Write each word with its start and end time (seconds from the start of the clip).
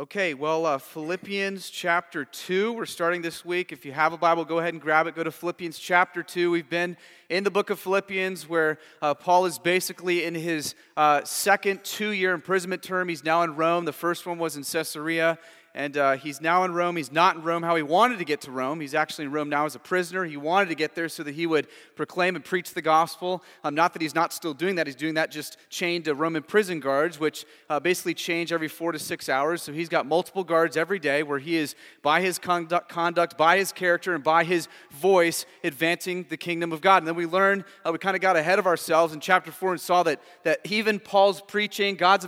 Okay, 0.00 0.32
well, 0.32 0.64
uh, 0.64 0.78
Philippians 0.78 1.68
chapter 1.68 2.24
2, 2.24 2.72
we're 2.72 2.86
starting 2.86 3.20
this 3.20 3.44
week. 3.44 3.70
If 3.70 3.84
you 3.84 3.92
have 3.92 4.14
a 4.14 4.16
Bible, 4.16 4.46
go 4.46 4.58
ahead 4.58 4.72
and 4.72 4.80
grab 4.82 5.06
it. 5.06 5.14
Go 5.14 5.22
to 5.22 5.30
Philippians 5.30 5.78
chapter 5.78 6.22
2. 6.22 6.50
We've 6.50 6.70
been 6.70 6.96
in 7.28 7.44
the 7.44 7.50
book 7.50 7.68
of 7.68 7.78
Philippians 7.78 8.48
where 8.48 8.78
uh, 9.02 9.12
Paul 9.12 9.44
is 9.44 9.58
basically 9.58 10.24
in 10.24 10.34
his 10.34 10.74
uh, 10.96 11.22
second 11.24 11.84
two 11.84 12.12
year 12.12 12.32
imprisonment 12.32 12.82
term. 12.82 13.10
He's 13.10 13.24
now 13.24 13.42
in 13.42 13.56
Rome. 13.56 13.84
The 13.84 13.92
first 13.92 14.24
one 14.24 14.38
was 14.38 14.56
in 14.56 14.64
Caesarea 14.64 15.38
and 15.74 15.96
uh, 15.96 16.16
he's 16.16 16.40
now 16.40 16.64
in 16.64 16.72
Rome. 16.74 16.96
He's 16.96 17.12
not 17.12 17.36
in 17.36 17.42
Rome 17.42 17.62
how 17.62 17.76
he 17.76 17.82
wanted 17.82 18.18
to 18.18 18.24
get 18.24 18.40
to 18.42 18.50
Rome. 18.50 18.80
He's 18.80 18.94
actually 18.94 19.26
in 19.26 19.32
Rome 19.32 19.48
now 19.48 19.66
as 19.66 19.74
a 19.74 19.78
prisoner. 19.78 20.24
He 20.24 20.36
wanted 20.36 20.68
to 20.68 20.74
get 20.74 20.94
there 20.94 21.08
so 21.08 21.22
that 21.22 21.34
he 21.34 21.46
would 21.46 21.68
proclaim 21.94 22.34
and 22.34 22.44
preach 22.44 22.74
the 22.74 22.82
gospel. 22.82 23.42
Um, 23.62 23.74
not 23.74 23.92
that 23.92 24.02
he's 24.02 24.14
not 24.14 24.32
still 24.32 24.54
doing 24.54 24.74
that, 24.76 24.86
he's 24.86 24.96
doing 24.96 25.14
that 25.14 25.30
just 25.30 25.58
chained 25.68 26.06
to 26.06 26.14
Roman 26.14 26.42
prison 26.42 26.80
guards, 26.80 27.20
which 27.20 27.44
uh, 27.68 27.78
basically 27.78 28.14
change 28.14 28.52
every 28.52 28.68
four 28.68 28.90
to 28.92 28.98
six 28.98 29.28
hours. 29.28 29.62
So 29.62 29.72
he's 29.72 29.88
got 29.88 30.06
multiple 30.06 30.42
guards 30.42 30.76
every 30.76 30.98
day 30.98 31.22
where 31.22 31.38
he 31.38 31.56
is, 31.56 31.74
by 32.02 32.20
his 32.20 32.38
conduct, 32.38 32.88
conduct 32.88 33.38
by 33.38 33.58
his 33.58 33.70
character, 33.70 34.14
and 34.14 34.24
by 34.24 34.44
his 34.44 34.68
voice, 34.90 35.46
advancing 35.62 36.26
the 36.28 36.36
kingdom 36.36 36.72
of 36.72 36.80
God. 36.80 36.98
And 36.98 37.06
then 37.06 37.14
we 37.14 37.26
learned, 37.26 37.64
uh, 37.84 37.92
we 37.92 37.98
kind 37.98 38.16
of 38.16 38.22
got 38.22 38.36
ahead 38.36 38.58
of 38.58 38.66
ourselves 38.66 39.14
in 39.14 39.20
chapter 39.20 39.52
four 39.52 39.70
and 39.70 39.80
saw 39.80 40.02
that, 40.02 40.20
that 40.42 40.60
even 40.64 40.98
Paul's 40.98 41.40
preaching, 41.40 41.94
God's 41.94 42.24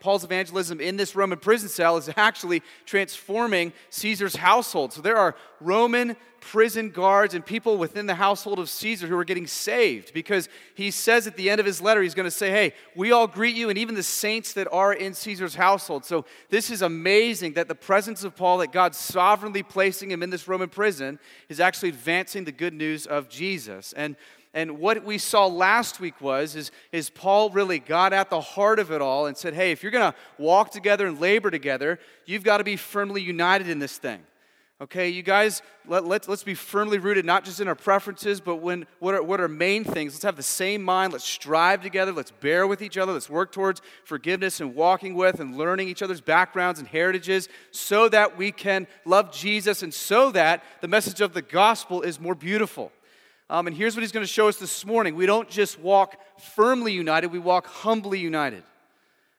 Paul's 0.00 0.24
evangelism 0.24 0.80
in 0.80 0.96
this 0.96 1.14
Roman 1.14 1.38
prison 1.38 1.68
cell 1.68 1.96
is 1.96 2.10
actually 2.16 2.62
transforming 2.84 3.72
Caesar's 3.90 4.36
household. 4.36 4.92
So 4.92 5.00
there 5.00 5.16
are 5.16 5.34
Roman 5.60 6.16
prison 6.40 6.90
guards 6.90 7.34
and 7.34 7.44
people 7.44 7.76
within 7.76 8.06
the 8.06 8.14
household 8.14 8.60
of 8.60 8.70
Caesar 8.70 9.08
who 9.08 9.18
are 9.18 9.24
getting 9.24 9.48
saved 9.48 10.14
because 10.14 10.48
he 10.74 10.92
says 10.92 11.26
at 11.26 11.36
the 11.36 11.50
end 11.50 11.58
of 11.58 11.66
his 11.66 11.80
letter, 11.80 12.02
he's 12.02 12.14
going 12.14 12.24
to 12.24 12.30
say, 12.30 12.50
Hey, 12.50 12.72
we 12.94 13.10
all 13.10 13.26
greet 13.26 13.56
you, 13.56 13.68
and 13.68 13.76
even 13.76 13.96
the 13.96 14.02
saints 14.02 14.52
that 14.52 14.68
are 14.70 14.92
in 14.92 15.12
Caesar's 15.12 15.56
household. 15.56 16.04
So 16.04 16.24
this 16.48 16.70
is 16.70 16.82
amazing 16.82 17.54
that 17.54 17.66
the 17.66 17.74
presence 17.74 18.22
of 18.22 18.36
Paul, 18.36 18.58
that 18.58 18.70
God 18.70 18.94
sovereignly 18.94 19.64
placing 19.64 20.10
him 20.10 20.22
in 20.22 20.30
this 20.30 20.46
Roman 20.46 20.68
prison, 20.68 21.18
is 21.48 21.58
actually 21.58 21.88
advancing 21.88 22.44
the 22.44 22.52
good 22.52 22.74
news 22.74 23.06
of 23.06 23.28
Jesus. 23.28 23.92
And 23.94 24.14
and 24.56 24.78
what 24.78 25.04
we 25.04 25.18
saw 25.18 25.46
last 25.46 26.00
week 26.00 26.18
was 26.18 26.56
is, 26.56 26.70
is 26.90 27.10
Paul 27.10 27.50
really 27.50 27.78
got 27.78 28.14
at 28.14 28.30
the 28.30 28.40
heart 28.40 28.78
of 28.78 28.90
it 28.90 29.02
all 29.02 29.26
and 29.26 29.36
said, 29.36 29.52
hey, 29.52 29.70
if 29.70 29.82
you're 29.82 29.92
going 29.92 30.10
to 30.10 30.18
walk 30.38 30.70
together 30.70 31.06
and 31.06 31.20
labor 31.20 31.50
together, 31.50 32.00
you've 32.24 32.42
got 32.42 32.56
to 32.56 32.64
be 32.64 32.76
firmly 32.76 33.20
united 33.20 33.68
in 33.68 33.80
this 33.80 33.98
thing. 33.98 34.22
Okay, 34.80 35.10
you 35.10 35.22
guys, 35.22 35.60
let, 35.86 36.06
let, 36.06 36.26
let's 36.26 36.42
be 36.42 36.54
firmly 36.54 36.96
rooted, 36.96 37.26
not 37.26 37.44
just 37.44 37.60
in 37.60 37.68
our 37.68 37.74
preferences, 37.74 38.40
but 38.40 38.56
when, 38.56 38.86
what, 38.98 39.14
are, 39.14 39.22
what 39.22 39.42
are 39.42 39.48
main 39.48 39.84
things. 39.84 40.14
Let's 40.14 40.24
have 40.24 40.36
the 40.36 40.42
same 40.42 40.82
mind. 40.82 41.12
Let's 41.12 41.24
strive 41.24 41.82
together. 41.82 42.12
Let's 42.12 42.30
bear 42.30 42.66
with 42.66 42.80
each 42.80 42.96
other. 42.96 43.12
Let's 43.12 43.28
work 43.28 43.52
towards 43.52 43.82
forgiveness 44.04 44.60
and 44.60 44.74
walking 44.74 45.14
with 45.14 45.38
and 45.38 45.58
learning 45.58 45.88
each 45.88 46.02
other's 46.02 46.22
backgrounds 46.22 46.80
and 46.80 46.88
heritages 46.88 47.50
so 47.72 48.08
that 48.08 48.38
we 48.38 48.52
can 48.52 48.86
love 49.04 49.32
Jesus 49.32 49.82
and 49.82 49.92
so 49.92 50.30
that 50.30 50.64
the 50.80 50.88
message 50.88 51.20
of 51.20 51.34
the 51.34 51.42
gospel 51.42 52.00
is 52.00 52.18
more 52.18 52.34
beautiful. 52.34 52.90
Um, 53.48 53.68
and 53.68 53.76
here's 53.76 53.94
what 53.94 54.02
he's 54.02 54.12
going 54.12 54.26
to 54.26 54.32
show 54.32 54.48
us 54.48 54.56
this 54.56 54.84
morning 54.84 55.14
we 55.14 55.26
don't 55.26 55.48
just 55.48 55.78
walk 55.78 56.16
firmly 56.54 56.92
united, 56.92 57.28
we 57.28 57.38
walk 57.38 57.66
humbly 57.66 58.18
united. 58.18 58.64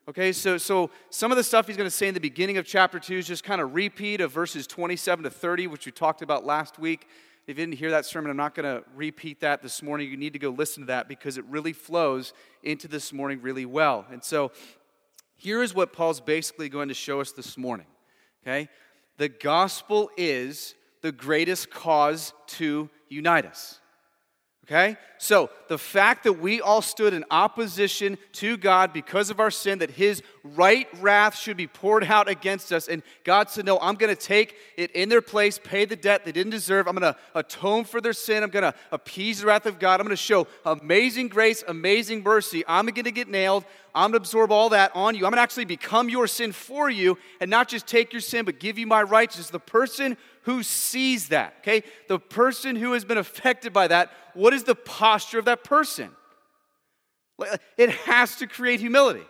Okay, 0.09 0.31
so, 0.31 0.58
so 0.58 0.89
some 1.09 1.31
of 1.31 1.38
the 1.38 1.44
stuff 1.44 1.67
he's 1.67 1.75
going 1.75 1.89
to 1.89 1.95
say 1.95 2.08
in 2.08 2.13
the 2.13 2.22
beginning 2.22 2.58
of 2.58 2.66
chapter 2.66 2.97
2 2.97 3.17
is 3.17 3.28
just 3.28 3.44
kind 3.44 3.59
of 3.59 3.75
repeat 3.75 4.22
of 4.22 4.31
verses 4.31 4.66
27 4.66 5.23
to 5.25 5.30
30, 5.30 5.67
which 5.67 5.85
we 5.85 5.91
talked 5.91 6.22
about 6.22 6.45
last 6.45 6.80
week. 6.80 7.09
If 7.45 7.58
you 7.58 7.66
didn't 7.66 7.78
hear 7.78 7.91
that 7.91 8.05
sermon, 8.05 8.31
I'm 8.31 8.38
not 8.38 8.55
going 8.55 8.66
to 8.66 8.85
repeat 8.95 9.41
that 9.41 9.61
this 9.61 9.83
morning. 9.83 10.09
You 10.09 10.16
need 10.16 10.31
to 10.31 10.39
go 10.39 10.50
listen 10.50 10.83
to 10.83 10.88
that 10.88 11.09
because 11.09 11.38
it 11.38 11.44
really 11.50 11.73
flows 11.73 12.31
into 12.63 12.88
this 12.88 13.11
morning 13.11 13.41
really 13.41 13.66
well. 13.66 14.05
And 14.09 14.23
so 14.23 14.53
here 15.35 15.61
is 15.61 15.75
what 15.75 15.91
Paul's 15.91 16.22
basically 16.22 16.69
going 16.69 16.88
to 16.88 16.94
show 16.94 17.19
us 17.19 17.33
this 17.33 17.58
morning. 17.58 17.88
Okay? 18.44 18.69
The 19.17 19.28
gospel 19.28 20.09
is 20.16 20.75
the 21.02 21.11
greatest 21.11 21.69
cause 21.69 22.31
to 22.47 22.89
unite 23.09 23.45
us. 23.45 23.81
Okay? 24.67 24.97
So, 25.17 25.49
the 25.69 25.78
fact 25.78 26.25
that 26.25 26.33
we 26.33 26.59
all 26.59 26.81
stood 26.81 27.13
in 27.13 27.23
opposition 27.31 28.17
to 28.33 28.57
God 28.57 28.91
because 28.91 29.29
of 29.29 29.39
our 29.39 29.50
sin, 29.50 29.79
that 29.79 29.91
His 29.91 30.22
right 30.56 30.88
wrath 31.02 31.38
should 31.38 31.58
be 31.58 31.68
poured 31.68 32.03
out 32.03 32.28
against 32.28 32.72
us, 32.72 32.88
and 32.88 33.03
God 33.24 33.50
said, 33.50 33.66
No, 33.66 33.80
I'm 33.80 33.96
going 33.96 34.16
to 34.16 34.22
take 34.22 34.56
it 34.75 34.91
in 34.91 35.09
their 35.09 35.22
place, 35.22 35.59
pay 35.62 35.85
the 35.85 35.96
debt 35.96 36.25
they 36.25 36.31
didn't 36.31 36.52
deserve. 36.52 36.88
I'm 36.88 36.96
going 36.96 37.13
to 37.13 37.19
atone 37.35 37.84
for 37.84 38.02
their 38.02 38.13
sin. 38.13 38.44
I'm 38.44 38.50
going 38.50 38.63
to 38.63 38.74
appease 38.91 39.41
the 39.41 39.47
wrath 39.47 39.66
of 39.66 39.80
God. 39.80 40.00
I'm 40.00 40.06
going 40.06 40.16
to 40.16 40.22
show 40.22 40.47
amazing 40.66 41.28
grace, 41.28 41.63
amazing 41.68 42.24
mercy. 42.24 42.63
I'm 42.68 42.86
going 42.86 43.06
to 43.06 43.12
get 43.12 43.28
nailed. 43.28 43.66
I'm 43.94 44.12
going 44.12 44.13
to 44.13 44.18
absorb 44.18 44.52
all 44.52 44.69
that 44.69 44.91
on 44.96 45.16
you. 45.16 45.25
I'm 45.25 45.31
going 45.31 45.38
to 45.38 45.41
actually 45.41 45.66
become 45.66 46.09
your 46.09 46.28
sin 46.28 46.52
for 46.52 46.90
you 46.90 47.18
and 47.41 47.50
not 47.50 47.68
just 47.68 47.88
take 47.88 48.13
your 48.13 48.22
sin, 48.22 48.46
but 48.46 48.59
give 48.59 48.78
you 48.78 48.86
my 48.86 49.02
righteousness. 49.02 49.50
The 49.50 49.59
person 49.59 50.18
who 50.44 50.63
sees 50.63 51.30
that, 51.30 51.56
okay? 51.59 51.84
The 52.07 52.19
person 52.19 52.75
who 52.75 52.94
has 52.94 53.03
been 53.03 53.18
affected 53.18 53.74
by 53.74 53.88
that, 53.88 54.12
what 54.34 54.53
is 54.53 54.63
the 54.63 54.75
posture 54.75 55.40
of 55.40 55.46
that 55.46 55.63
person? 55.63 56.12
It 57.78 57.90
has 57.90 58.38
to 58.38 58.47
create 58.47 58.80
humility. 58.80 59.24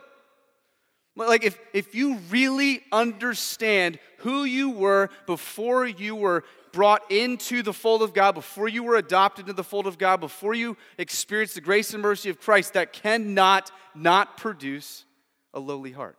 Like, 1.26 1.44
if, 1.44 1.58
if 1.72 1.94
you 1.94 2.18
really 2.30 2.82
understand 2.92 3.98
who 4.18 4.44
you 4.44 4.70
were 4.70 5.10
before 5.26 5.86
you 5.86 6.14
were 6.14 6.44
brought 6.72 7.10
into 7.10 7.62
the 7.62 7.72
fold 7.72 8.02
of 8.02 8.14
God, 8.14 8.34
before 8.34 8.68
you 8.68 8.84
were 8.84 8.96
adopted 8.96 9.44
into 9.44 9.54
the 9.54 9.64
fold 9.64 9.86
of 9.86 9.98
God, 9.98 10.20
before 10.20 10.54
you 10.54 10.76
experienced 10.96 11.56
the 11.56 11.60
grace 11.60 11.92
and 11.92 12.02
mercy 12.02 12.30
of 12.30 12.40
Christ, 12.40 12.74
that 12.74 12.92
cannot 12.92 13.72
not 13.94 14.36
produce 14.36 15.04
a 15.52 15.58
lowly 15.58 15.92
heart. 15.92 16.16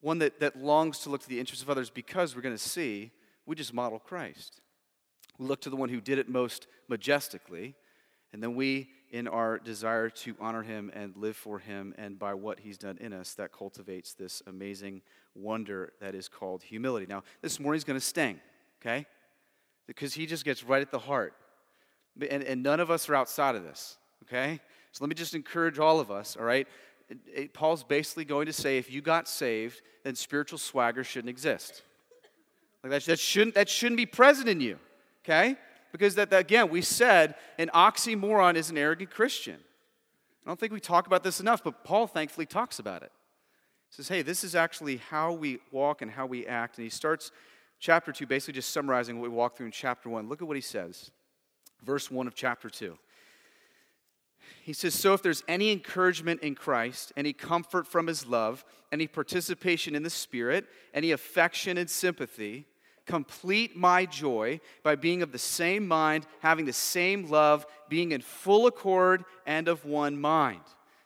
One 0.00 0.18
that, 0.18 0.40
that 0.40 0.56
longs 0.56 0.98
to 1.00 1.10
look 1.10 1.22
to 1.22 1.28
the 1.28 1.40
interests 1.40 1.62
of 1.62 1.70
others 1.70 1.88
because 1.88 2.36
we're 2.36 2.42
going 2.42 2.54
to 2.54 2.62
see 2.62 3.10
we 3.46 3.56
just 3.56 3.72
model 3.72 3.98
Christ. 3.98 4.60
We 5.38 5.46
look 5.46 5.62
to 5.62 5.70
the 5.70 5.76
one 5.76 5.88
who 5.88 6.00
did 6.00 6.18
it 6.18 6.28
most 6.28 6.66
majestically, 6.88 7.74
and 8.32 8.42
then 8.42 8.54
we, 8.54 8.90
in 9.12 9.28
our 9.28 9.58
desire 9.58 10.08
to 10.08 10.34
honor 10.40 10.62
him 10.62 10.90
and 10.94 11.14
live 11.16 11.36
for 11.36 11.58
him, 11.58 11.94
and 11.98 12.18
by 12.18 12.32
what 12.32 12.60
he's 12.60 12.78
done 12.78 12.96
in 12.98 13.12
us, 13.12 13.34
that 13.34 13.52
cultivates 13.52 14.14
this 14.14 14.42
amazing 14.46 15.02
wonder 15.34 15.92
that 16.00 16.14
is 16.14 16.28
called 16.28 16.62
humility. 16.62 17.04
Now, 17.06 17.22
this 17.42 17.60
morning's 17.60 17.84
going 17.84 17.98
to 17.98 18.04
sting, 18.04 18.40
okay? 18.80 19.06
Because 19.86 20.14
he 20.14 20.24
just 20.24 20.46
gets 20.46 20.64
right 20.64 20.80
at 20.80 20.90
the 20.90 20.98
heart. 20.98 21.34
And, 22.30 22.42
and 22.42 22.62
none 22.62 22.80
of 22.80 22.90
us 22.90 23.08
are 23.10 23.14
outside 23.14 23.54
of 23.54 23.62
this, 23.62 23.98
okay? 24.24 24.60
So 24.92 25.04
let 25.04 25.10
me 25.10 25.14
just 25.14 25.34
encourage 25.34 25.78
all 25.78 26.00
of 26.00 26.10
us, 26.10 26.36
all 26.38 26.44
right? 26.46 26.66
It, 27.10 27.18
it, 27.34 27.54
Paul's 27.54 27.84
basically 27.84 28.24
going 28.24 28.46
to 28.46 28.52
say 28.52 28.78
if 28.78 28.90
you 28.90 29.02
got 29.02 29.28
saved, 29.28 29.82
then 30.04 30.14
spiritual 30.14 30.58
swagger 30.58 31.04
shouldn't 31.04 31.30
exist. 31.30 31.82
Like 32.82 32.92
that, 32.92 33.04
that, 33.04 33.18
shouldn't, 33.18 33.56
that 33.56 33.68
shouldn't 33.68 33.98
be 33.98 34.06
present 34.06 34.48
in 34.48 34.60
you, 34.60 34.78
okay? 35.22 35.56
Because 35.92 36.14
that, 36.14 36.30
that, 36.30 36.40
again, 36.40 36.70
we 36.70 36.80
said 36.80 37.34
an 37.58 37.70
oxymoron 37.74 38.56
is 38.56 38.70
an 38.70 38.78
arrogant 38.78 39.10
Christian. 39.10 39.58
I 40.44 40.50
don't 40.50 40.58
think 40.58 40.72
we 40.72 40.80
talk 40.80 41.06
about 41.06 41.22
this 41.22 41.38
enough, 41.38 41.62
but 41.62 41.84
Paul 41.84 42.06
thankfully 42.06 42.46
talks 42.46 42.78
about 42.78 43.02
it. 43.02 43.12
He 43.90 43.96
says, 43.96 44.08
hey, 44.08 44.22
this 44.22 44.42
is 44.42 44.54
actually 44.54 44.96
how 44.96 45.32
we 45.32 45.58
walk 45.70 46.02
and 46.02 46.10
how 46.10 46.26
we 46.26 46.46
act. 46.46 46.78
And 46.78 46.84
he 46.84 46.90
starts 46.90 47.30
chapter 47.78 48.10
2 48.10 48.26
basically 48.26 48.54
just 48.54 48.70
summarizing 48.70 49.20
what 49.20 49.30
we 49.30 49.36
walked 49.36 49.58
through 49.58 49.66
in 49.66 49.72
chapter 49.72 50.08
1. 50.08 50.28
Look 50.28 50.40
at 50.40 50.48
what 50.48 50.56
he 50.56 50.62
says. 50.62 51.10
Verse 51.84 52.10
1 52.10 52.26
of 52.26 52.34
chapter 52.34 52.70
2. 52.70 52.96
He 54.62 54.72
says, 54.72 54.94
So 54.94 55.12
if 55.12 55.22
there's 55.22 55.44
any 55.46 55.70
encouragement 55.70 56.40
in 56.40 56.54
Christ, 56.54 57.12
any 57.16 57.32
comfort 57.32 57.86
from 57.86 58.06
his 58.06 58.26
love, 58.26 58.64
any 58.90 59.06
participation 59.06 59.94
in 59.94 60.02
the 60.02 60.10
Spirit, 60.10 60.66
any 60.94 61.12
affection 61.12 61.76
and 61.76 61.90
sympathy, 61.90 62.66
Complete 63.06 63.76
my 63.76 64.06
joy 64.06 64.60
by 64.82 64.94
being 64.94 65.22
of 65.22 65.32
the 65.32 65.38
same 65.38 65.88
mind, 65.88 66.26
having 66.40 66.66
the 66.66 66.72
same 66.72 67.28
love, 67.28 67.66
being 67.88 68.12
in 68.12 68.20
full 68.20 68.66
accord 68.66 69.24
and 69.44 69.68
of 69.68 69.84
one 69.84 70.20
mind. 70.20 70.60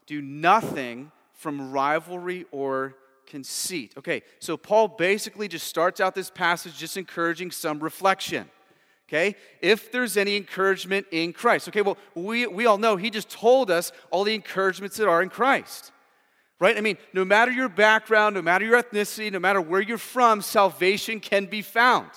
Do 0.07 0.21
nothing 0.21 1.11
from 1.33 1.73
rivalry 1.73 2.47
or 2.51 2.95
conceit. 3.27 3.95
Okay, 3.97 4.23
so 4.39 4.57
Paul 4.57 4.89
basically 4.89 5.49
just 5.49 5.67
starts 5.67 6.01
out 6.01 6.15
this 6.15 6.31
passage 6.31 6.77
just 6.77 6.97
encouraging 6.97 7.51
some 7.51 7.81
reflection. 7.81 8.49
Okay, 9.09 9.37
if 9.61 9.93
there's 9.93 10.17
any 10.17 10.37
encouragement 10.37 11.07
in 11.13 11.33
Christ. 11.33 11.69
Okay, 11.69 11.83
well, 11.83 11.97
we, 12.15 12.47
we 12.47 12.67
all 12.67 12.77
know 12.77 12.97
he 12.97 13.09
just 13.09 13.31
told 13.31 13.71
us 13.71 13.93
all 14.11 14.25
the 14.25 14.35
encouragements 14.35 14.97
that 14.97 15.09
are 15.09 15.23
in 15.23 15.29
Christ 15.29 15.93
right? 16.59 16.77
I 16.77 16.81
mean, 16.81 16.97
no 17.13 17.25
matter 17.25 17.53
your 17.53 17.69
background, 17.69 18.35
no 18.35 18.43
matter 18.43 18.65
your 18.65 18.83
ethnicity, 18.83 19.31
no 19.31 19.39
matter 19.39 19.61
where 19.61 19.81
you're 19.81 19.99
from, 19.99 20.41
salvation 20.41 21.21
can 21.21 21.47
be 21.47 21.61
found, 21.61 22.11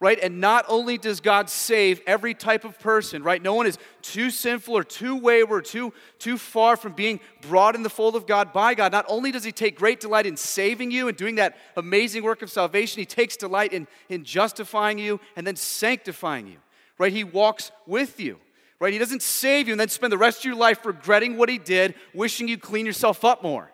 right? 0.00 0.18
And 0.22 0.40
not 0.40 0.64
only 0.68 0.96
does 0.96 1.20
God 1.20 1.50
save 1.50 2.00
every 2.06 2.32
type 2.32 2.64
of 2.64 2.78
person, 2.78 3.22
right? 3.22 3.42
No 3.42 3.54
one 3.54 3.66
is 3.66 3.76
too 4.00 4.30
sinful 4.30 4.76
or 4.76 4.84
too 4.84 5.16
wayward, 5.16 5.66
too, 5.66 5.92
too 6.18 6.38
far 6.38 6.76
from 6.76 6.92
being 6.92 7.20
brought 7.42 7.74
in 7.74 7.82
the 7.82 7.90
fold 7.90 8.16
of 8.16 8.26
God 8.26 8.54
by 8.54 8.74
God. 8.74 8.90
Not 8.90 9.04
only 9.08 9.32
does 9.32 9.44
He 9.44 9.52
take 9.52 9.76
great 9.76 10.00
delight 10.00 10.24
in 10.24 10.36
saving 10.36 10.90
you 10.90 11.08
and 11.08 11.16
doing 11.16 11.34
that 11.34 11.58
amazing 11.76 12.22
work 12.22 12.40
of 12.40 12.50
salvation, 12.50 13.00
He 13.00 13.06
takes 13.06 13.36
delight 13.36 13.74
in, 13.74 13.86
in 14.08 14.24
justifying 14.24 14.98
you 14.98 15.20
and 15.36 15.46
then 15.46 15.56
sanctifying 15.56 16.46
you, 16.46 16.56
right? 16.96 17.12
He 17.12 17.24
walks 17.24 17.70
with 17.86 18.18
you 18.18 18.38
right? 18.80 18.92
He 18.92 18.98
doesn't 18.98 19.22
save 19.22 19.68
you 19.68 19.74
and 19.74 19.80
then 19.80 19.88
spend 19.88 20.12
the 20.12 20.18
rest 20.18 20.40
of 20.40 20.44
your 20.44 20.54
life 20.54 20.84
regretting 20.84 21.36
what 21.36 21.48
he 21.48 21.58
did, 21.58 21.94
wishing 22.14 22.48
you 22.48 22.58
clean 22.58 22.86
yourself 22.86 23.24
up 23.24 23.42
more. 23.42 23.70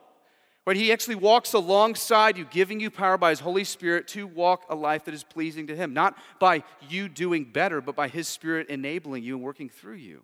Right? 0.66 0.76
He 0.76 0.92
actually 0.92 1.16
walks 1.16 1.52
alongside 1.52 2.38
you, 2.38 2.46
giving 2.46 2.80
you 2.80 2.90
power 2.90 3.18
by 3.18 3.30
His 3.30 3.40
Holy 3.40 3.64
Spirit 3.64 4.08
to 4.08 4.26
walk 4.26 4.64
a 4.70 4.74
life 4.74 5.04
that 5.04 5.12
is 5.12 5.22
pleasing 5.22 5.66
to 5.66 5.76
Him. 5.76 5.92
Not 5.92 6.16
by 6.40 6.62
you 6.88 7.08
doing 7.10 7.44
better, 7.44 7.82
but 7.82 7.94
by 7.94 8.08
His 8.08 8.28
Spirit 8.28 8.70
enabling 8.70 9.24
you 9.24 9.36
and 9.36 9.44
working 9.44 9.68
through 9.68 9.96
you. 9.96 10.22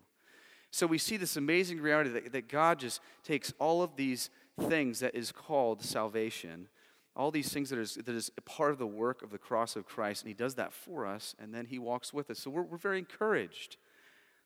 So 0.71 0.87
we 0.87 0.97
see 0.97 1.17
this 1.17 1.37
amazing 1.37 1.79
reality 1.79 2.09
that, 2.11 2.31
that 2.31 2.49
God 2.49 2.79
just 2.79 3.01
takes 3.23 3.53
all 3.59 3.83
of 3.83 3.95
these 3.97 4.31
things 4.67 5.01
that 5.01 5.13
is 5.13 5.31
called 5.31 5.83
salvation, 5.83 6.69
all 7.15 7.29
these 7.29 7.53
things 7.53 7.69
that 7.69 7.77
is, 7.77 7.95
that 7.95 8.15
is 8.15 8.31
part 8.45 8.71
of 8.71 8.79
the 8.79 8.87
work 8.87 9.21
of 9.21 9.29
the 9.29 9.37
cross 9.37 9.75
of 9.75 9.85
Christ, 9.85 10.23
and 10.23 10.29
He 10.29 10.33
does 10.33 10.55
that 10.55 10.73
for 10.73 11.05
us, 11.05 11.35
and 11.39 11.53
then 11.53 11.67
He 11.67 11.77
walks 11.77 12.13
with 12.13 12.31
us. 12.31 12.39
So 12.39 12.49
we're, 12.49 12.63
we're 12.63 12.77
very 12.77 12.97
encouraged 12.97 13.77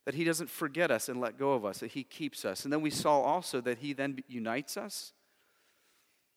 that 0.06 0.13
He 0.13 0.24
doesn't 0.24 0.50
forget 0.50 0.92
us 0.92 1.10
and 1.10 1.19
let 1.19 1.38
go 1.38 1.54
of 1.54 1.66
us, 1.66 1.80
that 1.80 1.92
He 1.92 2.04
keeps 2.04 2.46
us. 2.46 2.63
And 2.63 2.72
then 2.72 2.81
we 2.81 2.90
saw 2.90 3.22
also 3.22 3.60
that 3.62 3.80
He 3.80 3.94
then 3.94 4.24
unites 4.28 4.78
us 4.78 5.13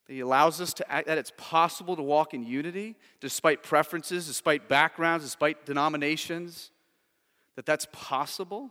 that 0.09 0.15
He 0.15 0.21
allows 0.21 0.61
us 0.61 0.73
to 0.75 0.91
act, 0.91 1.07
that 1.07 1.19
it's 1.19 1.33
possible 1.37 1.95
to 1.95 2.03
walk 2.03 2.35
in 2.35 2.43
unity 2.43 2.97
despite 3.21 3.63
preferences, 3.63 4.27
despite 4.27 4.69
backgrounds, 4.69 5.25
despite 5.25 5.67
denominations, 5.67 6.71
that 7.57 7.67
that's 7.67 7.87
possible, 7.93 8.71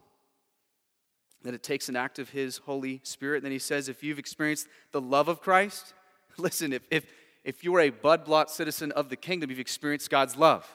that 1.44 1.54
it 1.54 1.62
takes 1.62 1.90
an 1.90 1.96
act 1.96 2.18
of 2.18 2.32
His 2.32 2.58
Holy 2.58 3.00
Spirit. 3.04 3.38
And 3.38 3.46
then 3.46 3.52
He 3.52 3.60
says, 3.60 3.88
if 3.88 4.04
you've 4.04 4.20
experienced 4.20 4.68
the 4.92 5.02
love 5.02 5.28
of 5.28 5.40
Christ, 5.40 5.94
listen, 6.38 6.74
if, 6.74 6.82
if, 6.90 7.06
if 7.44 7.64
you're 7.64 7.82
a 7.82 7.92
Bud 7.92 8.26
Blot 8.26 8.50
citizen 8.50 8.92
of 8.94 9.10
the 9.10 9.16
kingdom, 9.16 9.52
you've 9.52 9.60
experienced 9.60 10.10
God's 10.10 10.36
love 10.36 10.68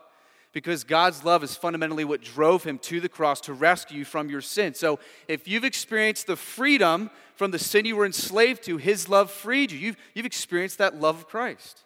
because 0.53 0.85
God's 0.85 1.25
love 1.25 1.43
is 1.43 1.57
fundamentally 1.57 2.05
what 2.05 2.23
drove 2.23 2.65
him 2.65 2.79
to 2.81 3.01
the 3.01 3.09
cross 3.09 3.41
to 3.43 3.55
rescue 3.55 4.01
you 4.01 4.05
from 4.05 4.29
your 4.29 4.41
sin. 4.41 4.75
So 4.75 4.99
if 5.29 5.49
you've 5.49 5.65
experienced 5.65 6.27
the 6.27 6.37
freedom 6.37 7.11
from 7.35 7.51
the 7.51 7.59
sin 7.59 7.87
you 7.87 7.97
were 7.97 8.07
enslaved 8.07 8.63
to, 8.65 8.77
his 8.77 9.09
love 9.09 9.31
freed 9.31 9.73
you. 9.73 9.79
You've, 9.79 9.97
you've 10.15 10.27
experienced 10.27 10.79
that 10.79 11.01
love 11.01 11.17
of 11.17 11.29
Christ. 11.29 11.85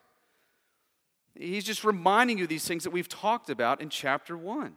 He's 1.35 1.65
just 1.65 1.85
reminding 1.85 2.39
you 2.39 2.47
these 2.47 2.67
things 2.67 2.85
that 2.85 2.91
we've 2.91 3.09
talked 3.09 3.51
about 3.51 3.81
in 3.81 3.89
chapter 3.89 4.37
1. 4.37 4.75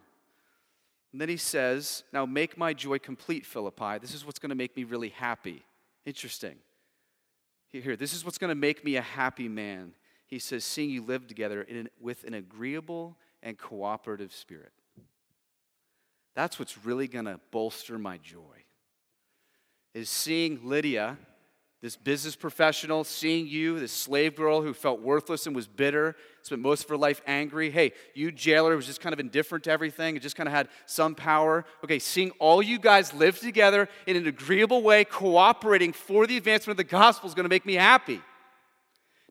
And 1.12 1.20
then 1.20 1.28
he 1.28 1.36
says, 1.36 2.04
Now 2.12 2.26
make 2.26 2.56
my 2.56 2.72
joy 2.72 2.98
complete, 2.98 3.44
Philippi. 3.44 3.98
This 4.00 4.14
is 4.14 4.24
what's 4.24 4.38
going 4.38 4.50
to 4.50 4.56
make 4.56 4.76
me 4.76 4.84
really 4.84 5.08
happy. 5.08 5.64
Interesting. 6.04 6.56
Here, 7.72 7.96
this 7.96 8.12
is 8.12 8.24
what's 8.24 8.38
going 8.38 8.50
to 8.50 8.56
make 8.56 8.84
me 8.84 8.96
a 8.96 9.02
happy 9.02 9.48
man. 9.48 9.92
He 10.26 10.38
says, 10.38 10.64
Seeing 10.64 10.90
you 10.90 11.02
live 11.02 11.26
together 11.26 11.62
in, 11.62 11.88
with 12.00 12.24
an 12.24 12.34
agreeable 12.34 13.16
and 13.42 13.56
cooperative 13.58 14.32
spirit. 14.32 14.72
That's 16.34 16.58
what's 16.58 16.84
really 16.84 17.08
going 17.08 17.24
to 17.24 17.40
bolster 17.50 17.98
my 17.98 18.18
joy. 18.18 18.64
Is 19.94 20.08
seeing 20.08 20.60
Lydia, 20.62 21.18
this 21.82 21.96
business 21.96 22.36
professional, 22.36 23.04
seeing 23.04 23.48
you, 23.48 23.80
this 23.80 23.92
slave 23.92 24.36
girl 24.36 24.62
who 24.62 24.72
felt 24.72 25.00
worthless 25.00 25.46
and 25.46 25.56
was 25.56 25.66
bitter, 25.66 26.14
spent 26.42 26.60
most 26.60 26.84
of 26.84 26.90
her 26.90 26.96
life 26.96 27.22
angry. 27.26 27.70
Hey, 27.70 27.92
you 28.14 28.30
jailer 28.30 28.76
was 28.76 28.86
just 28.86 29.00
kind 29.00 29.12
of 29.12 29.18
indifferent 29.18 29.64
to 29.64 29.70
everything 29.70 30.14
and 30.14 30.22
just 30.22 30.36
kind 30.36 30.48
of 30.48 30.52
had 30.52 30.68
some 30.86 31.14
power. 31.14 31.64
Okay, 31.82 31.98
seeing 31.98 32.30
all 32.32 32.62
you 32.62 32.78
guys 32.78 33.12
live 33.14 33.40
together 33.40 33.88
in 34.06 34.16
an 34.16 34.26
agreeable 34.26 34.82
way, 34.82 35.04
cooperating 35.04 35.92
for 35.92 36.26
the 36.26 36.36
advancement 36.36 36.72
of 36.72 36.76
the 36.76 36.84
gospel 36.84 37.28
is 37.28 37.34
going 37.34 37.44
to 37.44 37.50
make 37.50 37.66
me 37.66 37.74
happy. 37.74 38.20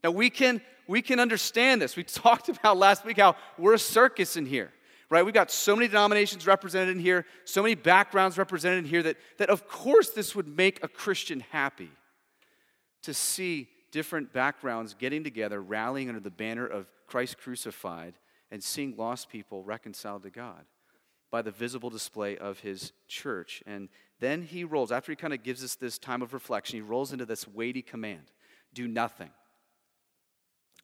Now 0.02 0.10
we 0.10 0.28
can 0.28 0.60
we 0.90 1.02
can 1.02 1.20
understand 1.20 1.80
this. 1.80 1.94
We 1.94 2.02
talked 2.04 2.48
about 2.48 2.76
last 2.76 3.04
week 3.04 3.18
how 3.18 3.36
we're 3.56 3.74
a 3.74 3.78
circus 3.78 4.36
in 4.36 4.44
here, 4.44 4.72
right? 5.08 5.24
We've 5.24 5.32
got 5.32 5.50
so 5.50 5.76
many 5.76 5.86
denominations 5.86 6.46
represented 6.46 6.96
in 6.96 7.00
here, 7.00 7.24
so 7.44 7.62
many 7.62 7.76
backgrounds 7.76 8.36
represented 8.36 8.80
in 8.80 8.84
here 8.86 9.02
that, 9.04 9.16
that 9.38 9.50
of 9.50 9.68
course 9.68 10.10
this 10.10 10.34
would 10.34 10.48
make 10.48 10.82
a 10.82 10.88
Christian 10.88 11.40
happy 11.50 11.90
to 13.02 13.14
see 13.14 13.68
different 13.92 14.32
backgrounds 14.32 14.94
getting 14.94 15.22
together, 15.22 15.62
rallying 15.62 16.08
under 16.08 16.20
the 16.20 16.30
banner 16.30 16.66
of 16.66 16.90
Christ 17.06 17.38
crucified, 17.38 18.14
and 18.50 18.62
seeing 18.62 18.96
lost 18.96 19.28
people 19.28 19.62
reconciled 19.62 20.24
to 20.24 20.30
God 20.30 20.64
by 21.30 21.40
the 21.40 21.52
visible 21.52 21.88
display 21.88 22.36
of 22.36 22.58
his 22.60 22.90
church. 23.06 23.62
And 23.64 23.88
then 24.18 24.42
he 24.42 24.64
rolls, 24.64 24.90
after 24.90 25.12
he 25.12 25.16
kind 25.16 25.32
of 25.32 25.44
gives 25.44 25.62
us 25.62 25.76
this 25.76 25.98
time 25.98 26.20
of 26.20 26.34
reflection, 26.34 26.76
he 26.76 26.82
rolls 26.82 27.12
into 27.12 27.26
this 27.26 27.46
weighty 27.46 27.82
command 27.82 28.32
do 28.72 28.86
nothing. 28.86 29.30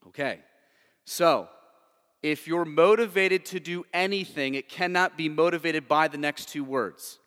Okay, 0.08 0.38
so 1.05 1.49
if 2.23 2.47
you're 2.47 2.64
motivated 2.64 3.44
to 3.47 3.61
do 3.61 3.85
anything, 3.93 4.55
it 4.55 4.69
cannot 4.69 5.17
be 5.17 5.29
motivated 5.29 5.88
by 5.88 6.08
the 6.08 6.19
next 6.19 6.49
two 6.49 6.64
words. 6.64 7.19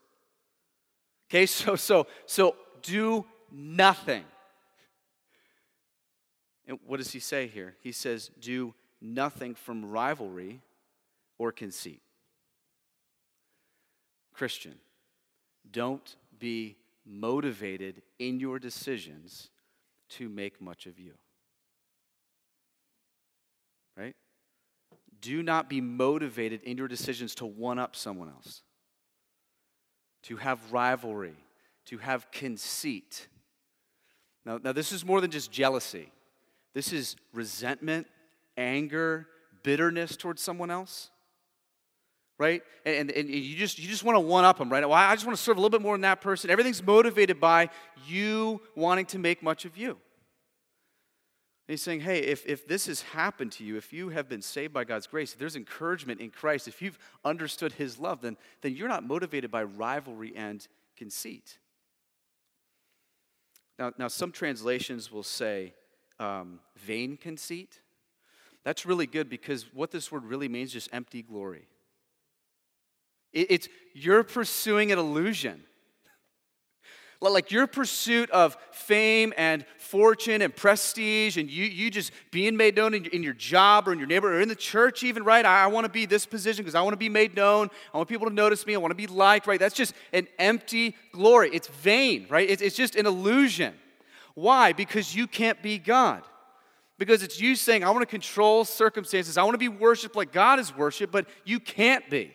Okay, 1.30 1.46
so 1.46 1.76
so 1.76 2.08
so 2.26 2.56
do 2.82 3.26
nothing. 3.52 4.24
And 6.68 6.80
what 6.86 6.98
does 6.98 7.12
he 7.12 7.20
say 7.20 7.48
here? 7.48 7.76
He 7.82 7.92
says, 7.92 8.30
do 8.40 8.76
nothing 9.02 9.56
from 9.56 9.90
rivalry 9.90 10.62
or 11.40 11.52
conceit. 11.52 12.02
Christian, 14.34 14.76
don't 15.72 16.16
be 16.38 16.78
motivated 17.04 18.04
in 18.20 18.40
your 18.40 18.60
decisions 18.60 19.50
to 20.10 20.30
make 20.30 20.62
much 20.62 20.86
of 20.86 21.00
you. 21.00 21.14
right? 24.00 24.16
Do 25.22 25.44
not 25.44 25.70
be 25.70 25.82
motivated 25.82 26.64
in 26.64 26.78
your 26.78 26.88
decisions 26.88 27.36
to 27.36 27.46
one 27.46 27.80
up 27.80 27.96
someone 27.96 28.30
else, 28.30 28.62
to 30.24 30.38
have 30.38 30.72
rivalry, 30.72 31.36
to 31.86 31.98
have 31.98 32.30
conceit. 32.32 33.28
Now, 34.46 34.60
now, 34.64 34.72
this 34.72 34.92
is 34.92 35.04
more 35.04 35.22
than 35.22 35.32
just 35.32 35.52
jealousy, 35.52 36.12
this 36.74 36.94
is 36.94 37.16
resentment, 37.34 38.08
anger, 38.58 39.28
bitterness 39.64 40.16
towards 40.16 40.42
someone 40.42 40.72
else. 40.72 41.10
Right? 42.38 42.64
And, 42.86 43.10
and, 43.10 43.12
and 43.12 43.30
you 43.30 43.58
just 43.58 43.80
you 43.80 43.90
just 43.90 44.06
want 44.06 44.16
to 44.16 44.22
one 44.22 44.46
up 44.46 44.60
them, 44.60 44.72
right? 44.72 44.88
Well, 44.88 44.94
I 44.98 45.14
just 45.14 45.26
want 45.26 45.38
to 45.38 45.44
serve 45.44 45.58
a 45.58 45.60
little 45.60 45.78
bit 45.78 45.82
more 45.82 45.96
than 45.96 46.02
that 46.02 46.22
person. 46.22 46.50
Everything's 46.50 46.82
motivated 46.82 47.42
by 47.42 47.70
you 48.08 48.62
wanting 48.76 49.08
to 49.08 49.20
make 49.20 49.44
much 49.44 49.66
of 49.66 49.76
you 49.76 49.98
he's 51.74 51.82
saying, 51.82 52.02
hey, 52.02 52.20
if, 52.20 52.46
if 52.48 52.68
this 52.68 52.88
has 52.88 53.02
happened 53.02 53.52
to 53.54 53.64
you, 53.64 53.78
if 53.78 53.94
you 53.94 54.10
have 54.10 54.28
been 54.28 54.42
saved 54.42 54.74
by 54.74 54.84
God's 54.84 55.08
grace, 55.08 55.34
if 55.34 55.40
there's 55.40 55.56
encouragement 55.56 56.20
in 56.20 56.32
Christ, 56.32 56.68
if 56.68 56.82
you've 56.82 56.98
understood 57.24 57.74
his 57.74 58.00
love, 58.00 58.22
then, 58.22 58.38
then 58.62 58.76
you're 58.76 58.88
not 58.88 59.04
motivated 59.06 59.52
by 59.52 59.64
rivalry 59.64 60.34
and 60.36 60.68
conceit. 60.98 61.60
Now, 63.78 63.94
now 63.98 64.08
some 64.08 64.32
translations 64.32 65.12
will 65.12 65.24
say 65.24 65.74
um, 66.20 66.60
vain 66.76 67.18
conceit. 67.18 67.82
That's 68.64 68.86
really 68.86 69.08
good 69.08 69.30
because 69.30 69.74
what 69.74 69.92
this 69.92 70.12
word 70.12 70.26
really 70.26 70.50
means 70.50 70.70
is 70.70 70.74
just 70.74 70.90
empty 70.92 71.22
glory. 71.22 71.68
It, 73.32 73.48
it's 73.52 73.70
you're 73.94 74.24
pursuing 74.24 74.92
an 74.92 75.00
illusion. 75.00 75.64
Like 77.22 77.52
your 77.52 77.68
pursuit 77.68 78.30
of 78.32 78.56
fame 78.72 79.34
and 79.38 79.66
fortune 79.78 80.42
and 80.42 80.56
prestige, 80.56 81.36
and 81.36 81.50
you, 81.50 81.66
you 81.66 81.92
just 81.92 82.14
being 82.32 82.56
made 82.56 82.78
known 82.78 82.94
in, 82.94 83.06
in 83.08 83.24
your 83.24 83.34
job 83.34 83.90
or 83.90 83.92
in 83.92 84.00
your 84.00 84.08
neighborhood 84.08 84.38
or 84.38 84.42
in 84.42 84.48
the 84.48 84.56
church, 84.56 85.04
even, 85.04 85.24
right? 85.26 85.46
I, 85.46 85.64
I 85.64 85.68
want 85.68 85.86
to 85.86 85.92
be 85.92 86.06
this 86.06 86.26
position 86.26 86.64
because 86.64 86.76
I 86.76 86.82
want 86.82 86.94
to 86.94 86.98
be 86.98 87.10
made 87.10 87.36
known. 87.36 87.70
I 87.94 87.98
want 87.98 88.08
people 88.08 88.28
to 88.30 88.34
notice 88.34 88.66
me. 88.66 88.74
I 88.74 88.78
want 88.78 88.92
to 88.92 88.96
be 88.96 89.08
liked, 89.08 89.48
right? 89.48 89.60
That's 89.60 89.76
just 89.76 89.94
an 90.14 90.28
empty 90.38 90.96
glory. 91.12 91.50
It's 91.52 91.68
vain, 91.68 92.26
right? 92.30 92.50
It's, 92.50 92.62
it's 92.62 92.78
just 92.78 92.96
an 92.96 93.06
illusion. 93.06 93.74
Why? 94.34 94.72
Because 94.72 95.14
you 95.14 95.28
can't 95.28 95.62
be 95.62 95.78
God. 95.78 96.24
Because 96.98 97.22
it's 97.22 97.40
you 97.42 97.56
saying, 97.56 97.84
I 97.84 97.90
want 97.90 98.02
to 98.02 98.06
control 98.06 98.64
circumstances. 98.64 99.38
I 99.38 99.44
want 99.44 99.56
to 99.56 99.60
be 99.60 99.70
worshiped 99.70 100.16
like 100.16 100.32
God 100.32 100.60
is 100.60 100.76
worshiped, 100.76 101.12
but 101.12 101.28
you 101.44 101.60
can't 101.60 102.10
be. 102.10 102.34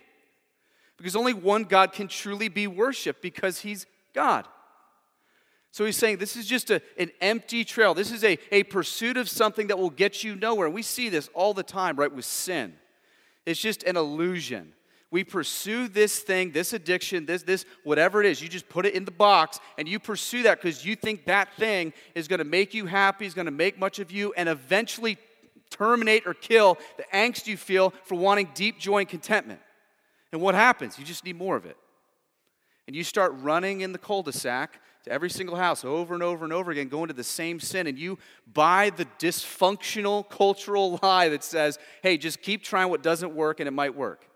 Because 0.99 1.17
only 1.17 1.33
one 1.33 1.65
God 1.65 1.93
can 1.93 2.09
truly 2.09 2.49
be 2.49 2.67
worshiped 2.67 3.23
because 3.23 3.61
he's 3.61 3.87
God. 4.15 4.47
So 5.75 5.85
he's 5.85 5.97
saying 5.97 6.19
this 6.19 6.37
is 6.37 6.47
just 6.47 6.71
a, 6.71 6.81
an 6.97 7.11
empty 7.21 7.65
trail. 7.65 7.95
This 7.95 8.13
is 8.13 8.23
a, 8.23 8.39
a 8.53 8.63
pursuit 8.63 9.17
of 9.17 9.29
something 9.29 9.67
that 9.67 9.77
will 9.77 9.91
get 9.91 10.23
you 10.23 10.37
nowhere. 10.37 10.71
We 10.71 10.83
see 10.83 11.09
this 11.09 11.29
all 11.35 11.53
the 11.53 11.65
time, 11.65 11.97
right, 11.97 12.15
with 12.15 12.25
sin. 12.25 12.75
It's 13.45 13.61
just 13.61 13.83
an 13.83 13.97
illusion. 13.97 14.73
We 15.11 15.25
pursue 15.25 15.89
this 15.89 16.21
thing, 16.21 16.53
this 16.53 16.75
addiction, 16.75 17.27
this, 17.27 17.43
this, 17.43 17.65
whatever 17.83 18.21
it 18.21 18.27
is. 18.27 18.41
You 18.41 18.49
just 18.49 18.69
put 18.69 18.87
it 18.87 18.95
in 18.95 19.05
the 19.05 19.11
box 19.11 19.59
and 19.77 19.89
you 19.89 19.99
pursue 19.99 20.45
that 20.45 20.63
because 20.63 20.87
you 20.87 20.95
think 20.95 21.25
that 21.25 21.53
thing 21.57 21.93
is 22.15 22.29
going 22.29 22.39
to 22.39 22.45
make 22.45 22.73
you 22.73 22.87
happy, 22.87 23.27
is 23.27 23.35
going 23.35 23.47
to 23.47 23.51
make 23.51 23.77
much 23.77 23.99
of 23.99 24.13
you, 24.13 24.33
and 24.37 24.49
eventually 24.49 25.19
terminate 25.71 26.25
or 26.25 26.35
kill 26.35 26.79
the 26.99 27.05
angst 27.13 27.49
you 27.49 27.57
feel 27.57 27.93
for 28.05 28.15
wanting 28.15 28.49
deep 28.55 28.79
joy 28.79 28.99
and 28.99 29.09
contentment. 29.09 29.59
And 30.31 30.41
what 30.41 30.55
happens? 30.55 31.01
You 31.01 31.05
just 31.05 31.25
need 31.25 31.37
more 31.37 31.57
of 31.57 31.67
it. 31.67 31.77
And 32.87 32.95
you 32.95 33.03
start 33.03 33.33
running 33.39 33.81
in 33.81 33.91
the 33.91 33.99
cul 33.99 34.23
de 34.23 34.33
sac 34.33 34.79
to 35.05 35.13
every 35.13 35.31
single 35.31 35.57
house 35.57 35.85
over 35.85 36.15
and 36.15 36.23
over 36.23 36.45
and 36.45 36.53
over 36.53 36.71
again, 36.71 36.89
going 36.89 37.09
to 37.09 37.15
the 37.15 37.23
same 37.23 37.61
sin, 37.61 37.87
and 37.87 37.99
you 37.99 38.19
buy 38.53 38.91
the 38.91 39.05
dysfunctional 39.19 40.29
cultural 40.29 40.99
lie 41.03 41.29
that 41.29 41.45
says, 41.45 41.79
hey, 42.03 42.17
just 42.17 42.43
keep 42.43 42.63
trying 42.63 42.89
what 42.89 43.03
doesn't 43.03 43.35
work 43.35 43.61
and 43.61 43.69
it 43.69 43.73
might 43.73 43.95
work. 43.95 44.27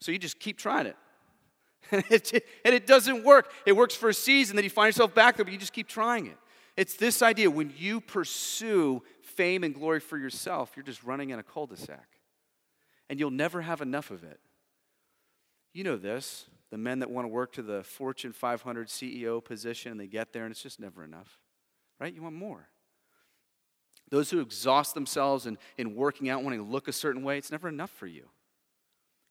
So 0.00 0.12
you 0.12 0.18
just 0.18 0.38
keep 0.38 0.58
trying 0.58 0.86
it. 1.92 2.32
and 2.64 2.74
it 2.74 2.86
doesn't 2.86 3.24
work. 3.24 3.50
It 3.64 3.72
works 3.72 3.94
for 3.94 4.10
a 4.10 4.14
season, 4.14 4.54
then 4.54 4.64
you 4.64 4.70
find 4.70 4.88
yourself 4.88 5.14
back 5.14 5.36
there, 5.36 5.44
but 5.44 5.52
you 5.52 5.58
just 5.58 5.72
keep 5.72 5.88
trying 5.88 6.26
it. 6.26 6.36
It's 6.76 6.94
this 6.94 7.22
idea 7.22 7.50
when 7.50 7.72
you 7.76 8.00
pursue 8.00 9.02
fame 9.22 9.64
and 9.64 9.74
glory 9.74 10.00
for 10.00 10.18
yourself, 10.18 10.72
you're 10.76 10.84
just 10.84 11.02
running 11.02 11.30
in 11.30 11.38
a 11.38 11.42
cul 11.42 11.66
de 11.66 11.76
sac. 11.76 12.06
And 13.10 13.18
you'll 13.18 13.30
never 13.30 13.62
have 13.62 13.80
enough 13.80 14.10
of 14.10 14.22
it. 14.22 14.38
You 15.72 15.84
know 15.84 15.96
this 15.96 16.46
the 16.70 16.78
men 16.78 16.98
that 16.98 17.10
want 17.10 17.24
to 17.24 17.28
work 17.28 17.52
to 17.54 17.62
the 17.62 17.82
Fortune 17.82 18.32
500 18.32 18.88
CEO 18.88 19.42
position 19.42 19.92
and 19.92 20.00
they 20.00 20.06
get 20.06 20.32
there 20.32 20.44
and 20.44 20.52
it's 20.52 20.62
just 20.62 20.80
never 20.80 21.04
enough, 21.04 21.38
right? 21.98 22.12
You 22.12 22.22
want 22.22 22.34
more. 22.34 22.68
Those 24.10 24.30
who 24.30 24.40
exhaust 24.40 24.94
themselves 24.94 25.46
in, 25.46 25.58
in 25.76 25.94
working 25.94 26.28
out, 26.28 26.42
wanting 26.42 26.60
to 26.60 26.70
look 26.70 26.88
a 26.88 26.92
certain 26.92 27.22
way, 27.22 27.38
it's 27.38 27.50
never 27.50 27.68
enough 27.68 27.90
for 27.90 28.06
you. 28.06 28.28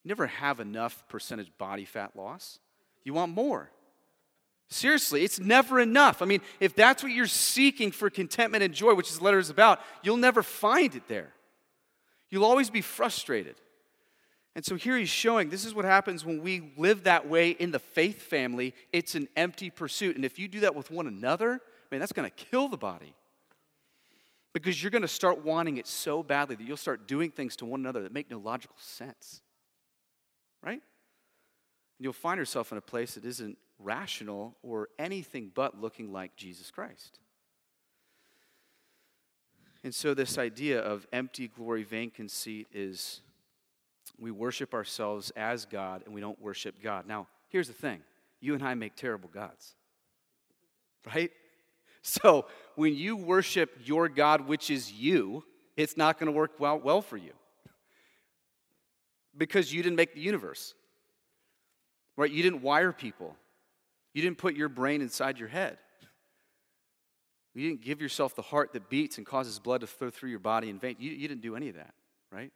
You 0.04 0.08
never 0.08 0.26
have 0.26 0.60
enough 0.60 1.04
percentage 1.08 1.50
body 1.58 1.84
fat 1.84 2.14
loss. 2.14 2.58
You 3.04 3.14
want 3.14 3.32
more. 3.32 3.70
Seriously, 4.70 5.24
it's 5.24 5.40
never 5.40 5.80
enough. 5.80 6.20
I 6.20 6.26
mean, 6.26 6.40
if 6.60 6.74
that's 6.74 7.02
what 7.02 7.10
you're 7.10 7.26
seeking 7.26 7.90
for 7.90 8.10
contentment 8.10 8.62
and 8.62 8.74
joy, 8.74 8.94
which 8.94 9.08
this 9.08 9.20
letter 9.20 9.38
is 9.38 9.50
about, 9.50 9.80
you'll 10.02 10.18
never 10.18 10.42
find 10.42 10.94
it 10.94 11.08
there. 11.08 11.32
You'll 12.30 12.44
always 12.44 12.68
be 12.68 12.82
frustrated. 12.82 13.56
And 14.58 14.64
so 14.64 14.74
here 14.74 14.98
he's 14.98 15.08
showing 15.08 15.50
this 15.50 15.64
is 15.64 15.72
what 15.72 15.84
happens 15.84 16.24
when 16.24 16.42
we 16.42 16.72
live 16.76 17.04
that 17.04 17.28
way 17.28 17.50
in 17.50 17.70
the 17.70 17.78
faith 17.78 18.22
family. 18.22 18.74
It's 18.92 19.14
an 19.14 19.28
empty 19.36 19.70
pursuit. 19.70 20.16
And 20.16 20.24
if 20.24 20.36
you 20.36 20.48
do 20.48 20.58
that 20.60 20.74
with 20.74 20.90
one 20.90 21.06
another, 21.06 21.60
man, 21.92 22.00
that's 22.00 22.10
going 22.10 22.28
to 22.28 22.44
kill 22.44 22.66
the 22.66 22.76
body. 22.76 23.14
Because 24.52 24.82
you're 24.82 24.90
going 24.90 25.02
to 25.02 25.06
start 25.06 25.44
wanting 25.44 25.76
it 25.76 25.86
so 25.86 26.24
badly 26.24 26.56
that 26.56 26.66
you'll 26.66 26.76
start 26.76 27.06
doing 27.06 27.30
things 27.30 27.54
to 27.54 27.66
one 27.66 27.78
another 27.78 28.02
that 28.02 28.12
make 28.12 28.32
no 28.32 28.38
logical 28.38 28.74
sense. 28.80 29.42
Right? 30.60 30.72
And 30.72 30.80
you'll 32.00 32.12
find 32.12 32.36
yourself 32.36 32.72
in 32.72 32.78
a 32.78 32.80
place 32.80 33.14
that 33.14 33.24
isn't 33.24 33.58
rational 33.78 34.56
or 34.64 34.88
anything 34.98 35.52
but 35.54 35.80
looking 35.80 36.12
like 36.12 36.34
Jesus 36.34 36.72
Christ. 36.72 37.20
And 39.84 39.94
so, 39.94 40.14
this 40.14 40.36
idea 40.36 40.80
of 40.80 41.06
empty 41.12 41.46
glory, 41.46 41.84
vain 41.84 42.10
conceit 42.10 42.66
is 42.72 43.20
we 44.18 44.30
worship 44.30 44.74
ourselves 44.74 45.30
as 45.36 45.64
God 45.64 46.02
and 46.04 46.14
we 46.14 46.20
don't 46.20 46.40
worship 46.40 46.82
God. 46.82 47.06
Now, 47.06 47.28
here's 47.48 47.68
the 47.68 47.74
thing 47.74 48.00
you 48.40 48.54
and 48.54 48.62
I 48.62 48.74
make 48.74 48.94
terrible 48.94 49.30
gods, 49.32 49.74
right? 51.06 51.30
So, 52.00 52.46
when 52.76 52.94
you 52.94 53.16
worship 53.16 53.70
your 53.84 54.08
God, 54.08 54.46
which 54.46 54.70
is 54.70 54.90
you, 54.92 55.44
it's 55.76 55.96
not 55.96 56.18
going 56.18 56.32
to 56.32 56.32
work 56.32 56.52
well, 56.58 56.78
well 56.78 57.02
for 57.02 57.16
you 57.16 57.32
because 59.36 59.72
you 59.72 59.82
didn't 59.82 59.96
make 59.96 60.14
the 60.14 60.20
universe, 60.20 60.74
right? 62.16 62.30
You 62.30 62.42
didn't 62.42 62.62
wire 62.62 62.92
people, 62.92 63.36
you 64.14 64.22
didn't 64.22 64.38
put 64.38 64.54
your 64.54 64.68
brain 64.68 65.02
inside 65.02 65.38
your 65.38 65.48
head. 65.48 65.78
You 67.54 67.68
didn't 67.68 67.82
give 67.82 68.00
yourself 68.00 68.36
the 68.36 68.42
heart 68.42 68.72
that 68.74 68.88
beats 68.88 69.18
and 69.18 69.26
causes 69.26 69.58
blood 69.58 69.80
to 69.80 69.88
flow 69.88 70.10
through 70.10 70.30
your 70.30 70.38
body 70.38 70.70
in 70.70 70.78
vain. 70.78 70.96
You, 70.98 71.10
you 71.10 71.26
didn't 71.26 71.40
do 71.40 71.56
any 71.56 71.68
of 71.68 71.74
that, 71.74 71.92
right? 72.30 72.52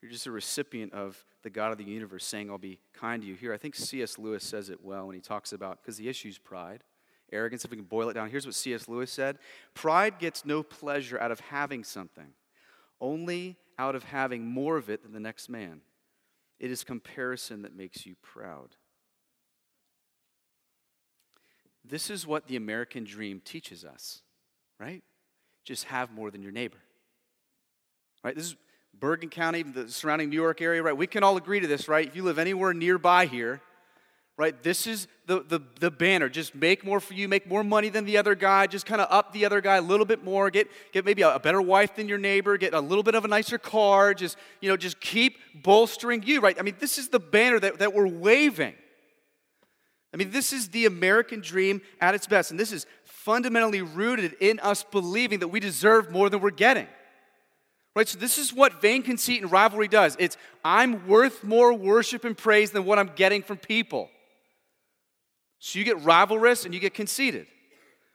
You're 0.00 0.12
just 0.12 0.26
a 0.26 0.30
recipient 0.30 0.92
of 0.92 1.24
the 1.42 1.50
God 1.50 1.72
of 1.72 1.78
the 1.78 1.84
universe 1.84 2.24
saying, 2.24 2.50
I'll 2.50 2.58
be 2.58 2.78
kind 2.94 3.22
to 3.22 3.28
you. 3.28 3.34
Here, 3.34 3.52
I 3.52 3.56
think 3.56 3.74
C.S. 3.74 4.18
Lewis 4.18 4.44
says 4.44 4.70
it 4.70 4.84
well 4.84 5.06
when 5.06 5.14
he 5.14 5.20
talks 5.20 5.52
about, 5.52 5.82
because 5.82 5.96
the 5.96 6.08
issue 6.08 6.28
is 6.28 6.38
pride, 6.38 6.84
arrogance, 7.32 7.64
if 7.64 7.70
we 7.70 7.76
can 7.76 7.86
boil 7.86 8.08
it 8.08 8.14
down. 8.14 8.30
Here's 8.30 8.46
what 8.46 8.54
C.S. 8.54 8.88
Lewis 8.88 9.10
said 9.10 9.38
Pride 9.74 10.18
gets 10.18 10.44
no 10.44 10.62
pleasure 10.62 11.18
out 11.18 11.32
of 11.32 11.40
having 11.40 11.82
something, 11.82 12.32
only 13.00 13.56
out 13.78 13.94
of 13.94 14.04
having 14.04 14.46
more 14.46 14.76
of 14.76 14.88
it 14.88 15.02
than 15.02 15.12
the 15.12 15.20
next 15.20 15.48
man. 15.48 15.80
It 16.60 16.70
is 16.70 16.84
comparison 16.84 17.62
that 17.62 17.76
makes 17.76 18.06
you 18.06 18.16
proud. 18.22 18.76
This 21.84 22.10
is 22.10 22.26
what 22.26 22.46
the 22.46 22.56
American 22.56 23.04
dream 23.04 23.40
teaches 23.44 23.84
us, 23.84 24.22
right? 24.78 25.02
Just 25.64 25.84
have 25.84 26.12
more 26.12 26.30
than 26.30 26.42
your 26.42 26.52
neighbor. 26.52 26.78
Right? 28.22 28.34
This 28.34 28.46
is 28.46 28.56
Bergen 29.00 29.30
County, 29.30 29.62
the 29.62 29.88
surrounding 29.88 30.30
New 30.30 30.36
York 30.36 30.60
area, 30.60 30.82
right? 30.82 30.96
We 30.96 31.06
can 31.06 31.22
all 31.22 31.36
agree 31.36 31.60
to 31.60 31.66
this, 31.66 31.88
right? 31.88 32.06
If 32.06 32.16
you 32.16 32.22
live 32.22 32.38
anywhere 32.38 32.74
nearby 32.74 33.26
here, 33.26 33.60
right? 34.36 34.62
This 34.62 34.86
is 34.86 35.08
the, 35.26 35.42
the, 35.42 35.60
the 35.80 35.90
banner. 35.90 36.28
Just 36.28 36.54
make 36.54 36.84
more 36.84 37.00
for 37.00 37.14
you, 37.14 37.28
make 37.28 37.48
more 37.48 37.64
money 37.64 37.88
than 37.88 38.04
the 38.04 38.16
other 38.16 38.34
guy, 38.34 38.66
just 38.68 38.86
kind 38.86 39.00
of 39.00 39.08
up 39.10 39.32
the 39.32 39.44
other 39.44 39.60
guy 39.60 39.76
a 39.76 39.82
little 39.82 40.06
bit 40.06 40.24
more, 40.24 40.48
get, 40.48 40.68
get 40.92 41.04
maybe 41.04 41.22
a, 41.22 41.34
a 41.34 41.40
better 41.40 41.60
wife 41.60 41.96
than 41.96 42.08
your 42.08 42.18
neighbor, 42.18 42.56
get 42.56 42.72
a 42.72 42.80
little 42.80 43.02
bit 43.02 43.16
of 43.16 43.24
a 43.24 43.28
nicer 43.28 43.58
car, 43.58 44.14
just, 44.14 44.38
you 44.60 44.68
know, 44.68 44.76
just 44.76 45.00
keep 45.00 45.36
bolstering 45.54 46.22
you, 46.22 46.40
right? 46.40 46.56
I 46.58 46.62
mean, 46.62 46.76
this 46.78 46.98
is 46.98 47.08
the 47.08 47.18
banner 47.18 47.58
that, 47.58 47.80
that 47.80 47.92
we're 47.92 48.06
waving. 48.06 48.74
I 50.14 50.16
mean, 50.16 50.30
this 50.30 50.52
is 50.52 50.68
the 50.68 50.86
American 50.86 51.40
dream 51.40 51.82
at 52.00 52.14
its 52.14 52.26
best, 52.26 52.50
and 52.50 52.58
this 52.58 52.72
is 52.72 52.86
fundamentally 53.04 53.82
rooted 53.82 54.34
in 54.40 54.58
us 54.60 54.84
believing 54.84 55.40
that 55.40 55.48
we 55.48 55.60
deserve 55.60 56.10
more 56.10 56.30
than 56.30 56.40
we're 56.40 56.50
getting. 56.50 56.86
Right? 57.98 58.06
So, 58.06 58.16
this 58.16 58.38
is 58.38 58.54
what 58.54 58.80
vain 58.80 59.02
conceit 59.02 59.42
and 59.42 59.50
rivalry 59.50 59.88
does 59.88 60.16
it's 60.20 60.36
I'm 60.64 61.08
worth 61.08 61.42
more 61.42 61.74
worship 61.74 62.24
and 62.24 62.38
praise 62.38 62.70
than 62.70 62.84
what 62.84 62.96
I'm 62.96 63.10
getting 63.16 63.42
from 63.42 63.56
people. 63.56 64.08
So, 65.58 65.80
you 65.80 65.84
get 65.84 65.96
rivalrous 66.04 66.64
and 66.64 66.72
you 66.72 66.78
get 66.78 66.94
conceited. 66.94 67.48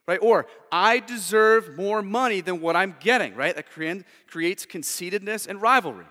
Right? 0.07 0.19
Or, 0.21 0.47
I 0.71 0.99
deserve 0.99 1.75
more 1.75 2.01
money 2.01 2.39
than 2.39 2.61
what 2.61 2.77
I'm 2.77 2.95
getting, 3.01 3.35
right? 3.35 3.53
That 3.53 3.65
creates 3.69 4.65
conceitedness 4.65 5.47
and 5.47 5.61
rivalry. 5.61 6.05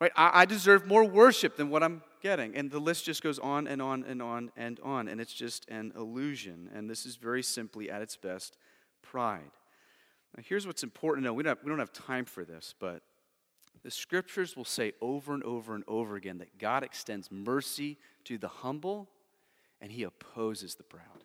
Right? 0.00 0.12
I, 0.16 0.40
I 0.40 0.44
deserve 0.46 0.86
more 0.86 1.04
worship 1.04 1.58
than 1.58 1.68
what 1.68 1.82
I'm 1.82 2.02
getting. 2.22 2.56
And 2.56 2.70
the 2.70 2.78
list 2.78 3.04
just 3.04 3.22
goes 3.22 3.38
on 3.38 3.66
and 3.66 3.82
on 3.82 4.04
and 4.04 4.22
on 4.22 4.52
and 4.56 4.80
on. 4.82 5.06
And 5.06 5.20
it's 5.20 5.34
just 5.34 5.68
an 5.68 5.92
illusion. 5.96 6.70
And 6.74 6.88
this 6.88 7.04
is 7.04 7.16
very 7.16 7.42
simply, 7.42 7.90
at 7.90 8.00
its 8.00 8.16
best, 8.16 8.56
pride. 9.02 9.50
Now, 10.36 10.42
here's 10.46 10.66
what's 10.66 10.82
important 10.82 11.24
to 11.24 11.28
know 11.28 11.34
we 11.34 11.42
don't, 11.42 11.56
have, 11.56 11.64
we 11.64 11.70
don't 11.70 11.78
have 11.78 11.92
time 11.92 12.24
for 12.24 12.44
this, 12.44 12.74
but 12.78 13.02
the 13.82 13.90
scriptures 13.90 14.56
will 14.56 14.64
say 14.64 14.92
over 15.00 15.34
and 15.34 15.42
over 15.42 15.74
and 15.74 15.84
over 15.88 16.16
again 16.16 16.38
that 16.38 16.58
God 16.58 16.82
extends 16.82 17.30
mercy 17.30 17.98
to 18.24 18.38
the 18.38 18.48
humble 18.48 19.08
and 19.80 19.90
he 19.90 20.02
opposes 20.02 20.74
the 20.74 20.82
proud. 20.82 21.24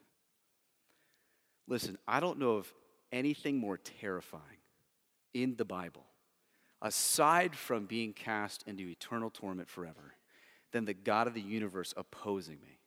Listen, 1.67 1.97
I 2.07 2.19
don't 2.19 2.39
know 2.39 2.51
of 2.51 2.73
anything 3.11 3.57
more 3.57 3.77
terrifying 3.77 4.41
in 5.33 5.55
the 5.57 5.65
Bible, 5.65 6.05
aside 6.81 7.55
from 7.55 7.85
being 7.85 8.13
cast 8.13 8.63
into 8.67 8.87
eternal 8.87 9.29
torment 9.29 9.69
forever, 9.69 10.15
than 10.71 10.85
the 10.85 10.93
God 10.93 11.27
of 11.27 11.33
the 11.33 11.41
universe 11.41 11.93
opposing 11.97 12.59
me. 12.61 12.79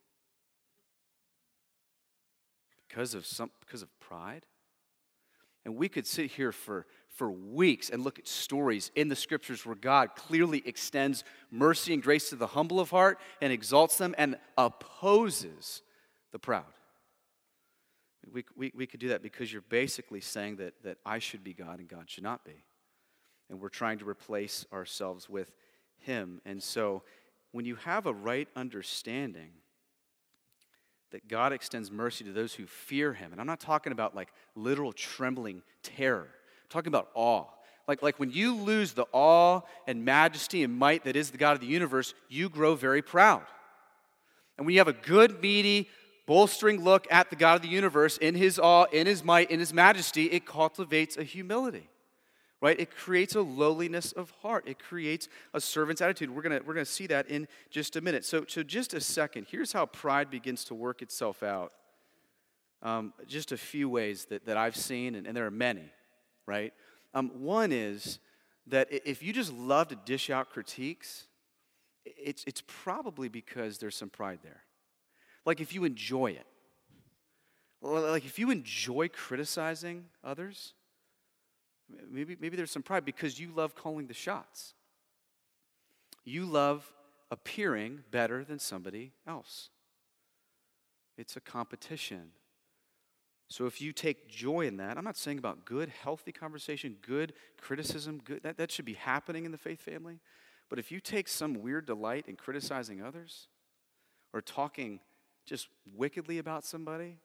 Because 2.87 3.13
of, 3.13 3.25
some, 3.25 3.51
because 3.59 3.81
of 3.81 3.99
pride? 3.99 4.45
And 5.65 5.75
we 5.75 5.89
could 5.89 6.07
sit 6.07 6.31
here 6.31 6.51
for, 6.51 6.85
for 7.09 7.31
weeks 7.31 7.89
and 7.89 8.03
look 8.03 8.17
at 8.17 8.27
stories 8.27 8.91
in 8.95 9.09
the 9.09 9.15
scriptures 9.15 9.65
where 9.65 9.75
God 9.75 10.15
clearly 10.15 10.63
extends 10.65 11.23
mercy 11.51 11.93
and 11.93 12.01
grace 12.01 12.29
to 12.29 12.35
the 12.35 12.47
humble 12.47 12.79
of 12.79 12.89
heart 12.89 13.19
and 13.41 13.51
exalts 13.51 13.97
them 13.97 14.15
and 14.17 14.37
opposes 14.57 15.81
the 16.31 16.39
proud. 16.39 16.63
We, 18.31 18.45
we, 18.55 18.71
we 18.75 18.85
could 18.85 18.99
do 18.99 19.09
that 19.09 19.23
because 19.23 19.51
you're 19.51 19.61
basically 19.61 20.21
saying 20.21 20.57
that, 20.57 20.73
that 20.83 20.97
I 21.05 21.19
should 21.19 21.43
be 21.43 21.53
God 21.53 21.79
and 21.79 21.87
God 21.87 22.09
should 22.09 22.23
not 22.23 22.45
be. 22.45 22.63
And 23.49 23.59
we're 23.59 23.69
trying 23.69 23.99
to 23.99 24.07
replace 24.07 24.65
ourselves 24.71 25.27
with 25.27 25.51
Him. 25.97 26.41
And 26.45 26.61
so 26.61 27.03
when 27.51 27.65
you 27.65 27.75
have 27.75 28.05
a 28.05 28.13
right 28.13 28.47
understanding, 28.55 29.51
that 31.11 31.27
God 31.27 31.53
extends 31.53 31.91
mercy 31.91 32.23
to 32.25 32.31
those 32.31 32.53
who 32.53 32.65
fear 32.65 33.13
him. 33.13 33.31
And 33.31 33.41
I'm 33.41 33.47
not 33.47 33.59
talking 33.59 33.91
about 33.91 34.15
like 34.15 34.29
literal 34.55 34.93
trembling 34.93 35.63
terror. 35.83 36.27
I'm 36.27 36.69
talking 36.69 36.89
about 36.89 37.09
awe. 37.13 37.45
Like, 37.87 38.03
like 38.03 38.19
when 38.19 38.29
you 38.29 38.55
lose 38.55 38.93
the 38.93 39.05
awe 39.11 39.61
and 39.87 40.05
majesty 40.05 40.63
and 40.63 40.77
might 40.77 41.05
that 41.05 41.15
is 41.15 41.31
the 41.31 41.37
God 41.37 41.53
of 41.53 41.61
the 41.61 41.67
universe, 41.67 42.13
you 42.29 42.49
grow 42.49 42.75
very 42.75 43.01
proud. 43.01 43.41
And 44.57 44.65
when 44.65 44.73
you 44.73 44.79
have 44.79 44.87
a 44.87 44.93
good, 44.93 45.41
meaty, 45.41 45.89
bolstering 46.27 46.83
look 46.83 47.07
at 47.09 47.31
the 47.31 47.35
God 47.35 47.55
of 47.55 47.61
the 47.63 47.69
universe 47.69 48.17
in 48.17 48.35
his 48.35 48.59
awe, 48.59 48.85
in 48.91 49.07
his 49.07 49.23
might, 49.23 49.49
in 49.49 49.59
his 49.59 49.73
majesty, 49.73 50.25
it 50.25 50.45
cultivates 50.45 51.17
a 51.17 51.23
humility 51.23 51.88
right? 52.61 52.79
It 52.79 52.95
creates 52.95 53.35
a 53.35 53.41
lowliness 53.41 54.11
of 54.11 54.31
heart. 54.41 54.67
It 54.67 54.79
creates 54.79 55.29
a 55.53 55.61
servant's 55.61 56.01
attitude. 56.01 56.29
We're 56.29 56.41
going 56.41 56.61
we're 56.65 56.73
gonna 56.73 56.85
see 56.85 57.07
that 57.07 57.27
in 57.29 57.47
just 57.69 57.95
a 57.95 58.01
minute. 58.01 58.25
So, 58.25 58.45
so, 58.47 58.63
just 58.63 58.93
a 58.93 59.01
second. 59.01 59.47
Here's 59.49 59.71
how 59.71 59.85
pride 59.85 60.29
begins 60.29 60.63
to 60.65 60.75
work 60.75 61.01
itself 61.01 61.43
out. 61.43 61.73
Um, 62.81 63.13
just 63.27 63.51
a 63.51 63.57
few 63.57 63.89
ways 63.89 64.25
that, 64.25 64.45
that 64.45 64.55
I've 64.55 64.75
seen, 64.75 65.15
and, 65.15 65.27
and 65.27 65.35
there 65.35 65.45
are 65.45 65.51
many, 65.51 65.91
right? 66.45 66.73
Um, 67.13 67.29
one 67.41 67.71
is 67.71 68.19
that 68.67 68.87
if 68.91 69.21
you 69.21 69.33
just 69.33 69.51
love 69.51 69.89
to 69.89 69.95
dish 69.95 70.29
out 70.29 70.49
critiques, 70.49 71.27
it's, 72.05 72.43
it's 72.45 72.63
probably 72.67 73.27
because 73.27 73.79
there's 73.79 73.95
some 73.95 74.09
pride 74.09 74.39
there. 74.43 74.63
Like 75.45 75.59
if 75.59 75.73
you 75.73 75.83
enjoy 75.83 76.31
it, 76.31 76.45
like 77.81 78.25
if 78.25 78.39
you 78.39 78.51
enjoy 78.51 79.09
criticizing 79.09 80.05
others, 80.23 80.73
Maybe, 82.09 82.37
maybe 82.39 82.55
there's 82.55 82.71
some 82.71 82.83
pride 82.83 83.05
because 83.05 83.39
you 83.39 83.51
love 83.55 83.75
calling 83.75 84.07
the 84.07 84.13
shots. 84.13 84.73
You 86.23 86.45
love 86.45 86.91
appearing 87.31 88.03
better 88.11 88.43
than 88.43 88.59
somebody 88.59 89.11
else. 89.27 89.69
It's 91.17 91.35
a 91.35 91.41
competition. 91.41 92.31
So 93.49 93.65
if 93.65 93.81
you 93.81 93.91
take 93.91 94.29
joy 94.29 94.67
in 94.67 94.77
that, 94.77 94.97
I'm 94.97 95.03
not 95.03 95.17
saying 95.17 95.39
about 95.39 95.65
good, 95.65 95.89
healthy 95.89 96.31
conversation, 96.31 96.97
good 97.01 97.33
criticism, 97.59 98.21
good 98.23 98.43
that, 98.43 98.57
that 98.57 98.71
should 98.71 98.85
be 98.85 98.93
happening 98.93 99.45
in 99.45 99.51
the 99.51 99.57
faith 99.57 99.81
family. 99.81 100.19
But 100.69 100.77
if 100.77 100.91
you 100.91 100.99
take 100.99 101.27
some 101.27 101.55
weird 101.55 101.87
delight 101.87 102.25
in 102.27 102.35
criticizing 102.35 103.01
others 103.01 103.47
or 104.33 104.41
talking 104.41 104.99
just 105.47 105.67
wickedly 105.95 106.37
about 106.37 106.63
somebody, 106.63 107.17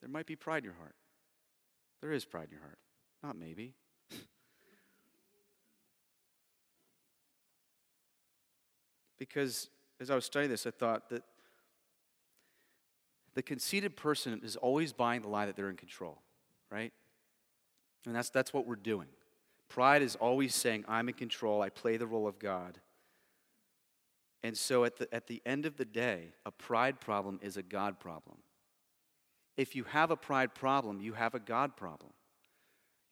there 0.00 0.08
might 0.08 0.26
be 0.26 0.36
pride 0.36 0.58
in 0.58 0.64
your 0.64 0.74
heart. 0.74 0.94
There 2.00 2.12
is 2.12 2.24
pride 2.24 2.44
in 2.44 2.52
your 2.52 2.60
heart. 2.60 2.78
Not 3.22 3.36
maybe. 3.36 3.74
because 9.18 9.68
as 10.00 10.10
I 10.10 10.14
was 10.14 10.24
studying 10.24 10.50
this, 10.50 10.66
I 10.66 10.70
thought 10.70 11.08
that 11.10 11.22
the 13.34 13.42
conceited 13.42 13.96
person 13.96 14.40
is 14.42 14.56
always 14.56 14.92
buying 14.92 15.22
the 15.22 15.28
lie 15.28 15.46
that 15.46 15.56
they're 15.56 15.70
in 15.70 15.76
control, 15.76 16.22
right? 16.70 16.92
And 18.06 18.14
that's, 18.14 18.30
that's 18.30 18.54
what 18.54 18.66
we're 18.66 18.76
doing. 18.76 19.08
Pride 19.68 20.02
is 20.02 20.16
always 20.16 20.54
saying, 20.54 20.84
I'm 20.88 21.08
in 21.08 21.14
control, 21.14 21.60
I 21.60 21.68
play 21.68 21.96
the 21.96 22.06
role 22.06 22.26
of 22.26 22.38
God. 22.38 22.78
And 24.42 24.56
so 24.56 24.84
at 24.84 24.96
the, 24.96 25.12
at 25.12 25.26
the 25.26 25.42
end 25.44 25.66
of 25.66 25.76
the 25.76 25.84
day, 25.84 26.32
a 26.44 26.50
pride 26.50 27.00
problem 27.00 27.40
is 27.42 27.56
a 27.56 27.62
God 27.62 27.98
problem. 27.98 28.38
If 29.56 29.74
you 29.74 29.84
have 29.84 30.10
a 30.10 30.16
pride 30.16 30.54
problem, 30.54 31.00
you 31.00 31.14
have 31.14 31.34
a 31.34 31.40
God 31.40 31.76
problem. 31.76 32.12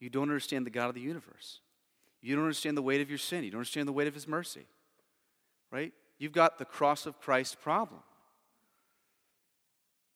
You 0.05 0.11
don't 0.11 0.25
understand 0.25 0.67
the 0.67 0.71
God 0.71 0.91
of 0.91 0.95
the 0.95 1.01
universe. 1.01 1.61
You 2.21 2.37
don't 2.37 2.45
understand 2.45 2.77
the 2.77 2.83
weight 2.83 3.01
of 3.01 3.09
your 3.09 3.17
sin. 3.17 3.43
You 3.43 3.51
don't 3.51 3.61
understand 3.61 3.89
the 3.89 3.93
weight 3.93 4.07
of 4.07 4.13
his 4.13 4.29
mercy. 4.29 4.67
Right? 5.71 5.95
You've 6.19 6.33
got 6.33 6.59
the 6.59 6.67
cross 6.67 7.07
of 7.07 7.19
Christ 7.23 7.59
problem. 7.63 8.03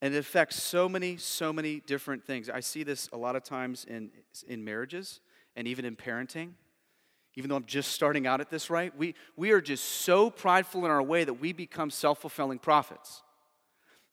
And 0.02 0.14
it 0.14 0.18
affects 0.18 0.62
so 0.62 0.90
many, 0.90 1.16
so 1.16 1.54
many 1.54 1.80
different 1.80 2.22
things. 2.22 2.50
I 2.50 2.60
see 2.60 2.82
this 2.82 3.08
a 3.14 3.16
lot 3.16 3.34
of 3.34 3.44
times 3.44 3.86
in, 3.88 4.10
in 4.46 4.62
marriages 4.62 5.20
and 5.56 5.66
even 5.66 5.86
in 5.86 5.96
parenting. 5.96 6.50
Even 7.36 7.48
though 7.48 7.56
I'm 7.56 7.64
just 7.64 7.92
starting 7.92 8.26
out 8.26 8.42
at 8.42 8.50
this, 8.50 8.68
right? 8.68 8.94
We, 8.94 9.14
we 9.36 9.52
are 9.52 9.62
just 9.62 9.84
so 9.84 10.28
prideful 10.28 10.84
in 10.84 10.90
our 10.90 11.02
way 11.02 11.24
that 11.24 11.40
we 11.40 11.54
become 11.54 11.88
self 11.88 12.18
fulfilling 12.18 12.58
prophets 12.58 13.22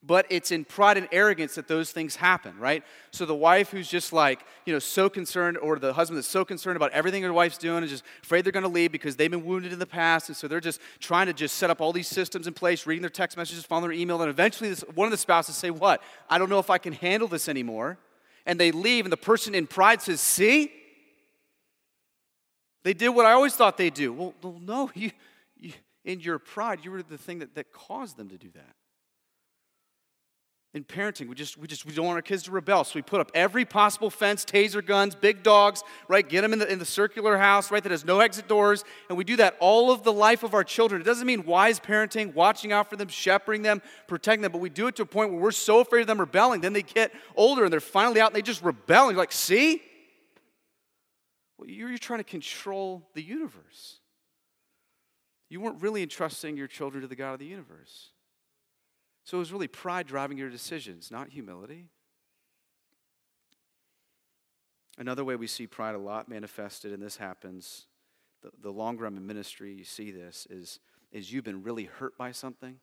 but 0.05 0.25
it's 0.29 0.51
in 0.51 0.65
pride 0.65 0.97
and 0.97 1.07
arrogance 1.11 1.55
that 1.55 1.67
those 1.67 1.91
things 1.91 2.15
happen, 2.15 2.57
right? 2.59 2.83
So 3.11 3.25
the 3.25 3.35
wife 3.35 3.71
who's 3.71 3.87
just 3.87 4.13
like, 4.13 4.45
you 4.65 4.73
know, 4.73 4.79
so 4.79 5.09
concerned, 5.09 5.57
or 5.57 5.79
the 5.79 5.93
husband 5.93 6.17
that's 6.17 6.27
so 6.27 6.45
concerned 6.45 6.75
about 6.75 6.91
everything 6.91 7.21
their 7.21 7.33
wife's 7.33 7.57
doing 7.57 7.79
and 7.79 7.87
just 7.87 8.03
afraid 8.21 8.45
they're 8.45 8.51
going 8.51 8.63
to 8.63 8.69
leave 8.69 8.91
because 8.91 9.15
they've 9.15 9.31
been 9.31 9.45
wounded 9.45 9.73
in 9.73 9.79
the 9.79 9.85
past, 9.85 10.29
and 10.29 10.37
so 10.37 10.47
they're 10.47 10.59
just 10.59 10.79
trying 10.99 11.27
to 11.27 11.33
just 11.33 11.55
set 11.55 11.69
up 11.69 11.81
all 11.81 11.91
these 11.91 12.07
systems 12.07 12.45
in 12.45 12.53
place, 12.53 12.85
reading 12.85 13.01
their 13.01 13.09
text 13.09 13.37
messages, 13.37 13.65
following 13.65 13.89
their 13.89 13.99
email, 13.99 14.21
and 14.21 14.29
eventually 14.29 14.69
this, 14.69 14.81
one 14.93 15.05
of 15.05 15.11
the 15.11 15.17
spouses 15.17 15.55
say, 15.55 15.71
"What? 15.71 16.03
I 16.29 16.37
don't 16.37 16.49
know 16.49 16.59
if 16.59 16.69
I 16.69 16.77
can 16.77 16.93
handle 16.93 17.27
this 17.27 17.49
anymore," 17.49 17.97
and 18.45 18.59
they 18.59 18.71
leave, 18.71 19.05
and 19.05 19.11
the 19.11 19.17
person 19.17 19.55
in 19.55 19.67
pride 19.67 20.01
says, 20.01 20.21
"See." 20.21 20.71
They 22.83 22.93
did 22.93 23.09
what 23.09 23.25
I 23.25 23.31
always 23.31 23.55
thought 23.55 23.77
they'd 23.77 23.91
do. 23.91 24.13
Well, 24.13 24.35
no, 24.61 24.91
you, 24.95 25.09
you, 25.57 25.73
in 26.03 26.19
your 26.19 26.37
pride, 26.37 26.81
you 26.83 26.91
were 26.91 27.01
the 27.01 27.17
thing 27.17 27.39
that, 27.39 27.55
that 27.55 27.73
caused 27.73 28.15
them 28.15 28.29
to 28.29 28.37
do 28.37 28.49
that 28.53 28.75
in 30.75 30.83
parenting 30.83 31.29
we 31.29 31.35
just 31.35 31.57
we 31.57 31.67
just 31.67 31.85
we 31.85 31.93
don't 31.93 32.05
want 32.05 32.17
our 32.17 32.21
kids 32.21 32.43
to 32.43 32.51
rebel. 32.51 32.83
So 32.83 32.91
we 32.95 33.01
put 33.01 33.21
up 33.21 33.31
every 33.33 33.63
possible 33.63 34.09
fence 34.09 34.43
taser 34.43 34.85
guns 34.85 35.15
big 35.15 35.41
dogs 35.41 35.81
right? 36.09 36.27
Get 36.27 36.41
them 36.41 36.51
in 36.51 36.59
the, 36.59 36.71
in 36.71 36.79
the 36.79 36.85
circular 36.85 37.37
house 37.37 37.71
right? 37.71 37.81
That 37.81 37.93
has 37.93 38.03
no 38.03 38.19
exit 38.19 38.49
doors. 38.49 38.83
And 39.07 39.17
we 39.17 39.23
do 39.23 39.37
that 39.37 39.55
all 39.61 39.89
of 39.89 40.03
the 40.03 40.11
life 40.11 40.43
of 40.43 40.53
our 40.53 40.65
children. 40.65 41.01
It 41.01 41.05
doesn't 41.05 41.25
mean 41.25 41.45
wise 41.45 41.79
parenting 41.79 42.33
watching 42.33 42.73
out 42.73 42.89
for 42.89 42.97
them 42.97 43.07
shepherding 43.07 43.61
them 43.61 43.81
protecting 44.07 44.41
them. 44.41 44.51
But 44.51 44.59
we 44.59 44.69
do 44.69 44.87
it 44.87 44.97
to 44.97 45.03
a 45.03 45.05
point 45.05 45.31
where 45.31 45.39
we're 45.39 45.51
so 45.51 45.79
afraid 45.79 46.01
of 46.01 46.07
them 46.07 46.19
rebelling. 46.19 46.59
Then 46.59 46.73
they 46.73 46.83
get 46.83 47.13
older 47.37 47.63
and 47.63 47.73
they're 47.73 47.79
finally 47.79 48.19
out 48.19 48.31
and 48.31 48.35
they 48.35 48.41
just 48.41 48.61
rebel. 48.61 49.07
And 49.07 49.15
you're 49.15 49.23
like 49.23 49.31
see? 49.31 49.81
Well, 51.57 51.69
you're, 51.69 51.87
you're 51.87 51.97
trying 51.97 52.19
to 52.19 52.25
control 52.25 53.07
the 53.13 53.23
universe. 53.23 53.99
You 55.49 55.61
weren't 55.61 55.81
really 55.81 56.03
entrusting 56.03 56.57
your 56.57 56.67
children 56.67 57.01
to 57.01 57.07
the 57.07 57.15
god 57.15 57.31
of 57.31 57.39
the 57.39 57.45
universe 57.45 58.09
so 59.25 59.37
it 59.37 59.39
was 59.39 59.51
really 59.51 59.67
pride 59.67 60.07
driving 60.07 60.37
your 60.37 60.49
decisions, 60.49 61.11
not 61.11 61.29
humility. 61.29 61.87
Another 64.97 65.25
way 65.25 65.35
we 65.35 65.47
see 65.47 65.67
pride 65.67 65.95
a 65.95 65.99
lot 65.99 66.29
manifested, 66.29 66.93
and 66.93 67.03
this 67.03 67.17
happens 67.17 67.87
the, 68.43 68.51
the 68.61 68.71
longer 68.71 69.05
I'm 69.05 69.17
in 69.17 69.25
ministry, 69.25 69.73
you 69.73 69.83
see 69.83 70.11
this, 70.11 70.47
is, 70.49 70.79
is 71.11 71.33
you've 71.33 71.43
been 71.43 71.63
really 71.63 71.85
hurt 71.85 72.17
by 72.17 72.31
something 72.31 72.77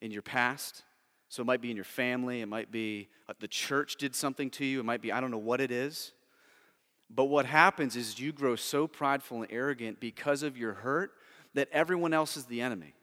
in 0.00 0.10
your 0.10 0.22
past. 0.22 0.82
So 1.28 1.42
it 1.42 1.46
might 1.46 1.60
be 1.60 1.70
in 1.70 1.76
your 1.76 1.84
family, 1.84 2.40
it 2.40 2.46
might 2.46 2.72
be 2.72 3.08
uh, 3.28 3.34
the 3.38 3.46
church 3.46 3.96
did 3.96 4.16
something 4.16 4.50
to 4.50 4.64
you, 4.64 4.80
it 4.80 4.84
might 4.84 5.00
be, 5.00 5.12
I 5.12 5.20
don't 5.20 5.30
know 5.30 5.38
what 5.38 5.60
it 5.60 5.70
is. 5.70 6.12
But 7.08 7.24
what 7.24 7.46
happens 7.46 7.94
is 7.94 8.18
you 8.18 8.32
grow 8.32 8.56
so 8.56 8.88
prideful 8.88 9.42
and 9.42 9.46
arrogant 9.50 10.00
because 10.00 10.42
of 10.42 10.58
your 10.58 10.72
hurt 10.72 11.12
that 11.54 11.68
everyone 11.70 12.12
else 12.12 12.36
is 12.36 12.46
the 12.46 12.60
enemy. 12.60 12.94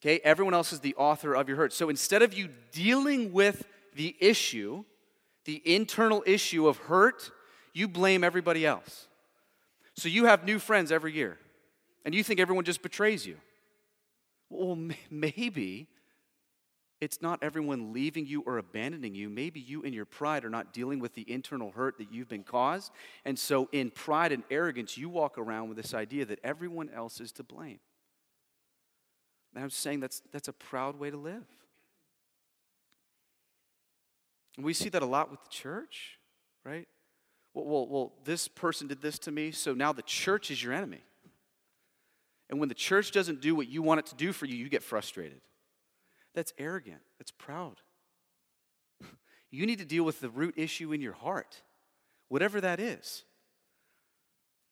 Okay, 0.00 0.18
everyone 0.24 0.54
else 0.54 0.72
is 0.72 0.80
the 0.80 0.94
author 0.96 1.34
of 1.34 1.48
your 1.48 1.58
hurt. 1.58 1.72
So 1.72 1.90
instead 1.90 2.22
of 2.22 2.32
you 2.32 2.48
dealing 2.72 3.32
with 3.32 3.66
the 3.94 4.16
issue, 4.18 4.84
the 5.44 5.62
internal 5.64 6.22
issue 6.26 6.68
of 6.68 6.78
hurt, 6.78 7.30
you 7.74 7.86
blame 7.86 8.24
everybody 8.24 8.64
else. 8.64 9.08
So 9.94 10.08
you 10.08 10.24
have 10.24 10.44
new 10.44 10.58
friends 10.58 10.90
every 10.90 11.12
year, 11.12 11.38
and 12.04 12.14
you 12.14 12.24
think 12.24 12.40
everyone 12.40 12.64
just 12.64 12.82
betrays 12.82 13.26
you. 13.26 13.36
Well, 14.48 14.78
maybe 15.10 15.88
it's 17.00 17.20
not 17.20 17.42
everyone 17.42 17.92
leaving 17.92 18.26
you 18.26 18.42
or 18.46 18.56
abandoning 18.56 19.14
you. 19.14 19.28
Maybe 19.28 19.60
you, 19.60 19.82
in 19.82 19.92
your 19.92 20.06
pride, 20.06 20.44
are 20.44 20.50
not 20.50 20.72
dealing 20.72 20.98
with 20.98 21.14
the 21.14 21.30
internal 21.30 21.72
hurt 21.72 21.98
that 21.98 22.12
you've 22.12 22.28
been 22.28 22.44
caused. 22.44 22.92
And 23.24 23.38
so, 23.38 23.68
in 23.72 23.90
pride 23.90 24.32
and 24.32 24.44
arrogance, 24.50 24.96
you 24.96 25.08
walk 25.08 25.36
around 25.36 25.68
with 25.68 25.76
this 25.76 25.94
idea 25.94 26.24
that 26.26 26.40
everyone 26.42 26.90
else 26.94 27.20
is 27.20 27.32
to 27.32 27.42
blame. 27.42 27.80
And 29.54 29.64
I'm 29.64 29.70
saying 29.70 30.00
that's, 30.00 30.22
that's 30.32 30.48
a 30.48 30.52
proud 30.52 30.98
way 30.98 31.10
to 31.10 31.16
live. 31.16 31.44
And 34.56 34.64
we 34.64 34.72
see 34.72 34.88
that 34.90 35.02
a 35.02 35.06
lot 35.06 35.30
with 35.30 35.42
the 35.42 35.50
church, 35.50 36.18
right? 36.64 36.86
Well, 37.54 37.64
well, 37.64 37.88
well, 37.88 38.12
this 38.24 38.46
person 38.46 38.86
did 38.86 39.02
this 39.02 39.18
to 39.20 39.30
me, 39.30 39.50
so 39.50 39.74
now 39.74 39.92
the 39.92 40.02
church 40.02 40.50
is 40.50 40.62
your 40.62 40.72
enemy. 40.72 41.02
And 42.48 42.58
when 42.58 42.68
the 42.68 42.74
church 42.74 43.12
doesn't 43.12 43.40
do 43.40 43.54
what 43.54 43.68
you 43.68 43.82
want 43.82 44.00
it 44.00 44.06
to 44.06 44.14
do 44.14 44.32
for 44.32 44.46
you, 44.46 44.56
you 44.56 44.68
get 44.68 44.82
frustrated. 44.82 45.40
That's 46.34 46.52
arrogant. 46.58 47.00
That's 47.18 47.32
proud. 47.32 47.76
You 49.52 49.66
need 49.66 49.80
to 49.80 49.84
deal 49.84 50.04
with 50.04 50.20
the 50.20 50.30
root 50.30 50.54
issue 50.56 50.92
in 50.92 51.00
your 51.00 51.12
heart, 51.12 51.62
whatever 52.28 52.60
that 52.60 52.78
is, 52.78 53.24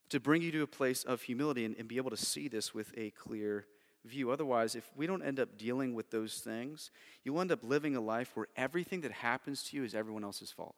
to 0.08 0.20
bring 0.20 0.40
you 0.40 0.52
to 0.52 0.62
a 0.62 0.68
place 0.68 1.02
of 1.02 1.22
humility 1.22 1.64
and, 1.64 1.74
and 1.76 1.88
be 1.88 1.96
able 1.96 2.10
to 2.10 2.16
see 2.16 2.46
this 2.46 2.72
with 2.72 2.92
a 2.96 3.10
clear 3.10 3.66
view. 4.04 4.30
Otherwise, 4.30 4.74
if 4.74 4.88
we 4.96 5.06
don't 5.06 5.22
end 5.22 5.40
up 5.40 5.58
dealing 5.58 5.94
with 5.94 6.10
those 6.10 6.38
things, 6.38 6.90
you'll 7.24 7.40
end 7.40 7.52
up 7.52 7.62
living 7.62 7.96
a 7.96 8.00
life 8.00 8.30
where 8.34 8.48
everything 8.56 9.02
that 9.02 9.12
happens 9.12 9.62
to 9.64 9.76
you 9.76 9.84
is 9.84 9.94
everyone 9.94 10.24
else's 10.24 10.50
fault. 10.50 10.76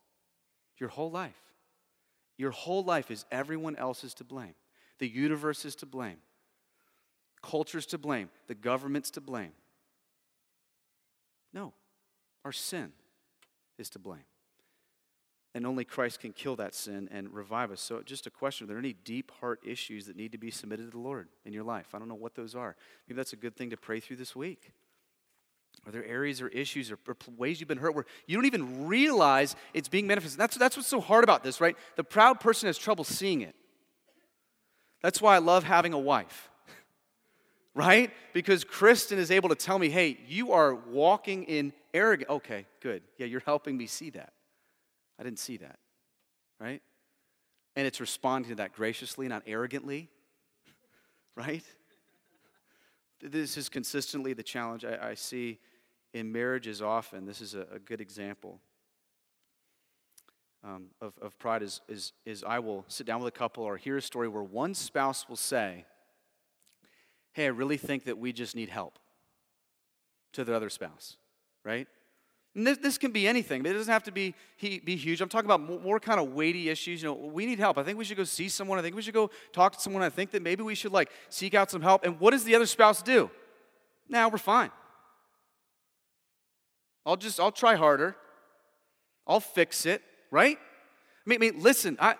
Your 0.78 0.88
whole 0.88 1.10
life. 1.10 1.36
Your 2.36 2.50
whole 2.50 2.82
life 2.82 3.10
is 3.10 3.24
everyone 3.30 3.76
else's 3.76 4.14
to 4.14 4.24
blame. 4.24 4.54
The 4.98 5.08
universe 5.08 5.64
is 5.64 5.74
to 5.76 5.86
blame. 5.86 6.18
Culture's 7.42 7.86
to 7.86 7.98
blame. 7.98 8.30
The 8.48 8.54
government's 8.54 9.10
to 9.12 9.20
blame. 9.20 9.52
No, 11.52 11.72
our 12.44 12.52
sin 12.52 12.92
is 13.78 13.90
to 13.90 13.98
blame. 13.98 14.24
And 15.54 15.66
only 15.66 15.84
Christ 15.84 16.20
can 16.20 16.32
kill 16.32 16.54
that 16.56 16.74
sin 16.74 17.08
and 17.10 17.32
revive 17.34 17.72
us. 17.72 17.80
So, 17.80 18.02
just 18.02 18.26
a 18.26 18.30
question 18.30 18.64
are 18.64 18.68
there 18.68 18.78
any 18.78 18.92
deep 18.92 19.32
heart 19.40 19.60
issues 19.64 20.06
that 20.06 20.16
need 20.16 20.32
to 20.32 20.38
be 20.38 20.50
submitted 20.50 20.84
to 20.84 20.90
the 20.90 20.98
Lord 20.98 21.28
in 21.44 21.52
your 21.52 21.64
life? 21.64 21.88
I 21.92 21.98
don't 21.98 22.08
know 22.08 22.14
what 22.14 22.36
those 22.36 22.54
are. 22.54 22.76
Maybe 23.08 23.16
that's 23.16 23.32
a 23.32 23.36
good 23.36 23.56
thing 23.56 23.70
to 23.70 23.76
pray 23.76 23.98
through 23.98 24.16
this 24.16 24.36
week. 24.36 24.72
Are 25.86 25.92
there 25.92 26.04
areas 26.04 26.40
or 26.40 26.48
issues 26.48 26.90
or, 26.90 26.98
or 27.08 27.16
ways 27.36 27.58
you've 27.58 27.68
been 27.68 27.78
hurt 27.78 27.94
where 27.94 28.04
you 28.26 28.36
don't 28.36 28.44
even 28.44 28.86
realize 28.86 29.56
it's 29.72 29.88
being 29.88 30.06
manifested? 30.06 30.38
That's, 30.38 30.56
that's 30.56 30.76
what's 30.76 30.88
so 30.88 31.00
hard 31.00 31.24
about 31.24 31.42
this, 31.42 31.60
right? 31.60 31.76
The 31.96 32.04
proud 32.04 32.38
person 32.38 32.66
has 32.66 32.76
trouble 32.76 33.04
seeing 33.04 33.40
it. 33.40 33.54
That's 35.02 35.22
why 35.22 35.34
I 35.34 35.38
love 35.38 35.64
having 35.64 35.94
a 35.94 35.98
wife, 35.98 36.50
right? 37.74 38.10
Because 38.34 38.62
Kristen 38.62 39.18
is 39.18 39.30
able 39.30 39.48
to 39.48 39.54
tell 39.54 39.78
me, 39.78 39.88
hey, 39.88 40.18
you 40.28 40.52
are 40.52 40.74
walking 40.74 41.44
in 41.44 41.72
arrogance. 41.94 42.28
Okay, 42.30 42.66
good. 42.80 43.02
Yeah, 43.16 43.26
you're 43.26 43.40
helping 43.40 43.78
me 43.78 43.86
see 43.86 44.10
that. 44.10 44.34
I 45.20 45.22
didn't 45.22 45.38
see 45.38 45.58
that, 45.58 45.78
right? 46.58 46.80
And 47.76 47.86
it's 47.86 48.00
responding 48.00 48.48
to 48.52 48.54
that 48.56 48.72
graciously, 48.72 49.28
not 49.28 49.42
arrogantly, 49.46 50.08
right? 51.36 51.62
This 53.22 53.58
is 53.58 53.68
consistently 53.68 54.32
the 54.32 54.42
challenge 54.42 54.82
I, 54.86 55.10
I 55.10 55.14
see 55.14 55.58
in 56.14 56.32
marriages 56.32 56.80
often. 56.80 57.26
This 57.26 57.42
is 57.42 57.54
a, 57.54 57.66
a 57.70 57.78
good 57.78 58.00
example. 58.00 58.60
Um, 60.64 60.86
of, 61.02 61.12
of 61.20 61.38
pride 61.38 61.62
is, 61.62 61.82
is, 61.86 62.12
is 62.24 62.42
I 62.42 62.58
will 62.58 62.86
sit 62.88 63.06
down 63.06 63.22
with 63.22 63.34
a 63.34 63.38
couple 63.38 63.62
or 63.62 63.76
hear 63.76 63.98
a 63.98 64.02
story 64.02 64.28
where 64.28 64.42
one 64.42 64.74
spouse 64.74 65.28
will 65.28 65.36
say, 65.36 65.84
Hey, 67.32 67.44
I 67.44 67.48
really 67.48 67.76
think 67.76 68.04
that 68.04 68.18
we 68.18 68.32
just 68.32 68.56
need 68.56 68.70
help 68.70 68.98
to 70.32 70.44
the 70.44 70.54
other 70.54 70.68
spouse, 70.68 71.16
right? 71.64 71.86
And 72.54 72.66
this, 72.66 72.78
this 72.78 72.98
can 72.98 73.12
be 73.12 73.28
anything. 73.28 73.62
but 73.62 73.70
It 73.70 73.74
doesn't 73.74 73.92
have 73.92 74.02
to 74.04 74.12
be, 74.12 74.34
be 74.60 74.96
huge. 74.96 75.20
I'm 75.20 75.28
talking 75.28 75.46
about 75.46 75.60
more, 75.60 75.80
more, 75.80 76.00
kind 76.00 76.18
of 76.18 76.32
weighty 76.32 76.68
issues. 76.68 77.02
You 77.02 77.10
know, 77.10 77.14
we 77.14 77.46
need 77.46 77.60
help. 77.60 77.78
I 77.78 77.84
think 77.84 77.96
we 77.96 78.04
should 78.04 78.16
go 78.16 78.24
see 78.24 78.48
someone. 78.48 78.78
I 78.78 78.82
think 78.82 78.96
we 78.96 79.02
should 79.02 79.14
go 79.14 79.30
talk 79.52 79.76
to 79.76 79.80
someone. 79.80 80.02
I 80.02 80.10
think 80.10 80.32
that 80.32 80.42
maybe 80.42 80.62
we 80.62 80.74
should 80.74 80.92
like 80.92 81.10
seek 81.28 81.54
out 81.54 81.70
some 81.70 81.82
help. 81.82 82.04
And 82.04 82.18
what 82.18 82.32
does 82.32 82.44
the 82.44 82.56
other 82.56 82.66
spouse 82.66 83.02
do? 83.02 83.30
Now 84.08 84.22
nah, 84.22 84.32
we're 84.32 84.38
fine. 84.38 84.70
I'll 87.06 87.16
just, 87.16 87.38
I'll 87.38 87.52
try 87.52 87.76
harder. 87.76 88.16
I'll 89.26 89.40
fix 89.40 89.86
it, 89.86 90.02
right? 90.32 90.58
I 91.26 91.30
mean, 91.30 91.38
I 91.38 91.50
mean 91.52 91.62
listen, 91.62 91.96
I, 92.00 92.16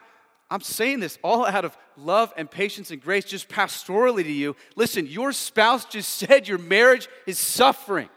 I'm 0.49 0.61
saying 0.61 1.01
this 1.01 1.19
all 1.23 1.45
out 1.45 1.65
of 1.65 1.77
love 1.97 2.33
and 2.37 2.49
patience 2.49 2.93
and 2.93 3.03
grace, 3.03 3.25
just 3.25 3.49
pastorally 3.49 4.23
to 4.23 4.33
you. 4.33 4.55
Listen, 4.77 5.07
your 5.07 5.33
spouse 5.33 5.85
just 5.85 6.11
said 6.15 6.47
your 6.47 6.59
marriage 6.59 7.09
is 7.27 7.39
suffering. 7.39 8.09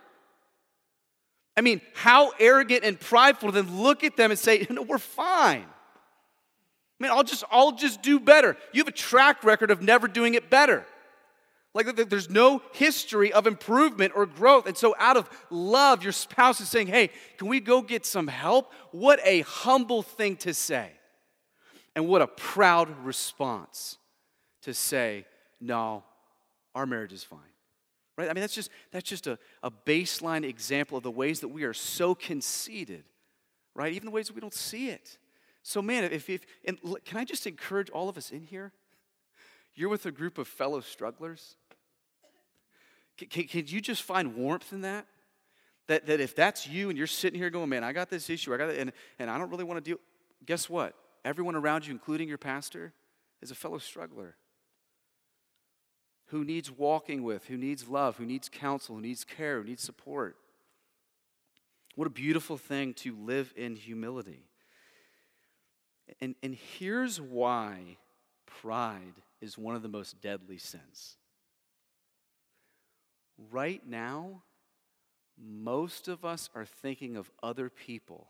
I 1.56 1.62
mean, 1.62 1.82
how 1.94 2.32
arrogant 2.40 2.84
and 2.84 3.00
prideful 3.00 3.52
to 3.52 3.62
then 3.62 3.82
look 3.82 4.04
at 4.04 4.18
them 4.18 4.32
and 4.32 4.40
say, 4.40 4.66
no, 4.70 4.82
we're 4.82 4.98
fine. 4.98 5.66
I 7.00 7.04
mean, 7.04 7.12
I'll 7.12 7.24
just, 7.24 7.44
I'll 7.52 7.74
just 7.74 8.02
do 8.02 8.20
better. 8.20 8.58
You 8.72 8.82
have 8.82 8.88
a 8.88 8.92
track 8.92 9.44
record 9.44 9.72
of 9.72 9.82
never 9.82 10.08
doing 10.08 10.34
it 10.34 10.50
better. 10.50 10.86
Like 11.74 11.96
there's 11.96 12.30
no 12.30 12.62
history 12.74 13.34
of 13.34 13.48
improvement 13.48 14.14
or 14.16 14.28
growth. 14.28 14.68
And 14.68 14.78
so, 14.78 14.96
out 15.00 15.18
of 15.18 15.28
love, 15.50 16.04
your 16.04 16.12
spouse 16.12 16.62
is 16.62 16.70
saying, 16.70 16.88
Hey, 16.88 17.10
can 17.38 17.48
we 17.48 17.60
go 17.60 17.82
get 17.82 18.06
some 18.06 18.28
help? 18.28 18.72
What 18.92 19.20
a 19.24 19.42
humble 19.42 20.04
thing 20.04 20.36
to 20.38 20.54
say. 20.54 20.92
And 21.96 22.08
what 22.08 22.22
a 22.22 22.28
proud 22.28 22.90
response 23.04 23.98
to 24.62 24.74
say, 24.74 25.26
No, 25.60 26.04
our 26.76 26.86
marriage 26.86 27.14
is 27.14 27.24
fine. 27.24 27.40
Right? 28.18 28.30
I 28.30 28.34
mean, 28.34 28.42
that's 28.42 28.54
just, 28.54 28.70
that's 28.92 29.10
just 29.10 29.26
a, 29.28 29.40
a 29.64 29.72
baseline 29.72 30.44
example 30.44 30.98
of 30.98 31.04
the 31.04 31.12
ways 31.12 31.40
that 31.40 31.48
we 31.48 31.64
are 31.64 31.74
so 31.74 32.14
conceited, 32.14 33.06
right? 33.74 33.92
Even 33.92 34.06
the 34.06 34.12
ways 34.12 34.28
that 34.28 34.36
we 34.36 34.42
don't 34.42 34.54
see 34.54 34.90
it. 34.90 35.18
So, 35.64 35.82
man, 35.82 36.04
if, 36.04 36.30
if 36.30 36.46
and 36.66 36.78
can 37.06 37.18
I 37.18 37.24
just 37.24 37.48
encourage 37.48 37.90
all 37.90 38.10
of 38.10 38.18
us 38.18 38.32
in 38.32 38.44
here? 38.44 38.72
You're 39.74 39.90
with 39.90 40.06
a 40.06 40.12
group 40.12 40.38
of 40.38 40.48
fellow 40.48 40.82
strugglers. 40.82 41.56
Can, 43.18 43.46
can, 43.46 43.64
you 43.68 43.82
just 43.82 44.04
find 44.04 44.36
warmth 44.36 44.72
in 44.74 44.82
that? 44.82 45.08
that? 45.88 46.06
That 46.06 46.20
if 46.20 46.36
that's 46.36 46.68
you 46.68 46.90
and 46.90 46.98
you're 46.98 47.08
sitting 47.08 47.40
here 47.40 47.50
going, 47.50 47.70
man, 47.70 47.84
I 47.84 47.94
got 47.94 48.10
this 48.10 48.30
issue, 48.30 48.54
I 48.54 48.58
got 48.58 48.70
it, 48.70 48.80
and, 48.80 48.92
and 49.18 49.30
I 49.30 49.40
don't 49.40 49.50
really 49.50 49.64
want 49.64 49.84
to 49.84 49.92
deal, 49.92 50.00
guess 50.46 50.70
what? 50.70 50.94
Everyone 51.26 51.56
around 51.56 51.88
you, 51.88 51.94
including 51.94 52.28
your 52.28 52.38
pastor, 52.38 52.94
is 53.42 53.50
a 53.50 53.56
fellow 53.56 53.80
struggler 53.80 54.36
who 56.34 56.44
needs 56.44 56.72
walking 56.72 57.22
with, 57.22 57.46
who 57.46 57.56
needs 57.56 57.88
love, 57.88 58.18
who 58.18 58.26
needs 58.26 58.50
counsel, 58.50 58.96
who 58.96 59.02
needs 59.02 59.24
care, 59.24 59.62
who 59.62 59.68
needs 59.68 59.84
support. 59.84 60.36
What 61.94 62.08
a 62.08 62.10
beautiful 62.10 62.58
thing 62.58 62.96
to 62.96 63.16
live 63.16 63.54
in 63.56 63.76
humility. 63.76 64.48
And, 66.20 66.34
and 66.42 66.56
here's 66.56 67.22
why 67.22 67.98
pride 68.48 69.14
is 69.42 69.60
one 69.60 69.76
of 69.76 69.84
the 69.84 69.90
most 69.90 70.22
deadly 70.22 70.58
sins. 70.58 71.18
Right 73.52 73.86
now, 73.86 74.42
most 75.38 76.08
of 76.08 76.26
us 76.26 76.50
are 76.56 76.66
thinking 76.66 77.16
of 77.16 77.30
other 77.44 77.70
people 77.70 78.30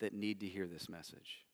that 0.00 0.12
need 0.12 0.40
to 0.40 0.46
hear 0.46 0.66
this 0.66 0.88
message. 0.88 1.45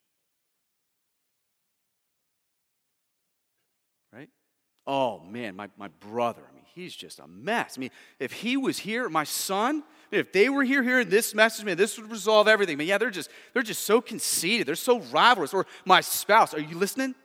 Oh 4.85 5.19
man, 5.19 5.55
my, 5.55 5.69
my 5.77 5.87
brother, 5.99 6.41
I 6.49 6.53
mean, 6.53 6.65
he's 6.73 6.95
just 6.95 7.19
a 7.19 7.27
mess. 7.27 7.75
I 7.77 7.79
mean, 7.79 7.91
if 8.19 8.33
he 8.33 8.57
was 8.57 8.77
here, 8.77 9.07
my 9.09 9.23
son, 9.23 9.83
if 10.11 10.31
they 10.31 10.49
were 10.49 10.63
here 10.63 10.83
hearing 10.83 11.09
this 11.09 11.33
message, 11.33 11.65
man, 11.65 11.77
this 11.77 11.97
would 11.97 12.11
resolve 12.11 12.47
everything. 12.47 12.77
But 12.77 12.85
yeah, 12.85 12.97
they're 12.97 13.09
just 13.09 13.29
they're 13.53 13.63
just 13.63 13.85
so 13.85 14.01
conceited, 14.01 14.67
they're 14.67 14.75
so 14.75 14.99
rivalrous. 14.99 15.53
Or 15.53 15.65
my 15.85 16.01
spouse, 16.01 16.53
are 16.53 16.59
you 16.59 16.77
listening? 16.77 17.15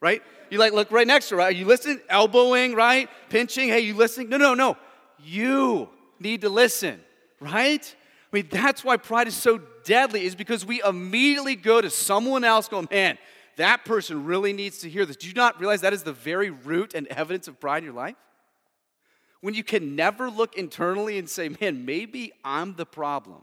Right? 0.00 0.22
You 0.50 0.58
like 0.58 0.72
look 0.72 0.92
right 0.92 1.06
next 1.06 1.30
to 1.30 1.34
her, 1.34 1.38
right? 1.38 1.54
Are 1.54 1.58
you 1.58 1.64
listening? 1.64 2.00
Elbowing, 2.08 2.74
right? 2.74 3.08
Pinching, 3.30 3.68
hey, 3.68 3.80
you 3.80 3.94
listening? 3.94 4.28
No, 4.28 4.36
no, 4.36 4.54
no. 4.54 4.76
You 5.18 5.88
need 6.20 6.42
to 6.42 6.48
listen, 6.50 7.00
right? 7.40 7.94
I 8.32 8.36
mean, 8.36 8.48
that's 8.50 8.84
why 8.84 8.98
pride 8.98 9.28
is 9.28 9.34
so 9.34 9.58
deadly, 9.84 10.24
is 10.24 10.34
because 10.34 10.66
we 10.66 10.82
immediately 10.82 11.56
go 11.56 11.80
to 11.80 11.88
someone 11.88 12.44
else 12.44 12.68
going, 12.68 12.88
man, 12.90 13.18
that 13.56 13.84
person 13.84 14.24
really 14.24 14.52
needs 14.52 14.78
to 14.78 14.90
hear 14.90 15.04
this. 15.04 15.16
Do 15.16 15.26
you 15.26 15.34
not 15.34 15.58
realize 15.58 15.80
that 15.80 15.92
is 15.92 16.02
the 16.02 16.12
very 16.12 16.50
root 16.50 16.94
and 16.94 17.06
evidence 17.08 17.48
of 17.48 17.58
pride 17.58 17.78
in 17.78 17.84
your 17.84 17.94
life? 17.94 18.16
When 19.40 19.54
you 19.54 19.64
can 19.64 19.96
never 19.96 20.30
look 20.30 20.56
internally 20.56 21.18
and 21.18 21.28
say, 21.28 21.48
man, 21.60 21.84
maybe 21.84 22.32
I'm 22.44 22.74
the 22.74 22.86
problem. 22.86 23.42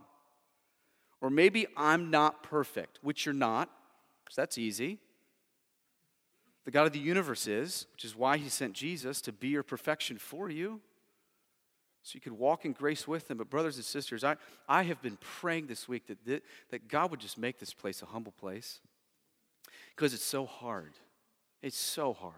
Or 1.21 1.29
maybe 1.29 1.67
I'm 1.77 2.11
not 2.11 2.43
perfect, 2.43 2.99
which 3.01 3.25
you're 3.25 3.33
not, 3.33 3.69
because 4.23 4.35
that's 4.35 4.57
easy. 4.57 4.99
The 6.65 6.71
God 6.71 6.85
of 6.85 6.93
the 6.93 6.99
universe 6.99 7.47
is, 7.47 7.87
which 7.93 8.05
is 8.05 8.15
why 8.15 8.37
he 8.37 8.49
sent 8.49 8.73
Jesus 8.73 9.21
to 9.21 9.31
be 9.31 9.49
your 9.49 9.63
perfection 9.63 10.17
for 10.17 10.49
you. 10.49 10.81
So 12.03 12.15
you 12.15 12.21
could 12.21 12.33
walk 12.33 12.65
in 12.65 12.73
grace 12.73 13.07
with 13.07 13.31
him. 13.31 13.37
But, 13.37 13.49
brothers 13.49 13.77
and 13.77 13.85
sisters, 13.85 14.23
I, 14.23 14.35
I 14.67 14.83
have 14.83 15.01
been 15.01 15.17
praying 15.21 15.67
this 15.67 15.87
week 15.87 16.07
that, 16.07 16.43
that 16.69 16.87
God 16.89 17.11
would 17.11 17.21
just 17.21 17.37
make 17.37 17.59
this 17.59 17.73
place 17.73 18.01
a 18.01 18.05
humble 18.05 18.33
place 18.33 18.79
because 19.95 20.13
it's 20.13 20.23
so 20.23 20.45
hard. 20.45 20.93
It's 21.61 21.77
so 21.77 22.13
hard. 22.13 22.33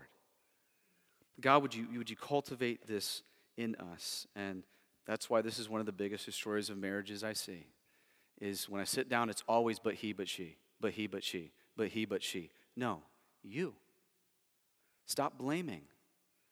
God, 1.42 1.62
would 1.62 1.76
you, 1.76 1.88
would 1.98 2.10
you 2.10 2.16
cultivate 2.16 2.88
this 2.88 3.24
in 3.58 3.76
us? 3.76 4.28
And 4.36 4.64
that's 5.06 5.30
why 5.30 5.42
this 5.42 5.60
is 5.60 5.70
one 5.70 5.80
of 5.80 5.86
the 5.86 5.92
biggest 5.92 6.32
stories 6.32 6.70
of 6.70 6.78
marriages 6.78 7.24
I 7.24 7.34
see. 7.34 7.68
Is 8.42 8.68
when 8.68 8.82
I 8.82 8.84
sit 8.84 9.08
down, 9.10 9.30
it's 9.30 9.44
always 9.48 9.80
but 9.80 9.96
he, 9.96 10.12
but 10.12 10.28
she, 10.28 10.58
but 10.82 10.92
he, 10.92 11.08
but 11.08 11.24
she, 11.24 11.52
but 11.78 11.90
he, 11.90 12.06
but 12.06 12.22
she. 12.22 12.50
No, 12.76 13.02
you. 13.44 13.74
Stop 15.06 15.38
blaming. 15.38 15.84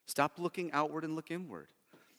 Stop 0.06 0.34
looking 0.38 0.72
outward 0.72 1.04
and 1.04 1.16
look 1.16 1.32
inward. 1.32 1.68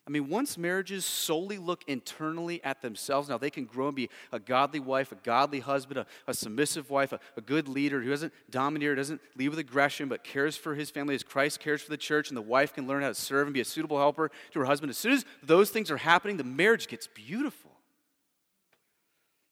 I 0.07 0.11
mean, 0.11 0.29
once 0.29 0.59
marriages 0.59 1.07
solely 1.07 1.57
look 1.57 1.83
internally 1.87 2.63
at 2.63 2.83
themselves, 2.83 3.31
now 3.31 3.39
they 3.39 3.49
can 3.49 3.65
grow 3.65 3.87
and 3.87 3.97
be 3.97 4.11
a 4.33 4.39
godly 4.39 4.79
wife, 4.79 5.13
a 5.13 5.15
godly 5.15 5.61
husband, 5.61 5.99
a, 5.99 6.07
a 6.27 6.35
submissive 6.35 6.91
wife, 6.91 7.13
a, 7.13 7.21
a, 7.39 7.41
good 7.41 7.69
leader 7.69 8.03
who 8.03 8.11
doesn't 8.11 8.33
domineer, 8.51 8.95
doesn't 8.95 9.23
lead 9.35 9.49
with 9.49 9.59
aggression, 9.59 10.11
but 10.11 10.23
cares 10.23 10.59
for 10.59 10.75
his 10.75 10.91
family 10.91 11.15
as 11.15 11.23
Christ 11.23 11.59
cares 11.59 11.81
for 11.81 11.89
the 11.89 11.97
church, 11.97 12.29
and 12.29 12.37
the 12.37 12.43
wife 12.43 12.75
can 12.75 12.87
learn 12.87 13.03
how 13.03 13.09
to 13.09 13.15
serve 13.15 13.47
and 13.47 13.55
be 13.55 13.63
a 13.63 13.65
suitable 13.65 13.97
helper 13.97 14.31
to 14.53 14.59
her 14.59 14.67
husband. 14.67 14.91
As 14.91 14.99
soon 14.99 15.13
as 15.13 15.25
those 15.43 15.71
things 15.71 15.91
are 15.91 15.97
happening, 15.97 16.37
the 16.37 16.45
marriage 16.45 16.87
gets 16.87 17.07
beautiful. 17.07 17.71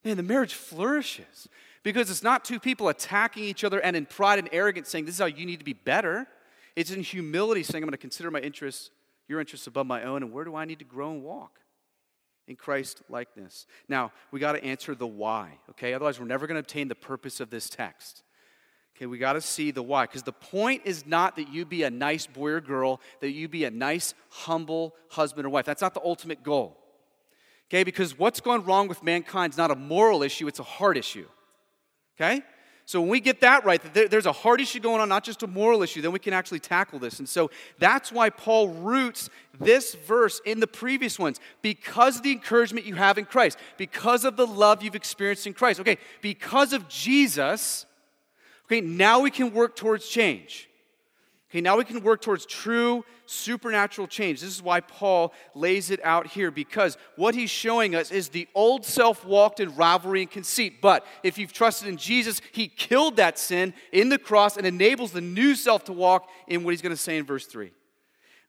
Man, 0.04 0.18
the 0.18 0.22
marriage 0.22 0.52
flourishes 0.52 1.48
because 1.82 2.10
it's 2.10 2.22
not 2.22 2.44
two 2.44 2.60
people 2.60 2.88
attacking 2.88 3.44
each 3.44 3.64
other 3.64 3.80
and 3.80 3.96
in 3.96 4.04
pride 4.04 4.38
and 4.38 4.50
arrogance 4.52 4.90
saying, 4.90 5.06
This 5.06 5.14
is 5.14 5.20
how 5.20 5.26
you 5.26 5.46
need 5.46 5.60
to 5.60 5.64
be 5.64 5.72
better. 5.72 6.26
It's 6.76 6.90
in 6.90 7.02
humility 7.02 7.62
saying, 7.62 7.82
I'm 7.82 7.88
going 7.88 7.92
to 7.92 7.98
consider 7.98 8.30
my 8.30 8.40
interests 8.40 8.90
your 9.32 9.40
interests 9.40 9.66
above 9.66 9.86
my 9.86 10.04
own, 10.04 10.22
and 10.22 10.32
where 10.32 10.44
do 10.44 10.54
I 10.54 10.64
need 10.64 10.78
to 10.78 10.84
grow 10.84 11.10
and 11.10 11.22
walk? 11.24 11.58
In 12.46 12.54
Christ 12.56 13.02
likeness. 13.08 13.66
Now, 13.88 14.12
we 14.30 14.38
got 14.38 14.52
to 14.52 14.62
answer 14.62 14.94
the 14.94 15.06
why, 15.06 15.58
okay? 15.70 15.94
Otherwise, 15.94 16.20
we're 16.20 16.26
never 16.26 16.46
going 16.46 16.56
to 16.56 16.60
obtain 16.60 16.88
the 16.88 16.94
purpose 16.94 17.40
of 17.40 17.50
this 17.50 17.68
text. 17.68 18.22
Okay, 18.96 19.06
we 19.06 19.16
got 19.16 19.32
to 19.32 19.40
see 19.40 19.70
the 19.70 19.82
why. 19.82 20.04
Because 20.04 20.22
the 20.22 20.32
point 20.32 20.82
is 20.84 21.06
not 21.06 21.36
that 21.36 21.48
you 21.48 21.64
be 21.64 21.82
a 21.82 21.90
nice 21.90 22.26
boy 22.26 22.50
or 22.50 22.60
girl, 22.60 23.00
that 23.20 23.30
you 23.30 23.48
be 23.48 23.64
a 23.64 23.70
nice, 23.70 24.12
humble 24.28 24.94
husband 25.10 25.46
or 25.46 25.50
wife. 25.50 25.64
That's 25.64 25.80
not 25.80 25.94
the 25.94 26.02
ultimate 26.04 26.42
goal. 26.42 26.78
Okay, 27.70 27.84
because 27.84 28.18
what's 28.18 28.40
gone 28.40 28.64
wrong 28.64 28.86
with 28.86 29.02
mankind 29.02 29.54
is 29.54 29.56
not 29.56 29.70
a 29.70 29.74
moral 29.74 30.22
issue, 30.22 30.46
it's 30.46 30.58
a 30.58 30.64
heart 30.64 30.98
issue. 30.98 31.26
Okay? 32.16 32.42
So 32.84 33.00
when 33.00 33.10
we 33.10 33.20
get 33.20 33.40
that 33.40 33.64
right, 33.64 33.80
that 33.94 34.10
there's 34.10 34.26
a 34.26 34.32
heart 34.32 34.60
issue 34.60 34.80
going 34.80 35.00
on, 35.00 35.08
not 35.08 35.24
just 35.24 35.42
a 35.42 35.46
moral 35.46 35.82
issue, 35.82 36.02
then 36.02 36.12
we 36.12 36.18
can 36.18 36.32
actually 36.32 36.58
tackle 36.58 36.98
this. 36.98 37.20
And 37.20 37.28
so 37.28 37.50
that's 37.78 38.10
why 38.10 38.28
Paul 38.28 38.68
roots 38.68 39.30
this 39.58 39.94
verse 39.94 40.40
in 40.44 40.60
the 40.60 40.66
previous 40.66 41.18
ones 41.18 41.38
because 41.62 42.16
of 42.16 42.22
the 42.22 42.32
encouragement 42.32 42.84
you 42.84 42.96
have 42.96 43.18
in 43.18 43.24
Christ, 43.24 43.58
because 43.76 44.24
of 44.24 44.36
the 44.36 44.46
love 44.46 44.82
you've 44.82 44.96
experienced 44.96 45.46
in 45.46 45.54
Christ. 45.54 45.80
Okay, 45.80 45.98
because 46.20 46.72
of 46.72 46.88
Jesus, 46.88 47.86
okay, 48.66 48.80
now 48.80 49.20
we 49.20 49.30
can 49.30 49.52
work 49.52 49.76
towards 49.76 50.08
change. 50.08 50.68
Okay, 51.50 51.60
now 51.60 51.76
we 51.76 51.84
can 51.84 52.02
work 52.02 52.20
towards 52.20 52.46
true 52.46 53.04
supernatural 53.32 54.06
change. 54.06 54.40
This 54.40 54.50
is 54.50 54.62
why 54.62 54.80
Paul 54.80 55.32
lays 55.54 55.90
it 55.90 56.04
out 56.04 56.26
here 56.26 56.50
because 56.50 56.96
what 57.16 57.34
he's 57.34 57.50
showing 57.50 57.94
us 57.94 58.10
is 58.10 58.28
the 58.28 58.48
old 58.54 58.84
self 58.84 59.24
walked 59.24 59.60
in 59.60 59.74
rivalry 59.74 60.22
and 60.22 60.30
conceit. 60.30 60.80
But 60.80 61.06
if 61.22 61.38
you've 61.38 61.52
trusted 61.52 61.88
in 61.88 61.96
Jesus, 61.96 62.40
he 62.52 62.68
killed 62.68 63.16
that 63.16 63.38
sin 63.38 63.74
in 63.92 64.08
the 64.08 64.18
cross 64.18 64.56
and 64.56 64.66
enables 64.66 65.12
the 65.12 65.20
new 65.20 65.54
self 65.54 65.84
to 65.84 65.92
walk 65.92 66.28
in 66.46 66.64
what 66.64 66.70
he's 66.70 66.82
going 66.82 66.94
to 66.94 66.96
say 66.96 67.16
in 67.16 67.24
verse 67.24 67.46
3. 67.46 67.72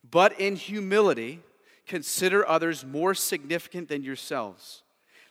But 0.08 0.38
in 0.38 0.56
humility, 0.56 1.40
consider 1.86 2.46
others 2.46 2.84
more 2.84 3.14
significant 3.14 3.88
than 3.88 4.02
yourselves. 4.02 4.82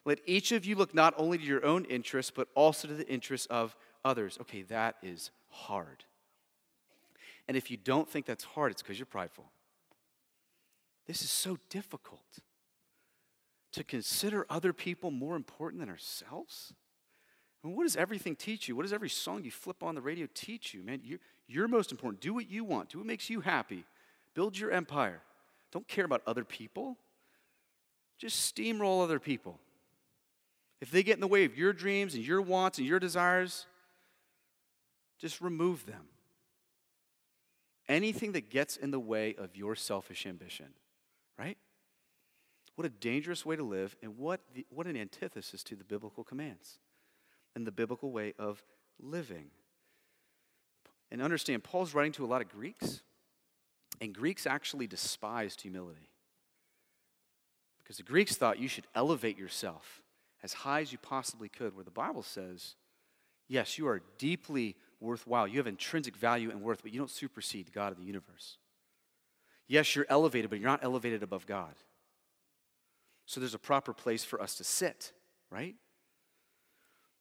Let 0.05 0.19
each 0.25 0.51
of 0.51 0.65
you 0.65 0.75
look 0.75 0.93
not 0.93 1.13
only 1.17 1.37
to 1.37 1.43
your 1.43 1.65
own 1.65 1.85
interests, 1.85 2.31
but 2.35 2.47
also 2.55 2.87
to 2.87 2.93
the 2.93 3.07
interests 3.07 3.47
of 3.47 3.75
others. 4.03 4.37
Okay, 4.41 4.63
that 4.63 4.95
is 5.01 5.31
hard. 5.49 6.03
And 7.47 7.57
if 7.57 7.69
you 7.69 7.77
don't 7.77 8.09
think 8.09 8.25
that's 8.25 8.43
hard, 8.43 8.71
it's 8.71 8.81
because 8.81 8.97
you're 8.97 9.05
prideful. 9.05 9.51
This 11.05 11.21
is 11.21 11.29
so 11.29 11.57
difficult. 11.69 12.39
to 13.73 13.83
consider 13.83 14.45
other 14.49 14.71
people 14.71 15.11
more 15.11 15.35
important 15.35 15.81
than 15.81 15.89
ourselves? 15.89 16.73
I 17.63 17.67
mean, 17.67 17.75
what 17.75 17.83
does 17.83 17.95
everything 17.95 18.35
teach 18.35 18.67
you? 18.67 18.75
What 18.75 18.83
does 18.83 18.93
every 18.93 19.09
song 19.09 19.43
you 19.43 19.51
flip 19.51 19.83
on 19.83 19.95
the 19.95 20.01
radio 20.01 20.27
teach 20.33 20.73
you? 20.73 20.83
Man, 20.83 21.01
you're, 21.03 21.19
you're 21.47 21.67
most 21.67 21.91
important. 21.91 22.21
Do 22.21 22.33
what 22.33 22.49
you 22.49 22.63
want, 22.63 22.89
do 22.89 22.99
what 22.99 23.07
makes 23.07 23.29
you 23.29 23.41
happy. 23.41 23.83
Build 24.33 24.57
your 24.57 24.71
empire. 24.71 25.21
Don't 25.71 25.87
care 25.87 26.05
about 26.05 26.21
other 26.27 26.43
people. 26.43 26.97
Just 28.17 28.55
steamroll 28.55 29.03
other 29.03 29.19
people. 29.19 29.59
If 30.81 30.91
they 30.91 31.03
get 31.03 31.15
in 31.15 31.21
the 31.21 31.27
way 31.27 31.45
of 31.45 31.57
your 31.57 31.73
dreams 31.73 32.13
and 32.13 32.23
your 32.23 32.41
wants 32.41 32.77
and 32.77 32.85
your 32.85 32.99
desires, 32.99 33.65
just 35.19 35.41
remove 35.41 35.85
them. 35.85 36.01
Anything 37.89 38.31
that 38.33 38.49
gets 38.49 38.77
in 38.77 38.91
the 38.91 38.99
way 38.99 39.35
of 39.37 39.55
your 39.55 39.75
selfish 39.75 40.25
ambition, 40.25 40.67
right? 41.37 41.57
What 42.75 42.85
a 42.85 42.89
dangerous 42.89 43.45
way 43.45 43.55
to 43.55 43.63
live, 43.63 43.95
and 44.01 44.17
what, 44.17 44.41
the, 44.53 44.65
what 44.69 44.87
an 44.87 44.97
antithesis 44.97 45.63
to 45.63 45.75
the 45.75 45.83
biblical 45.83 46.23
commands 46.23 46.79
and 47.55 47.67
the 47.67 47.71
biblical 47.71 48.11
way 48.11 48.33
of 48.39 48.63
living. 48.99 49.47
And 51.11 51.21
understand, 51.21 51.63
Paul's 51.63 51.93
writing 51.93 52.13
to 52.13 52.25
a 52.25 52.27
lot 52.27 52.41
of 52.41 52.49
Greeks, 52.49 53.01
and 54.01 54.13
Greeks 54.13 54.47
actually 54.47 54.87
despised 54.87 55.61
humility. 55.61 56.09
Because 57.83 57.97
the 57.97 58.03
Greeks 58.03 58.35
thought 58.35 58.59
you 58.59 58.67
should 58.67 58.87
elevate 58.95 59.37
yourself 59.37 60.01
as 60.41 60.53
high 60.53 60.81
as 60.81 60.91
you 60.91 60.97
possibly 60.97 61.49
could, 61.49 61.75
where 61.75 61.83
the 61.83 61.91
Bible 61.91 62.23
says, 62.23 62.75
yes, 63.47 63.77
you 63.77 63.87
are 63.87 64.01
deeply 64.17 64.75
worthwhile. 65.03 65.47
You 65.47 65.57
have 65.57 65.67
intrinsic 65.67 66.15
value 66.15 66.49
and 66.49 66.61
worth, 66.61 66.81
but 66.81 66.91
you 66.91 66.99
don't 66.99 67.11
supersede 67.11 67.71
God 67.71 67.91
of 67.91 67.99
the 67.99 68.05
universe. 68.05 68.57
Yes, 69.67 69.95
you're 69.95 70.05
elevated, 70.09 70.49
but 70.49 70.59
you're 70.59 70.69
not 70.69 70.83
elevated 70.83 71.21
above 71.21 71.45
God. 71.45 71.73
So 73.25 73.39
there's 73.39 73.53
a 73.53 73.59
proper 73.59 73.93
place 73.93 74.23
for 74.23 74.41
us 74.41 74.55
to 74.55 74.63
sit, 74.63 75.13
right? 75.49 75.75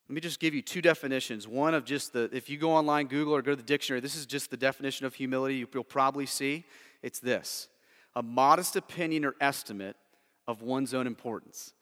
Let 0.08 0.14
me 0.14 0.20
just 0.20 0.40
give 0.40 0.54
you 0.54 0.62
two 0.62 0.82
definitions. 0.82 1.46
One 1.46 1.74
of 1.74 1.84
just 1.84 2.12
the, 2.12 2.28
if 2.32 2.50
you 2.50 2.58
go 2.58 2.72
online, 2.72 3.06
Google, 3.06 3.34
or 3.34 3.42
go 3.42 3.52
to 3.52 3.56
the 3.56 3.62
dictionary, 3.62 4.00
this 4.00 4.16
is 4.16 4.26
just 4.26 4.50
the 4.50 4.56
definition 4.56 5.06
of 5.06 5.14
humility 5.14 5.54
you'll 5.56 5.84
probably 5.84 6.26
see. 6.26 6.64
It's 7.02 7.18
this 7.18 7.68
a 8.14 8.22
modest 8.22 8.76
opinion 8.76 9.24
or 9.24 9.34
estimate 9.40 9.96
of 10.46 10.60
one's 10.60 10.92
own 10.92 11.06
importance. 11.06 11.72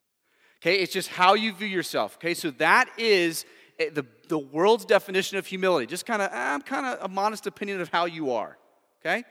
okay, 0.62 0.76
it's 0.76 0.92
just 0.92 1.08
how 1.08 1.34
you 1.34 1.52
view 1.52 1.66
yourself. 1.66 2.16
Okay, 2.16 2.34
so 2.34 2.50
that 2.52 2.88
is 2.98 3.44
the, 3.78 4.06
the 4.28 4.38
world's 4.38 4.84
definition 4.84 5.38
of 5.38 5.46
humility. 5.46 5.86
Just 5.86 6.06
kind 6.06 6.22
of, 6.22 6.30
I'm 6.32 6.62
kind 6.62 6.86
of 6.86 7.10
a 7.10 7.12
modest 7.12 7.46
opinion 7.46 7.80
of 7.80 7.88
how 7.88 8.04
you 8.04 8.32
are. 8.32 8.56
Okay? 9.00 9.24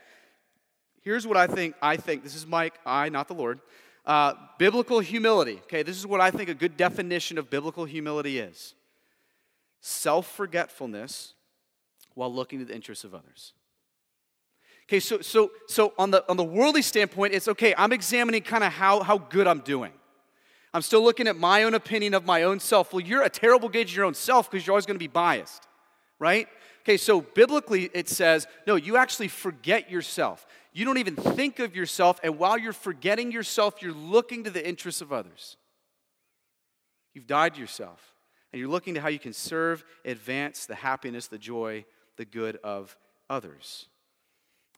Here's 1.02 1.26
what 1.26 1.36
I 1.36 1.46
think. 1.46 1.74
I 1.82 1.96
think, 1.96 2.22
this 2.22 2.34
is 2.34 2.46
Mike, 2.46 2.74
I, 2.86 3.08
not 3.08 3.28
the 3.28 3.34
Lord. 3.34 3.60
Uh, 4.04 4.34
biblical 4.58 5.00
humility. 5.00 5.60
Okay, 5.64 5.82
this 5.82 5.96
is 5.96 6.06
what 6.06 6.20
I 6.20 6.30
think 6.30 6.48
a 6.48 6.54
good 6.54 6.76
definition 6.76 7.38
of 7.38 7.50
biblical 7.50 7.84
humility 7.84 8.38
is 8.38 8.74
self 9.80 10.26
forgetfulness 10.26 11.34
while 12.14 12.32
looking 12.32 12.58
to 12.58 12.64
the 12.64 12.74
interests 12.74 13.04
of 13.04 13.14
others. 13.14 13.52
Okay, 14.88 15.00
so, 15.00 15.20
so, 15.20 15.50
so 15.68 15.92
on, 15.98 16.10
the, 16.10 16.28
on 16.28 16.36
the 16.36 16.44
worldly 16.44 16.82
standpoint, 16.82 17.32
it's 17.32 17.48
okay, 17.48 17.74
I'm 17.78 17.92
examining 17.92 18.42
kind 18.42 18.64
of 18.64 18.72
how, 18.72 19.02
how 19.02 19.18
good 19.18 19.46
I'm 19.46 19.60
doing. 19.60 19.92
I'm 20.74 20.82
still 20.82 21.02
looking 21.02 21.28
at 21.28 21.36
my 21.36 21.64
own 21.64 21.74
opinion 21.74 22.14
of 22.14 22.24
my 22.24 22.44
own 22.44 22.58
self. 22.58 22.92
Well, 22.92 23.00
you're 23.00 23.22
a 23.22 23.30
terrible 23.30 23.68
gauge 23.68 23.90
of 23.90 23.96
your 23.96 24.06
own 24.06 24.14
self 24.14 24.50
because 24.50 24.66
you're 24.66 24.72
always 24.72 24.86
going 24.86 24.94
to 24.94 25.02
be 25.02 25.06
biased, 25.06 25.66
right? 26.18 26.48
Okay, 26.82 26.96
so 26.96 27.20
biblically 27.20 27.90
it 27.92 28.08
says, 28.08 28.46
no, 28.66 28.76
you 28.76 28.96
actually 28.96 29.28
forget 29.28 29.90
yourself. 29.90 30.46
You 30.72 30.84
don't 30.84 30.98
even 30.98 31.14
think 31.14 31.58
of 31.58 31.76
yourself, 31.76 32.18
and 32.22 32.38
while 32.38 32.56
you're 32.56 32.72
forgetting 32.72 33.30
yourself, 33.30 33.82
you're 33.82 33.92
looking 33.92 34.44
to 34.44 34.50
the 34.50 34.66
interests 34.66 35.02
of 35.02 35.12
others. 35.12 35.56
You've 37.12 37.26
died 37.26 37.54
to 37.54 37.60
yourself, 37.60 38.14
and 38.52 38.58
you're 38.58 38.70
looking 38.70 38.94
to 38.94 39.00
how 39.02 39.08
you 39.08 39.18
can 39.18 39.34
serve, 39.34 39.84
advance 40.04 40.64
the 40.64 40.74
happiness, 40.74 41.26
the 41.26 41.38
joy, 41.38 41.84
the 42.16 42.24
good 42.24 42.58
of 42.64 42.96
others. 43.28 43.86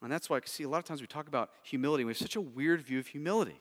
And 0.03 0.11
that's 0.11 0.29
why 0.29 0.39
I 0.39 0.41
see 0.45 0.65
a 0.65 0.69
lot 0.69 0.79
of 0.79 0.85
times 0.85 1.01
we 1.01 1.07
talk 1.07 1.29
about 1.29 1.51
humility, 1.63 2.05
we 2.05 2.11
have 2.11 2.19
such 2.19 2.37
a 2.37 2.41
weird 2.41 2.83
view 2.83 2.99
of 2.99 3.07
humility. 3.07 3.61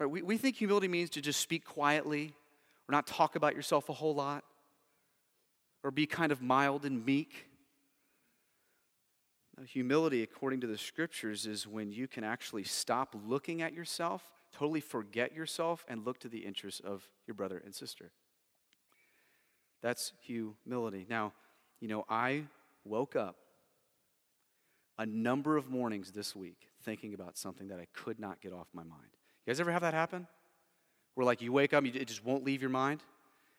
Right? 0.00 0.10
We, 0.10 0.22
we 0.22 0.38
think 0.38 0.56
humility 0.56 0.88
means 0.88 1.10
to 1.10 1.20
just 1.20 1.40
speak 1.40 1.64
quietly 1.64 2.32
or 2.88 2.92
not 2.92 3.06
talk 3.06 3.36
about 3.36 3.54
yourself 3.54 3.90
a 3.90 3.92
whole 3.92 4.14
lot 4.14 4.44
or 5.84 5.90
be 5.90 6.06
kind 6.06 6.32
of 6.32 6.40
mild 6.40 6.84
and 6.86 7.04
meek. 7.04 7.46
Humility, 9.66 10.22
according 10.22 10.62
to 10.62 10.66
the 10.66 10.78
scriptures, 10.78 11.46
is 11.46 11.66
when 11.66 11.92
you 11.92 12.08
can 12.08 12.24
actually 12.24 12.64
stop 12.64 13.14
looking 13.26 13.60
at 13.60 13.74
yourself, 13.74 14.22
totally 14.54 14.80
forget 14.80 15.34
yourself, 15.34 15.84
and 15.86 16.06
look 16.06 16.18
to 16.20 16.28
the 16.28 16.38
interests 16.38 16.80
of 16.80 17.06
your 17.26 17.34
brother 17.34 17.60
and 17.62 17.74
sister. 17.74 18.10
That's 19.82 20.14
humility. 20.22 21.06
Now, 21.10 21.34
you 21.78 21.88
know, 21.88 22.06
I 22.08 22.44
woke 22.84 23.16
up 23.16 23.36
a 24.98 25.04
number 25.04 25.58
of 25.58 25.68
mornings 25.68 26.12
this 26.12 26.34
week 26.34 26.68
thinking 26.82 27.12
about 27.12 27.36
something 27.36 27.68
that 27.68 27.78
I 27.78 27.86
could 27.92 28.18
not 28.18 28.40
get 28.40 28.54
off 28.54 28.68
my 28.72 28.82
mind. 28.82 29.19
You 29.46 29.50
guys 29.50 29.60
ever 29.60 29.72
have 29.72 29.82
that 29.82 29.94
happen? 29.94 30.26
Where, 31.14 31.24
like, 31.24 31.42
you 31.42 31.52
wake 31.52 31.72
up, 31.72 31.84
it 31.84 32.06
just 32.06 32.24
won't 32.24 32.44
leave 32.44 32.60
your 32.60 32.70
mind? 32.70 33.02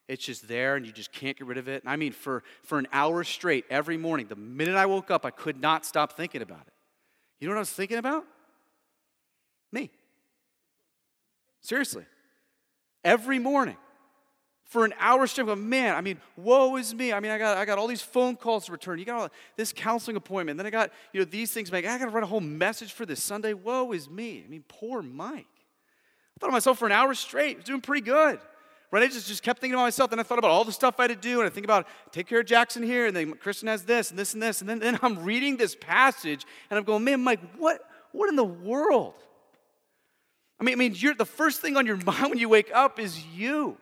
It's 0.07 0.25
just 0.25 0.47
there 0.47 0.75
and 0.75 0.85
you 0.85 0.91
just 0.91 1.11
can't 1.11 1.37
get 1.37 1.47
rid 1.47 1.57
of 1.57 1.67
it. 1.69 1.83
And 1.83 1.89
I 1.89 1.95
mean, 1.95 2.11
for, 2.11 2.43
for 2.63 2.77
an 2.79 2.87
hour 2.91 3.23
straight 3.23 3.65
every 3.69 3.97
morning, 3.97 4.27
the 4.27 4.35
minute 4.35 4.75
I 4.75 4.85
woke 4.85 5.09
up, 5.09 5.25
I 5.25 5.29
could 5.29 5.61
not 5.61 5.85
stop 5.85 6.17
thinking 6.17 6.41
about 6.41 6.61
it. 6.67 6.73
You 7.39 7.47
know 7.47 7.53
what 7.53 7.59
I 7.59 7.61
was 7.61 7.71
thinking 7.71 7.97
about? 7.97 8.25
Me. 9.71 9.89
Seriously. 11.61 12.05
Every 13.05 13.39
morning. 13.39 13.77
For 14.65 14.85
an 14.85 14.93
hour 14.99 15.27
straight, 15.27 15.47
man, 15.57 15.95
I 15.95 16.01
mean, 16.01 16.17
woe 16.35 16.75
is 16.77 16.93
me. 16.93 17.13
I 17.13 17.19
mean, 17.19 17.31
I 17.31 17.37
got, 17.37 17.57
I 17.57 17.65
got 17.65 17.77
all 17.77 17.87
these 17.87 18.01
phone 18.01 18.35
calls 18.35 18.65
to 18.65 18.71
return. 18.71 18.99
You 18.99 19.05
got 19.05 19.21
all 19.21 19.29
this 19.55 19.73
counseling 19.73 20.17
appointment. 20.17 20.57
Then 20.57 20.65
I 20.65 20.71
got, 20.71 20.91
you 21.13 21.21
know, 21.21 21.25
these 21.25 21.51
things. 21.51 21.71
Make, 21.71 21.85
I 21.85 21.97
got 21.97 22.05
to 22.05 22.11
write 22.11 22.23
a 22.23 22.27
whole 22.27 22.41
message 22.41 22.93
for 22.93 23.05
this 23.05 23.23
Sunday. 23.23 23.53
Woe 23.53 23.91
is 23.91 24.09
me. 24.09 24.43
I 24.45 24.49
mean, 24.49 24.63
poor 24.67 25.01
Mike. 25.01 25.45
Thought 26.41 26.47
of 26.47 26.53
myself 26.53 26.79
for 26.79 26.87
an 26.87 26.91
hour 26.91 27.13
straight. 27.13 27.57
I 27.57 27.59
was 27.59 27.65
doing 27.65 27.81
pretty 27.81 28.01
good. 28.01 28.39
Right? 28.89 29.03
I 29.03 29.07
just, 29.07 29.27
just 29.27 29.43
kept 29.43 29.61
thinking 29.61 29.75
about 29.75 29.83
myself. 29.83 30.09
Then 30.09 30.19
I 30.19 30.23
thought 30.23 30.39
about 30.39 30.49
all 30.49 30.63
the 30.63 30.71
stuff 30.71 30.95
I 30.97 31.03
had 31.03 31.09
to 31.09 31.15
do. 31.15 31.39
And 31.39 31.47
I 31.47 31.51
think 31.51 31.65
about 31.65 31.87
take 32.11 32.25
care 32.25 32.39
of 32.39 32.47
Jackson 32.47 32.81
here. 32.81 33.05
And 33.05 33.15
then 33.15 33.33
Kristen 33.33 33.67
has 33.67 33.83
this 33.83 34.09
and 34.09 34.17
this 34.17 34.33
and 34.33 34.41
this. 34.41 34.59
And 34.59 34.67
then, 34.67 34.79
then 34.79 34.97
I'm 35.03 35.23
reading 35.23 35.55
this 35.55 35.75
passage 35.79 36.45
and 36.71 36.79
I'm 36.79 36.83
going, 36.83 37.03
man, 37.03 37.23
Mike, 37.23 37.39
what, 37.59 37.79
what 38.11 38.27
in 38.27 38.35
the 38.35 38.43
world? 38.43 39.13
I 40.59 40.63
mean, 40.63 40.73
I 40.73 40.77
mean 40.77 40.93
you're, 40.95 41.13
the 41.13 41.25
first 41.25 41.61
thing 41.61 41.77
on 41.77 41.85
your 41.85 41.97
mind 42.05 42.29
when 42.29 42.39
you 42.39 42.49
wake 42.49 42.71
up 42.73 42.99
is 42.99 43.23
you. 43.27 43.77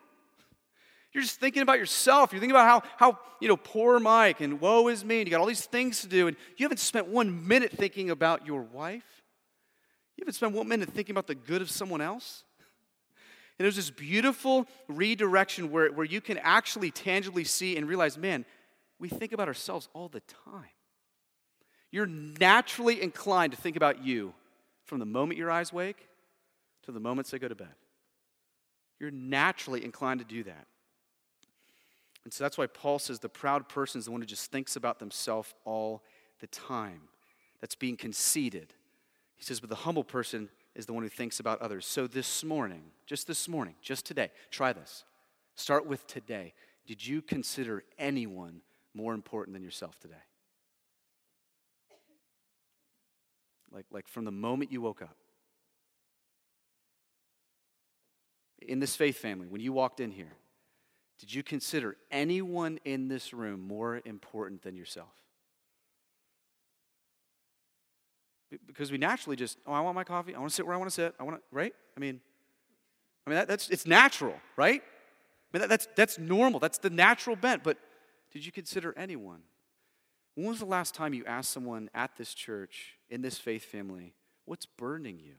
You're 1.14 1.24
just 1.24 1.40
thinking 1.40 1.62
about 1.62 1.80
yourself. 1.80 2.34
You're 2.34 2.42
thinking 2.42 2.58
about 2.58 2.84
how, 2.84 2.90
how 2.98 3.20
you 3.40 3.48
know, 3.48 3.58
poor 3.58 4.02
Mike 4.02 4.42
and 4.42 4.60
woe 4.60 4.90
is 4.90 5.06
me. 5.06 5.20
And 5.20 5.28
you 5.28 5.32
got 5.32 5.40
all 5.40 5.48
these 5.48 5.66
things 5.66 6.02
to 6.02 6.08
do. 6.08 6.28
And 6.28 6.36
you 6.58 6.66
haven't 6.66 6.80
spent 6.80 7.08
one 7.08 7.48
minute 7.48 7.72
thinking 7.72 8.10
about 8.10 8.46
your 8.46 8.64
wife. 8.64 9.24
You 10.18 10.24
haven't 10.24 10.34
spent 10.34 10.54
one 10.54 10.68
minute 10.68 10.90
thinking 10.90 11.14
about 11.14 11.28
the 11.28 11.36
good 11.36 11.62
of 11.62 11.72
someone 11.72 12.02
else. 12.02 12.44
And 13.60 13.66
there's 13.66 13.76
this 13.76 13.90
beautiful 13.90 14.68
redirection 14.88 15.70
where, 15.70 15.92
where 15.92 16.06
you 16.06 16.22
can 16.22 16.38
actually 16.38 16.92
tangibly 16.92 17.44
see 17.44 17.76
and 17.76 17.86
realize, 17.86 18.18
man, 18.18 18.46
we 19.00 19.10
think 19.10 19.34
about 19.34 19.50
ourselves 19.50 19.90
all 19.94 20.08
the 20.08 20.22
time. 20.46 20.70
You're 21.92 22.06
naturally 22.06 23.02
inclined 23.02 23.52
to 23.52 23.60
think 23.60 23.76
about 23.76 24.02
you 24.04 24.34
from 24.86 25.00
the 25.00 25.06
moment 25.06 25.38
your 25.38 25.52
eyes 25.52 25.74
wake 25.74 26.08
to 26.84 26.94
the 26.94 27.02
moments 27.02 27.32
they 27.32 27.40
go 27.40 27.50
to 27.50 27.56
bed. 27.56 27.68
You're 28.98 29.12
naturally 29.12 29.84
inclined 29.84 30.20
to 30.22 30.26
do 30.26 30.44
that. 30.44 30.68
And 32.24 32.34
so 32.34 32.44
that's 32.46 32.58
why 32.58 32.68
Paul 32.68 33.00
says 33.00 33.20
the 33.20 33.28
proud 33.28 33.68
person 33.68 34.00
is 34.00 34.06
the 34.06 34.12
one 34.12 34.22
who 34.22 34.28
just 34.28 34.52
thinks 34.52 34.78
about 34.78 35.00
themselves 35.00 35.54
all 35.66 36.04
the 36.40 36.48
time. 36.48 37.02
That's 37.60 37.76
being 37.76 37.98
conceited. 37.98 38.74
He 39.36 39.44
says, 39.44 39.60
but 39.60 39.70
the 39.70 39.76
humble 39.76 40.04
person 40.04 40.50
is 40.76 40.86
the 40.86 40.94
one 40.94 41.04
who 41.04 41.10
thinks 41.10 41.40
about 41.40 41.62
others. 41.62 41.86
So 41.86 42.08
this 42.08 42.44
morning, 42.44 42.84
just 43.06 43.28
this 43.28 43.48
morning, 43.48 43.76
just 43.82 44.06
today, 44.06 44.32
try 44.52 44.74
this. 44.74 45.04
Start 45.56 45.86
with 45.86 46.08
today. 46.08 46.54
Did 46.86 47.06
you 47.06 47.22
consider 47.22 47.84
anyone 47.98 48.62
more 48.94 49.14
important 49.14 49.54
than 49.54 49.64
yourself 49.64 50.00
today? 50.00 50.16
Like, 53.72 53.86
like 53.92 54.08
from 54.08 54.26
the 54.26 54.32
moment 54.32 54.72
you 54.72 54.82
woke 54.82 55.02
up. 55.02 55.16
In 58.62 58.80
this 58.80 58.96
faith 58.96 59.18
family, 59.18 59.48
when 59.48 59.62
you 59.62 59.74
walked 59.74 60.00
in 60.00 60.12
here, 60.12 60.34
did 61.20 61.34
you 61.34 61.44
consider 61.44 61.98
anyone 62.12 62.80
in 62.86 63.08
this 63.08 63.34
room 63.34 63.62
more 63.62 64.02
important 64.06 64.62
than 64.62 64.76
yourself? 64.76 65.14
Because 68.66 68.92
we 68.92 68.98
naturally 68.98 69.36
just, 69.36 69.58
oh, 69.68 69.74
I 69.74 69.82
want 69.82 69.96
my 69.96 70.04
coffee. 70.04 70.34
I 70.34 70.40
want 70.40 70.50
to 70.50 70.56
sit 70.56 70.66
where 70.66 70.76
I 70.76 70.78
want 70.78 70.90
to 70.90 70.94
sit. 70.94 71.14
I 71.20 71.24
want 71.24 71.38
to, 71.38 71.44
right? 71.52 71.74
I 71.96 72.00
mean, 72.00 72.20
I 73.26 73.30
mean 73.30 73.36
that, 73.36 73.48
that's 73.48 73.70
it's 73.70 73.86
natural, 73.86 74.34
right? 74.58 74.82
I 74.82 75.58
mean 75.58 75.62
that, 75.62 75.70
that's 75.70 75.88
that's 75.96 76.18
normal. 76.18 76.60
That's 76.60 76.78
the 76.78 76.90
natural 76.90 77.36
bent. 77.36 77.64
But 77.64 77.78
did 78.32 78.46
you 78.46 78.52
consider 78.52 78.94
anyone? 78.98 79.42
When 80.36 80.48
was 80.48 80.60
the 80.60 80.66
last 80.66 80.96
time 80.96 81.14
you 81.14 81.26
asked 81.26 81.52
someone 81.52 81.90
at 81.94 82.16
this 82.18 82.34
church, 82.34 82.98
in 83.10 83.22
this 83.22 83.38
faith 83.38 83.66
family, 83.66 84.14
what's 84.46 84.66
burning 84.66 85.20
you? 85.20 85.34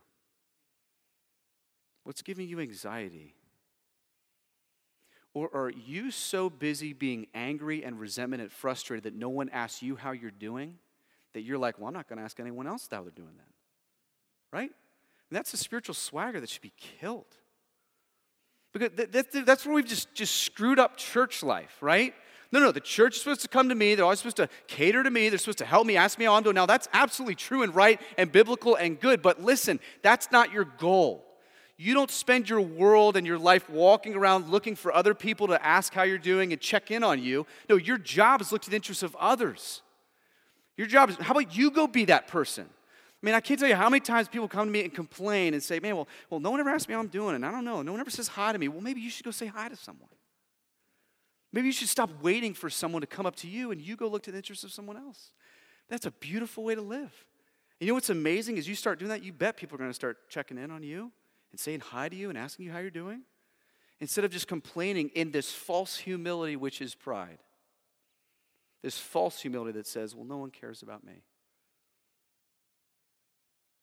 What's 2.05 2.23
giving 2.23 2.49
you 2.49 2.61
anxiety? 2.61 3.35
Or 5.33 5.49
are 5.55 5.71
you 5.71 6.11
so 6.11 6.51
busy 6.51 6.93
being 6.93 7.29
angry 7.35 7.85
and 7.85 8.01
resentment 8.01 8.43
and 8.43 8.51
frustrated 8.51 9.05
that 9.05 9.15
no 9.15 9.29
one 9.29 9.49
asks 9.51 9.83
you 9.83 9.97
how 9.97 10.11
you're 10.11 10.31
doing 10.31 10.79
that 11.35 11.43
you're 11.43 11.59
like, 11.59 11.79
well, 11.79 11.89
I'm 11.89 11.95
not 11.95 12.09
going 12.09 12.19
to 12.19 12.25
ask 12.25 12.41
anyone 12.41 12.67
else 12.67 12.89
how 12.91 13.03
they're 13.03 13.11
doing 13.11 13.37
that? 13.37 14.57
Right? 14.57 14.71
And 14.71 15.37
that's 15.37 15.53
a 15.55 15.57
spiritual 15.57 15.95
swagger 15.95 16.41
that 16.41 16.49
should 16.49 16.63
be 16.63 16.73
killed. 17.01 17.37
Because 18.73 18.91
that's 19.33 19.67
where 19.67 19.75
we've 19.75 19.87
just, 19.87 20.15
just 20.15 20.35
screwed 20.37 20.79
up 20.79 20.97
church 20.97 21.43
life, 21.43 21.77
right? 21.81 22.15
No, 22.53 22.59
no, 22.59 22.73
the 22.73 22.81
church 22.81 23.15
is 23.15 23.23
supposed 23.23 23.43
to 23.43 23.49
come 23.49 23.69
to 23.69 23.75
me. 23.75 23.95
They're 23.95 24.05
always 24.05 24.19
supposed 24.19 24.37
to 24.39 24.49
cater 24.67 25.03
to 25.03 25.11
me. 25.11 25.29
They're 25.29 25.39
supposed 25.39 25.59
to 25.59 25.65
help 25.65 25.87
me, 25.87 25.97
ask 25.97 26.19
me 26.19 26.25
how 26.25 26.35
I'm 26.35 26.43
doing. 26.43 26.55
Now, 26.57 26.67
that's 26.67 26.89
absolutely 26.93 27.37
true 27.37 27.63
and 27.63 27.75
right 27.75 28.01
and 28.19 28.31
biblical 28.31 28.75
and 28.75 28.99
good. 28.99 29.23
But 29.23 29.41
listen, 29.41 29.79
that's 30.03 30.33
not 30.33 30.53
your 30.53 30.65
goal. 30.65 31.25
You 31.77 31.95
don't 31.95 32.11
spend 32.11 32.49
your 32.49 32.61
world 32.61 33.17
and 33.17 33.27
your 33.27 33.39
life 33.39 33.71
walking 33.71 34.15
around 34.15 34.51
looking 34.51 34.75
for 34.75 34.93
other 34.93 35.15
people 35.15 35.47
to 35.49 35.65
ask 35.65 35.95
how 35.95 36.03
you're 36.03 36.19
doing 36.19 36.53
and 36.53 36.61
check 36.61 36.91
in 36.91 37.03
on 37.03 37.23
you. 37.23 37.47
No, 37.69 37.77
your 37.77 37.99
job 37.99 38.41
is 38.41 38.53
look 38.53 38.63
to 38.63 38.71
the 38.71 38.77
interests 38.77 39.03
of 39.03 39.17
others. 39.17 39.83
Your 40.77 40.87
job 40.87 41.11
is, 41.11 41.17
how 41.17 41.33
about 41.33 41.55
you 41.57 41.71
go 41.71 41.87
be 41.87 42.07
that 42.07 42.29
person? 42.29 42.67
I 42.69 43.27
mean, 43.27 43.35
I 43.35 43.41
can't 43.41 43.61
tell 43.61 43.69
you 43.69 43.77
how 43.77 43.91
many 43.91 44.01
times 44.01 44.29
people 44.29 44.49
come 44.49 44.67
to 44.67 44.73
me 44.73 44.83
and 44.83 44.95
complain 44.95 45.53
and 45.53 45.63
say, 45.63 45.79
man, 45.79 45.95
well, 45.95 46.09
well, 46.31 46.41
no 46.41 46.51
one 46.51 46.61
ever 46.61 46.71
asks 46.71 46.89
me 46.89 46.95
how 46.95 47.01
I'm 47.01 47.09
doing, 47.09 47.35
and 47.35 47.45
I 47.45 47.51
don't 47.51 47.65
know. 47.65 47.83
No 47.83 47.93
one 47.93 48.01
ever 48.01 48.11
says 48.11 48.29
hi 48.29 48.53
to 48.53 48.59
me. 48.59 48.69
Well, 48.69 48.81
maybe 48.81 49.01
you 49.01 49.11
should 49.11 49.25
go 49.25 49.31
say 49.31 49.47
hi 49.47 49.69
to 49.69 49.77
someone. 49.77 50.09
Maybe 51.53 51.67
you 51.67 51.73
should 51.73 51.89
stop 51.89 52.11
waiting 52.23 52.55
for 52.55 52.71
someone 52.71 53.01
to 53.01 53.07
come 53.07 53.27
up 53.27 53.37
to 53.37 53.49
you 53.49 53.73
and 53.73 53.81
you 53.81 53.97
go 53.97 54.07
look 54.09 54.23
to 54.23 54.31
the 54.31 54.37
interests 54.37 54.65
of 54.65 54.73
someone 54.73 54.97
else. 54.97 55.33
That's 55.89 56.07
a 56.07 56.13
beautiful 56.13 56.65
way 56.65 56.77
to 56.77 56.81
live. 56.83 57.13
And 57.81 57.87
you 57.87 57.89
know 57.89 57.95
what's 57.95 58.11
amazing 58.11 58.57
is 58.57 58.69
you 58.69 58.77
start 58.77 58.99
doing 58.99 59.09
that, 59.09 59.25
you 59.25 59.33
bet 59.33 59.57
people 59.57 59.75
are 59.75 59.79
going 59.79 59.91
to 59.91 59.95
start 59.95 60.29
checking 60.29 60.59
in 60.59 60.71
on 60.71 60.83
you 60.83 61.11
and 61.51 61.59
saying 61.59 61.81
hi 61.81 62.09
to 62.09 62.15
you 62.15 62.29
and 62.29 62.39
asking 62.39 62.67
you 62.67 62.73
how 62.73 62.79
you're 62.79 62.91
doing 62.91 63.23
instead 64.01 64.25
of 64.25 64.31
just 64.31 64.47
complaining 64.47 65.11
in 65.15 65.33
this 65.33 65.51
false 65.51 65.97
humility, 65.97 66.57
which 66.57 66.81
is 66.81 66.95
pride. 66.95 67.39
This 68.83 68.99
false 68.99 69.41
humility 69.41 69.73
that 69.73 69.87
says, 69.87 70.15
well, 70.15 70.25
no 70.25 70.39
one 70.39 70.51
cares 70.51 70.83
about 70.83 71.05
me. 71.05 71.23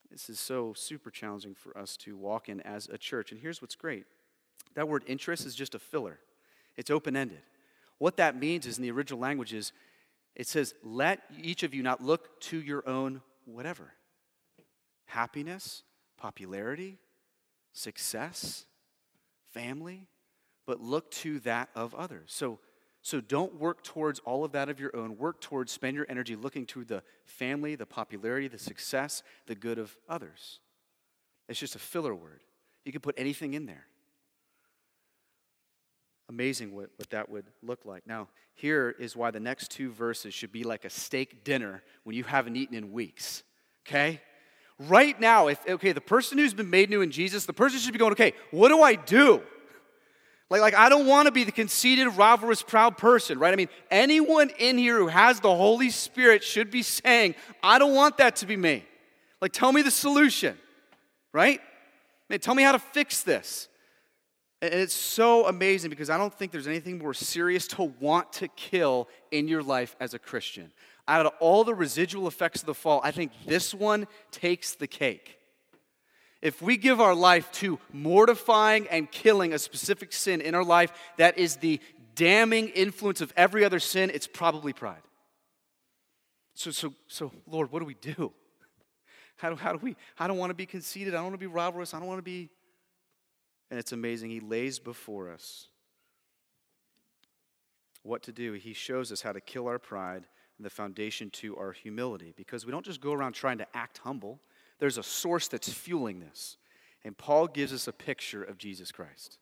This 0.09 0.29
is 0.29 0.39
so 0.39 0.73
super 0.73 1.11
challenging 1.11 1.53
for 1.53 1.77
us 1.77 1.97
to 1.97 2.15
walk 2.15 2.49
in 2.49 2.61
as 2.61 2.87
a 2.87 2.97
church. 2.97 3.31
And 3.31 3.39
here's 3.39 3.61
what's 3.61 3.75
great 3.75 4.05
that 4.75 4.87
word 4.87 5.03
interest 5.07 5.45
is 5.45 5.55
just 5.55 5.75
a 5.75 5.79
filler, 5.79 6.19
it's 6.75 6.89
open 6.89 7.15
ended. 7.15 7.41
What 7.99 8.17
that 8.17 8.37
means 8.39 8.65
is 8.65 8.77
in 8.77 8.83
the 8.83 8.91
original 8.91 9.19
language 9.19 9.53
is 9.53 9.71
it 10.35 10.47
says, 10.47 10.75
let 10.83 11.21
each 11.41 11.63
of 11.63 11.73
you 11.73 11.81
not 11.81 12.03
look 12.03 12.39
to 12.41 12.61
your 12.61 12.87
own 12.87 13.21
whatever 13.45 13.93
happiness, 15.05 15.83
popularity, 16.17 16.97
success, 17.71 18.65
family, 19.53 20.05
but 20.65 20.81
look 20.81 21.09
to 21.09 21.39
that 21.39 21.69
of 21.73 21.95
others. 21.95 22.25
So, 22.27 22.59
so 23.07 23.21
don't 23.21 23.55
work 23.55 23.83
towards 23.83 24.19
all 24.19 24.43
of 24.43 24.51
that 24.51 24.69
of 24.69 24.79
your 24.79 24.95
own. 24.95 25.17
Work 25.17 25.39
towards, 25.39 25.71
spend 25.71 25.95
your 25.95 26.05
energy 26.09 26.35
looking 26.35 26.65
to 26.67 26.83
the 26.83 27.03
family, 27.25 27.75
the 27.75 27.85
popularity, 27.85 28.47
the 28.47 28.57
success, 28.57 29.23
the 29.45 29.55
good 29.55 29.79
of 29.79 29.95
others. 30.09 30.59
It's 31.47 31.59
just 31.59 31.75
a 31.75 31.79
filler 31.79 32.13
word. 32.13 32.41
You 32.83 32.91
can 32.91 33.01
put 33.01 33.15
anything 33.17 33.53
in 33.53 33.65
there 33.65 33.85
amazing 36.29 36.75
what, 36.75 36.89
what 36.97 37.09
that 37.11 37.29
would 37.29 37.45
look 37.63 37.85
like. 37.85 38.05
Now, 38.05 38.27
here 38.55 38.95
is 38.99 39.15
why 39.15 39.31
the 39.31 39.39
next 39.39 39.71
two 39.71 39.91
verses 39.91 40.33
should 40.33 40.51
be 40.51 40.63
like 40.63 40.83
a 40.83 40.89
steak 40.89 41.43
dinner 41.43 41.83
when 42.03 42.15
you 42.15 42.23
haven't 42.23 42.55
eaten 42.55 42.75
in 42.75 42.91
weeks. 42.91 43.43
Okay? 43.87 44.21
Right 44.79 45.19
now, 45.19 45.47
if 45.47 45.59
okay, 45.67 45.91
the 45.91 46.01
person 46.01 46.37
who's 46.37 46.53
been 46.53 46.69
made 46.69 46.89
new 46.89 47.01
in 47.01 47.11
Jesus, 47.11 47.45
the 47.45 47.53
person 47.53 47.79
should 47.79 47.93
be 47.93 47.99
going, 47.99 48.11
okay, 48.11 48.33
what 48.51 48.69
do 48.69 48.81
I 48.81 48.95
do? 48.95 49.41
Like, 50.49 50.61
like 50.61 50.75
I 50.75 50.89
don't 50.89 51.05
want 51.05 51.25
to 51.25 51.31
be 51.31 51.43
the 51.43 51.51
conceited, 51.51 52.07
rivalrous, 52.07 52.65
proud 52.65 52.97
person, 52.97 53.39
right? 53.39 53.51
I 53.51 53.55
mean, 53.55 53.69
anyone 53.91 54.49
in 54.57 54.77
here 54.77 54.97
who 54.97 55.07
has 55.07 55.39
the 55.39 55.53
Holy 55.53 55.89
Spirit 55.89 56.43
should 56.43 56.71
be 56.71 56.83
saying, 56.83 57.35
I 57.61 57.79
don't 57.79 57.93
want 57.93 58.17
that 58.17 58.37
to 58.37 58.45
be 58.45 58.55
me. 58.55 58.85
Like, 59.41 59.51
tell 59.51 59.71
me 59.71 59.81
the 59.81 59.91
solution, 59.91 60.57
right? 61.33 61.59
Man, 62.29 62.39
tell 62.39 62.55
me 62.55 62.63
how 62.63 62.71
to 62.71 62.79
fix 62.79 63.23
this. 63.23 63.67
And 64.61 64.73
it's 64.73 64.93
so 64.93 65.47
amazing 65.47 65.91
because 65.91 66.09
I 66.09 66.17
don't 66.17 66.33
think 66.33 66.51
there's 66.51 66.67
anything 66.67 66.97
more 66.97 67.13
serious 67.13 67.67
to 67.69 67.83
want 67.99 68.33
to 68.33 68.47
kill 68.47 69.07
in 69.31 69.47
your 69.47 69.61
life 69.61 69.95
as 69.99 70.13
a 70.13 70.19
Christian. 70.19 70.71
Out 71.07 71.25
of 71.25 71.33
all 71.39 71.63
the 71.63 71.75
residual 71.75 72.27
effects 72.27 72.61
of 72.61 72.65
the 72.65 72.73
fall, 72.73 72.99
I 73.03 73.11
think 73.11 73.31
this 73.45 73.73
one 73.73 74.07
takes 74.31 74.73
the 74.73 74.87
cake. 74.87 75.36
If 76.47 76.61
we 76.61 76.77
give 76.77 77.01
our 77.01 77.13
life 77.13 77.51
to 77.53 77.77
mortifying 77.91 78.87
and 78.89 79.11
killing 79.11 79.53
a 79.53 79.59
specific 79.59 80.13
sin 80.13 80.39
in 80.39 80.55
our 80.55 80.63
life 80.63 80.93
that 81.17 81.37
is 81.37 81.57
the 81.57 81.81
damning 82.15 82.69
influence 82.69 83.19
of 83.19 83.33
every 83.35 83.65
other 83.65 83.79
sin, 83.79 84.09
it's 84.13 84.27
probably 84.27 84.71
pride. 84.71 85.01
So, 86.53 86.71
so, 86.71 86.93
so 87.07 87.31
Lord, 87.45 87.71
what 87.71 87.79
do 87.79 87.85
we 87.85 87.95
do? 87.95 88.31
How 89.35 89.51
do, 89.51 89.55
how 89.55 89.73
do 89.73 89.77
we? 89.79 89.95
I 90.17 90.25
don't 90.25 90.37
want 90.37 90.49
to 90.49 90.55
be 90.55 90.65
conceited. 90.65 91.13
I 91.13 91.17
don't 91.17 91.25
want 91.25 91.39
to 91.39 91.49
be 91.49 91.53
rivalrous. 91.53 91.93
I 91.93 91.99
don't 91.99 92.07
want 92.07 92.19
to 92.19 92.23
be 92.23 92.49
and 93.69 93.79
it's 93.79 93.91
amazing. 93.91 94.29
He 94.29 94.39
lays 94.39 94.79
before 94.79 95.29
us 95.29 95.67
what 98.03 98.23
to 98.23 98.31
do. 98.31 98.53
He 98.53 98.73
shows 98.73 99.11
us 99.11 99.21
how 99.21 99.33
to 99.33 99.41
kill 99.41 99.67
our 99.67 99.79
pride 99.79 100.23
and 100.57 100.65
the 100.65 100.69
foundation 100.69 101.29
to 101.31 101.57
our 101.57 101.73
humility 101.73 102.33
because 102.35 102.65
we 102.65 102.71
don't 102.71 102.85
just 102.85 103.01
go 103.01 103.11
around 103.11 103.33
trying 103.33 103.57
to 103.57 103.67
act 103.75 103.99
humble. 103.99 104.39
There's 104.79 104.97
a 104.97 105.03
source 105.03 105.47
that's 105.47 105.71
fueling 105.71 106.19
this. 106.19 106.57
And 107.03 107.17
Paul 107.17 107.47
gives 107.47 107.73
us 107.73 107.87
a 107.87 107.93
picture 107.93 108.43
of 108.43 108.57
Jesus 108.57 108.91
Christ. 108.91 109.37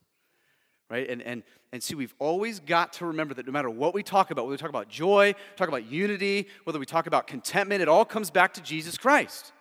Right? 0.90 1.10
And, 1.10 1.22
and, 1.24 1.44
and 1.72 1.82
see, 1.82 1.96
we've 1.96 2.14
always 2.20 2.60
got 2.60 2.94
to 2.94 3.08
remember 3.08 3.34
that 3.34 3.48
no 3.48 3.52
matter 3.52 3.70
what 3.70 3.94
we 3.94 4.04
talk 4.04 4.30
about, 4.30 4.46
whether 4.46 4.52
we 4.54 4.58
talk 4.58 4.70
about 4.70 4.88
joy, 4.88 5.34
talk 5.56 5.68
about 5.68 5.86
unity, 5.86 6.48
whether 6.64 6.78
we 6.78 6.86
talk 6.86 7.08
about 7.08 7.26
contentment, 7.26 7.82
it 7.82 7.88
all 7.88 8.06
comes 8.06 8.30
back 8.30 8.54
to 8.54 8.62
Jesus 8.62 8.98
Christ. 8.98 9.52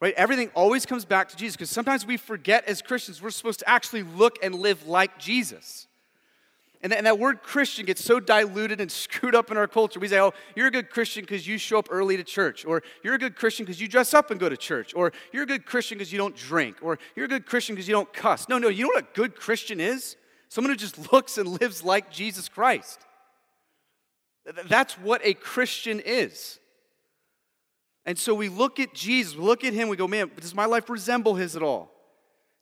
Right? 0.00 0.14
Everything 0.14 0.50
always 0.54 0.86
comes 0.86 1.04
back 1.04 1.28
to 1.28 1.36
Jesus 1.36 1.56
because 1.56 1.68
sometimes 1.68 2.06
we 2.06 2.16
forget 2.16 2.64
as 2.64 2.80
Christians 2.80 3.20
we're 3.20 3.30
supposed 3.30 3.58
to 3.58 3.68
actually 3.68 4.02
look 4.02 4.38
and 4.42 4.54
live 4.54 4.86
like 4.86 5.18
Jesus. 5.18 5.86
And 6.82 6.92
that, 6.92 7.18
word 7.18 7.42
Christian 7.42 7.84
gets 7.84 8.02
so 8.02 8.20
diluted 8.20 8.80
and 8.80 8.90
screwed 8.92 9.34
up 9.34 9.50
in 9.50 9.58
our 9.58 9.68
culture. 9.68 10.00
We 10.00 10.08
say, 10.08 10.18
oh, 10.18 10.32
you're 10.56 10.68
a 10.68 10.70
good 10.70 10.88
Christian 10.88 11.22
because 11.22 11.46
you 11.46 11.58
show 11.58 11.78
up 11.78 11.88
early 11.90 12.16
to 12.16 12.24
church. 12.24 12.64
Or 12.64 12.82
you're 13.02 13.14
a 13.14 13.18
good 13.18 13.36
Christian 13.36 13.66
because 13.66 13.80
you 13.80 13.88
dress 13.88 14.14
up 14.14 14.30
and 14.30 14.40
go 14.40 14.48
to 14.48 14.56
church. 14.56 14.94
Or 14.94 15.12
you're 15.32 15.42
a 15.42 15.46
good 15.46 15.66
Christian 15.66 15.98
because 15.98 16.10
you 16.10 16.18
don't 16.18 16.34
drink. 16.34 16.76
Or 16.80 16.98
you're 17.14 17.26
a 17.26 17.28
good 17.28 17.44
Christian 17.44 17.74
because 17.74 17.86
you 17.86 17.94
don't 17.94 18.10
cuss. 18.12 18.48
No, 18.48 18.56
no, 18.58 18.68
you 18.68 18.84
know 18.84 18.90
what 18.94 19.04
a 19.04 19.08
good 19.14 19.36
Christian 19.36 19.78
is? 19.78 20.16
Someone 20.48 20.70
who 20.70 20.76
just 20.76 21.12
looks 21.12 21.36
and 21.36 21.48
lives 21.60 21.84
like 21.84 22.10
Jesus 22.10 22.48
Christ. 22.48 23.00
That's 24.66 24.94
what 24.94 25.20
a 25.22 25.34
Christian 25.34 26.00
is. 26.00 26.58
And 28.06 28.18
so 28.18 28.34
we 28.34 28.48
look 28.48 28.80
at 28.80 28.94
Jesus, 28.94 29.36
we 29.36 29.44
look 29.44 29.64
at 29.64 29.74
him, 29.74 29.88
we 29.88 29.96
go, 29.96 30.08
man, 30.08 30.30
does 30.40 30.54
my 30.54 30.64
life 30.64 30.88
resemble 30.88 31.34
his 31.34 31.54
at 31.54 31.62
all? 31.62 31.92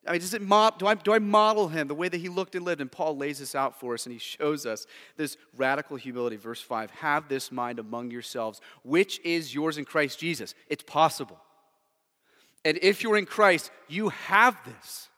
I 0.08 0.12
mean, 0.12 0.20
does 0.20 0.34
it 0.34 0.48
do, 0.78 0.86
I, 0.86 0.94
do 0.94 1.12
I 1.12 1.18
model 1.18 1.68
him 1.68 1.86
the 1.86 1.94
way 1.94 2.08
that 2.08 2.18
he 2.18 2.28
looked 2.28 2.54
and 2.54 2.64
lived? 2.64 2.80
And 2.80 2.90
Paul 2.90 3.16
lays 3.16 3.38
this 3.38 3.54
out 3.54 3.78
for 3.78 3.94
us 3.94 4.06
and 4.06 4.12
he 4.12 4.18
shows 4.18 4.66
us 4.66 4.86
this 5.16 5.36
radical 5.56 5.96
humility. 5.96 6.36
Verse 6.36 6.62
5 6.62 6.90
Have 6.90 7.28
this 7.28 7.52
mind 7.52 7.78
among 7.78 8.10
yourselves, 8.10 8.60
which 8.82 9.20
is 9.24 9.54
yours 9.54 9.78
in 9.78 9.84
Christ 9.84 10.18
Jesus. 10.18 10.54
It's 10.68 10.82
possible. 10.82 11.38
And 12.64 12.78
if 12.82 13.02
you're 13.02 13.16
in 13.16 13.26
Christ, 13.26 13.70
you 13.88 14.08
have 14.08 14.56
this. 14.64 15.08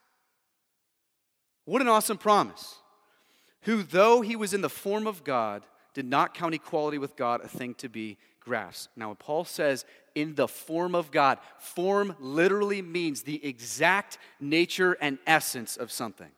What 1.65 1.81
an 1.81 1.89
awesome 1.89 2.19
promise. 2.19 2.77
Who, 3.63 3.83
though 3.83 4.21
he 4.21 4.37
was 4.37 4.55
in 4.55 4.61
the 4.61 4.69
form 4.69 5.07
of 5.07 5.25
God, 5.25 5.65
did 5.95 6.07
not 6.07 6.35
count 6.35 6.55
equality 6.55 6.99
with 6.99 7.17
God 7.17 7.41
a 7.43 7.49
thing 7.49 7.75
to 7.75 7.89
be 7.89 8.19
grasped. 8.41 8.97
Now, 8.97 9.09
when 9.09 9.17
Paul 9.17 9.45
says 9.45 9.85
in 10.15 10.35
the 10.35 10.49
form 10.49 10.95
of 10.95 11.11
God. 11.11 11.39
Form 11.59 12.17
literally 12.19 12.83
means 12.83 13.23
the 13.23 13.45
exact 13.45 14.19
nature 14.41 14.97
and 15.01 15.19
essence 15.27 15.77
of 15.77 15.91
something. 15.91 16.31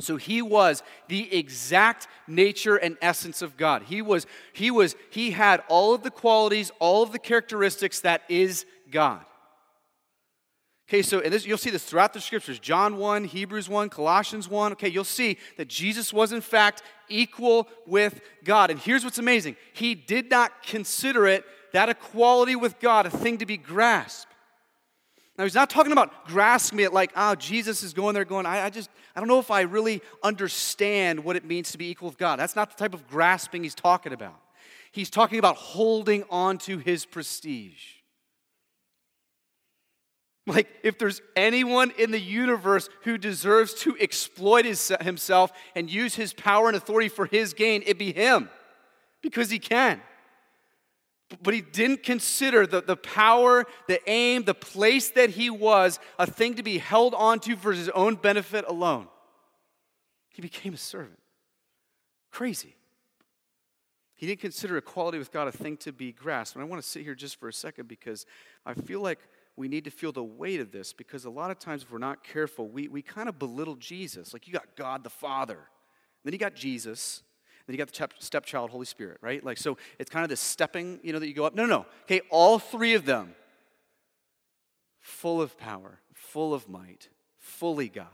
So 0.00 0.16
he 0.16 0.42
was 0.42 0.82
the 1.08 1.34
exact 1.36 2.06
nature 2.28 2.76
and 2.76 2.96
essence 3.02 3.42
of 3.42 3.56
God. 3.56 3.82
He 3.82 4.00
was 4.00 4.26
he 4.52 4.70
was 4.70 4.94
he 5.10 5.32
had 5.32 5.62
all 5.68 5.92
of 5.92 6.02
the 6.02 6.10
qualities, 6.10 6.70
all 6.78 7.02
of 7.02 7.10
the 7.10 7.18
characteristics 7.18 8.00
that 8.00 8.22
is 8.28 8.64
God. 8.90 9.24
Okay, 10.88 11.02
so 11.02 11.20
and 11.20 11.32
this, 11.32 11.44
you'll 11.44 11.58
see 11.58 11.70
this 11.70 11.84
throughout 11.84 12.12
the 12.12 12.20
scriptures 12.20 12.58
John 12.60 12.96
1, 12.96 13.24
Hebrews 13.24 13.68
1, 13.68 13.90
Colossians 13.90 14.48
1. 14.48 14.72
Okay, 14.72 14.88
you'll 14.88 15.04
see 15.04 15.36
that 15.56 15.68
Jesus 15.68 16.12
was, 16.12 16.32
in 16.32 16.40
fact, 16.40 16.82
equal 17.08 17.68
with 17.84 18.20
God. 18.44 18.70
And 18.70 18.78
here's 18.78 19.04
what's 19.04 19.18
amazing 19.18 19.56
He 19.72 19.96
did 19.96 20.30
not 20.30 20.62
consider 20.62 21.26
it 21.26 21.44
that 21.72 21.88
equality 21.88 22.56
with 22.56 22.78
God 22.80 23.06
a 23.06 23.10
thing 23.10 23.38
to 23.38 23.46
be 23.46 23.56
grasped. 23.56 24.32
Now, 25.36 25.44
he's 25.44 25.54
not 25.54 25.70
talking 25.70 25.92
about 25.92 26.26
grasping 26.26 26.80
it 26.80 26.92
like, 26.92 27.12
oh, 27.14 27.36
Jesus 27.36 27.84
is 27.84 27.94
going 27.94 28.14
there 28.14 28.24
going, 28.24 28.44
I, 28.44 28.64
I, 28.64 28.70
just, 28.70 28.90
I 29.14 29.20
don't 29.20 29.28
know 29.28 29.38
if 29.38 29.52
I 29.52 29.60
really 29.60 30.02
understand 30.22 31.22
what 31.22 31.36
it 31.36 31.44
means 31.44 31.70
to 31.72 31.78
be 31.78 31.88
equal 31.90 32.08
with 32.08 32.18
God. 32.18 32.40
That's 32.40 32.56
not 32.56 32.70
the 32.70 32.76
type 32.76 32.92
of 32.92 33.06
grasping 33.06 33.62
he's 33.62 33.76
talking 33.76 34.12
about. 34.12 34.34
He's 34.90 35.10
talking 35.10 35.38
about 35.38 35.54
holding 35.54 36.24
on 36.28 36.58
to 36.58 36.78
his 36.78 37.06
prestige. 37.06 37.98
Like, 40.44 40.66
if 40.82 40.98
there's 40.98 41.20
anyone 41.36 41.92
in 41.98 42.10
the 42.10 42.18
universe 42.18 42.88
who 43.02 43.16
deserves 43.16 43.74
to 43.74 43.96
exploit 44.00 44.64
his, 44.64 44.92
himself 45.02 45.52
and 45.76 45.88
use 45.88 46.16
his 46.16 46.32
power 46.32 46.66
and 46.66 46.76
authority 46.76 47.08
for 47.08 47.26
his 47.26 47.54
gain, 47.54 47.84
it 47.86 47.98
be 47.98 48.12
him 48.12 48.50
because 49.22 49.50
he 49.50 49.58
can. 49.58 50.00
But 51.42 51.52
he 51.52 51.60
didn't 51.60 52.02
consider 52.02 52.66
the, 52.66 52.80
the 52.80 52.96
power, 52.96 53.66
the 53.86 54.00
aim, 54.08 54.44
the 54.44 54.54
place 54.54 55.10
that 55.10 55.30
he 55.30 55.50
was 55.50 55.98
a 56.18 56.26
thing 56.26 56.54
to 56.54 56.62
be 56.62 56.78
held 56.78 57.14
onto 57.14 57.54
for 57.54 57.72
his 57.72 57.90
own 57.90 58.14
benefit 58.14 58.64
alone. 58.66 59.08
He 60.30 60.40
became 60.40 60.72
a 60.72 60.78
servant. 60.78 61.18
Crazy. 62.30 62.76
He 64.14 64.26
didn't 64.26 64.40
consider 64.40 64.76
equality 64.78 65.18
with 65.18 65.30
God 65.30 65.48
a 65.48 65.52
thing 65.52 65.76
to 65.78 65.92
be 65.92 66.12
grasped. 66.12 66.56
And 66.56 66.64
I 66.64 66.66
want 66.66 66.82
to 66.82 66.88
sit 66.88 67.04
here 67.04 67.14
just 67.14 67.38
for 67.38 67.48
a 67.48 67.52
second 67.52 67.88
because 67.88 68.24
I 68.64 68.74
feel 68.74 69.00
like 69.00 69.20
we 69.54 69.68
need 69.68 69.84
to 69.84 69.90
feel 69.90 70.12
the 70.12 70.24
weight 70.24 70.60
of 70.60 70.72
this 70.72 70.92
because 70.92 71.24
a 71.24 71.30
lot 71.30 71.50
of 71.50 71.58
times, 71.58 71.82
if 71.82 71.90
we're 71.90 71.98
not 71.98 72.24
careful, 72.24 72.68
we, 72.68 72.88
we 72.88 73.02
kind 73.02 73.28
of 73.28 73.38
belittle 73.38 73.76
Jesus. 73.76 74.32
Like, 74.32 74.46
you 74.46 74.52
got 74.52 74.76
God 74.76 75.04
the 75.04 75.10
Father, 75.10 75.58
then 76.24 76.32
you 76.32 76.38
got 76.38 76.54
Jesus, 76.54 77.22
then 77.68 77.74
you 77.74 77.84
got 77.84 77.92
the 77.92 78.08
stepchild, 78.18 78.70
Holy 78.70 78.86
Spirit, 78.86 79.18
right? 79.20 79.44
Like, 79.44 79.58
so 79.58 79.76
it's 79.98 80.08
kind 80.08 80.24
of 80.24 80.30
this 80.30 80.40
stepping, 80.40 81.00
you 81.02 81.12
know, 81.12 81.18
that 81.18 81.28
you 81.28 81.34
go 81.34 81.44
up. 81.44 81.54
No, 81.54 81.66
no, 81.66 81.80
no. 81.80 81.86
Okay, 82.04 82.22
all 82.30 82.58
three 82.58 82.94
of 82.94 83.04
them, 83.04 83.34
full 85.00 85.42
of 85.42 85.58
power, 85.58 86.00
full 86.14 86.54
of 86.54 86.66
might, 86.66 87.10
fully 87.36 87.90
God. 87.90 88.06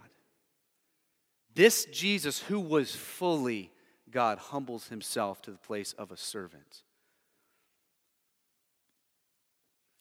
This 1.54 1.84
Jesus, 1.84 2.40
who 2.40 2.58
was 2.58 2.96
fully 2.96 3.70
God, 4.10 4.38
humbles 4.38 4.88
himself 4.88 5.40
to 5.42 5.52
the 5.52 5.56
place 5.56 5.92
of 5.92 6.10
a 6.10 6.16
servant. 6.16 6.82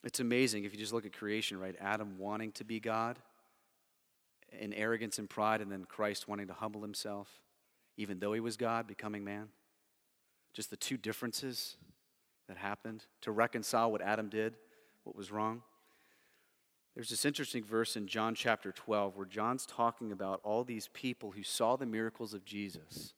It's 0.04 0.20
amazing 0.20 0.64
if 0.64 0.74
you 0.74 0.80
just 0.80 0.94
look 0.94 1.06
at 1.06 1.14
creation, 1.14 1.60
right? 1.60 1.76
Adam 1.80 2.18
wanting 2.18 2.54
to 2.54 2.64
be 2.64 2.80
God 2.80 3.20
in 4.60 4.74
arrogance 4.74 5.20
and 5.20 5.30
pride, 5.30 5.62
and 5.62 5.72
then 5.72 5.86
Christ 5.86 6.28
wanting 6.28 6.48
to 6.48 6.54
humble 6.54 6.82
himself, 6.82 7.30
even 7.98 8.20
though 8.20 8.34
he 8.34 8.40
was 8.40 8.58
God, 8.58 8.88
becoming 8.88 9.24
man. 9.24 9.50
Just 10.54 10.70
the 10.70 10.78
two 10.78 10.98
differences 10.98 11.78
that 12.48 12.58
happened 12.58 13.06
to 13.22 13.32
reconcile 13.32 13.92
what 13.92 14.02
Adam 14.02 14.30
did, 14.30 14.56
what 15.04 15.16
was 15.16 15.32
wrong. 15.32 15.62
There's 16.96 17.10
this 17.10 17.26
interesting 17.26 17.64
verse 17.64 17.96
in 17.96 18.08
John 18.08 18.36
chapter 18.36 18.72
12 18.72 19.18
where 19.18 19.26
John's 19.26 19.66
talking 19.66 20.12
about 20.12 20.42
all 20.44 20.64
these 20.64 20.90
people 20.90 21.32
who 21.32 21.44
saw 21.44 21.76
the 21.76 21.88
miracles 21.88 22.34
of 22.34 22.46
Jesus 22.46 23.14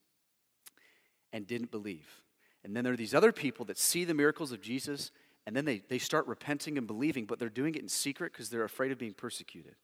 and 1.34 1.45
didn't 1.45 1.71
believe. 1.71 2.21
And 2.63 2.76
then 2.76 2.84
there 2.84 2.93
are 2.93 2.97
these 2.97 3.13
other 3.13 3.34
people 3.34 3.65
that 3.65 3.78
see 3.78 4.05
the 4.05 4.13
miracles 4.13 4.51
of 4.51 4.61
Jesus 4.61 5.11
and 5.45 5.55
then 5.55 5.65
they, 5.65 5.84
they 5.89 5.99
start 5.99 6.26
repenting 6.28 6.78
and 6.78 6.88
believing, 6.88 7.26
but 7.26 7.38
they're 7.38 7.49
doing 7.49 7.76
it 7.76 7.82
in 7.82 7.89
secret 7.89 8.34
because 8.34 8.49
they're 8.49 8.63
afraid 8.63 8.91
of 8.91 8.97
being 8.97 9.13
persecuted. 9.13 9.76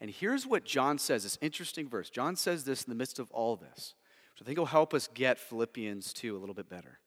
And 0.00 0.10
here's 0.10 0.46
what 0.46 0.64
John 0.64 0.98
says 0.98 1.24
this 1.24 1.38
interesting 1.42 1.88
verse. 1.88 2.08
John 2.08 2.36
says 2.36 2.64
this 2.64 2.84
in 2.84 2.90
the 2.90 2.96
midst 2.96 3.18
of 3.18 3.30
all 3.30 3.56
this, 3.56 3.94
I 4.40 4.44
think 4.44 4.58
will 4.58 4.66
help 4.66 4.94
us 4.94 5.08
get 5.12 5.38
Philippians 5.38 6.12
2 6.12 6.36
a 6.36 6.38
little 6.38 6.54
bit 6.54 6.68
better. 6.68 6.98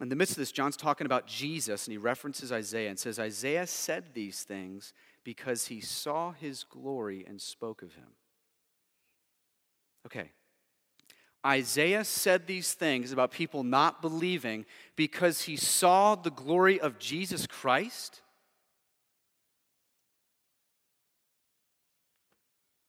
In 0.00 0.08
the 0.08 0.16
midst 0.16 0.32
of 0.32 0.38
this, 0.38 0.52
John's 0.52 0.76
talking 0.76 1.06
about 1.06 1.26
Jesus, 1.26 1.86
and 1.86 1.92
he 1.92 1.98
references 1.98 2.50
Isaiah 2.52 2.90
and 2.90 2.98
says, 2.98 3.18
Isaiah 3.18 3.66
said 3.66 4.14
these 4.14 4.42
things 4.42 4.92
because 5.22 5.66
he 5.66 5.80
saw 5.80 6.32
his 6.32 6.64
glory 6.64 7.24
and 7.26 7.40
spoke 7.40 7.82
of 7.82 7.94
him. 7.94 8.08
Okay, 10.06 10.30
Isaiah 11.46 12.04
said 12.04 12.46
these 12.46 12.72
things 12.72 13.12
about 13.12 13.30
people 13.30 13.64
not 13.64 14.00
believing 14.00 14.64
because 14.96 15.42
he 15.42 15.56
saw 15.56 16.14
the 16.14 16.30
glory 16.30 16.80
of 16.80 16.98
Jesus 16.98 17.46
Christ? 17.46 18.22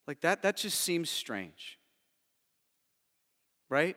Like 0.07 0.21
that, 0.21 0.41
that 0.43 0.55
just 0.55 0.80
seems 0.80 1.09
strange. 1.09 1.80
Right? 3.70 3.95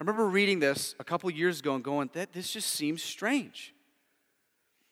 I 0.00 0.04
remember 0.04 0.28
reading 0.28 0.60
this 0.60 0.94
a 1.00 1.04
couple 1.04 1.30
years 1.30 1.60
ago 1.60 1.74
and 1.74 1.82
going, 1.82 2.10
that 2.12 2.32
this 2.32 2.52
just 2.52 2.70
seems 2.70 3.02
strange. 3.02 3.74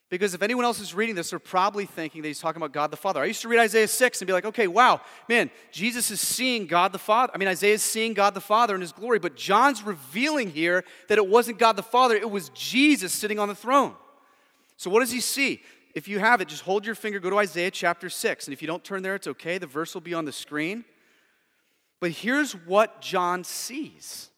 Because 0.08 0.34
if 0.34 0.42
anyone 0.42 0.64
else 0.64 0.78
is 0.78 0.94
reading 0.94 1.16
this, 1.16 1.30
they're 1.30 1.38
probably 1.40 1.84
thinking 1.84 2.22
that 2.22 2.28
he's 2.28 2.38
talking 2.38 2.62
about 2.62 2.72
God 2.72 2.92
the 2.92 2.96
Father. 2.96 3.20
I 3.20 3.24
used 3.24 3.42
to 3.42 3.48
read 3.48 3.58
Isaiah 3.58 3.88
6 3.88 4.20
and 4.20 4.26
be 4.26 4.32
like, 4.32 4.44
okay, 4.44 4.68
wow, 4.68 5.00
man, 5.28 5.50
Jesus 5.72 6.12
is 6.12 6.20
seeing 6.20 6.66
God 6.66 6.92
the 6.92 6.98
Father. 6.98 7.32
I 7.34 7.38
mean, 7.38 7.48
Isaiah 7.48 7.74
is 7.74 7.82
seeing 7.82 8.14
God 8.14 8.34
the 8.34 8.40
Father 8.40 8.76
in 8.76 8.80
his 8.80 8.92
glory, 8.92 9.18
but 9.18 9.34
John's 9.34 9.82
revealing 9.82 10.50
here 10.50 10.84
that 11.08 11.18
it 11.18 11.26
wasn't 11.26 11.58
God 11.58 11.74
the 11.74 11.82
Father, 11.82 12.14
it 12.14 12.30
was 12.30 12.50
Jesus 12.50 13.12
sitting 13.12 13.40
on 13.40 13.48
the 13.48 13.54
throne. 13.54 13.94
So 14.76 14.90
what 14.90 15.00
does 15.00 15.10
he 15.10 15.20
see? 15.20 15.62
If 15.94 16.06
you 16.06 16.20
have 16.20 16.40
it, 16.40 16.48
just 16.48 16.62
hold 16.62 16.86
your 16.86 16.94
finger, 16.94 17.18
go 17.18 17.30
to 17.30 17.38
Isaiah 17.38 17.70
chapter 17.70 18.08
6. 18.08 18.46
And 18.46 18.52
if 18.52 18.62
you 18.62 18.68
don't 18.68 18.84
turn 18.84 19.02
there, 19.02 19.16
it's 19.16 19.26
okay. 19.26 19.58
The 19.58 19.66
verse 19.66 19.92
will 19.94 20.02
be 20.02 20.14
on 20.14 20.24
the 20.24 20.32
screen. 20.32 20.84
But 22.00 22.10
here's 22.10 22.52
what 22.52 23.00
John 23.00 23.44
sees. 23.44 24.30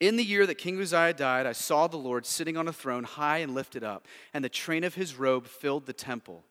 In 0.00 0.16
the 0.16 0.24
year 0.24 0.46
that 0.46 0.56
King 0.56 0.80
Uzziah 0.80 1.14
died, 1.14 1.46
I 1.46 1.52
saw 1.52 1.86
the 1.86 1.96
Lord 1.96 2.26
sitting 2.26 2.56
on 2.56 2.66
a 2.66 2.72
throne, 2.72 3.04
high 3.04 3.38
and 3.38 3.54
lifted 3.54 3.84
up, 3.84 4.06
and 4.34 4.44
the 4.44 4.48
train 4.48 4.82
of 4.82 4.96
his 4.96 5.14
robe 5.14 5.46
filled 5.46 5.86
the 5.86 5.92
temple. 5.92 6.44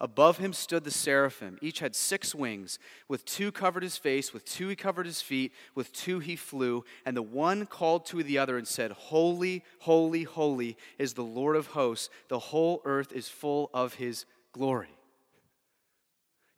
Above 0.00 0.38
him 0.38 0.52
stood 0.52 0.84
the 0.84 0.90
seraphim. 0.90 1.58
Each 1.62 1.78
had 1.78 1.96
six 1.96 2.34
wings. 2.34 2.78
With 3.08 3.24
two 3.24 3.50
covered 3.50 3.82
his 3.82 3.96
face, 3.96 4.32
with 4.32 4.44
two 4.44 4.68
he 4.68 4.76
covered 4.76 5.06
his 5.06 5.22
feet, 5.22 5.52
with 5.74 5.92
two 5.92 6.18
he 6.18 6.36
flew. 6.36 6.84
And 7.06 7.16
the 7.16 7.22
one 7.22 7.64
called 7.64 8.04
to 8.06 8.22
the 8.22 8.36
other 8.36 8.58
and 8.58 8.68
said, 8.68 8.90
Holy, 8.90 9.64
holy, 9.78 10.24
holy 10.24 10.76
is 10.98 11.14
the 11.14 11.24
Lord 11.24 11.56
of 11.56 11.68
hosts. 11.68 12.10
The 12.28 12.38
whole 12.38 12.82
earth 12.84 13.12
is 13.12 13.28
full 13.28 13.70
of 13.72 13.94
his 13.94 14.26
glory. 14.52 14.95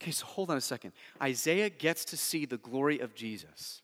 Okay, 0.01 0.13
so 0.13 0.27
hold 0.27 0.51
on 0.51 0.57
a 0.57 0.61
second. 0.61 0.93
Isaiah 1.21 1.71
gets 1.71 2.05
to 2.07 2.17
see 2.17 2.47
the 2.47 2.59
glory 2.59 3.01
of 3.01 3.15
Jesus. 3.15 3.83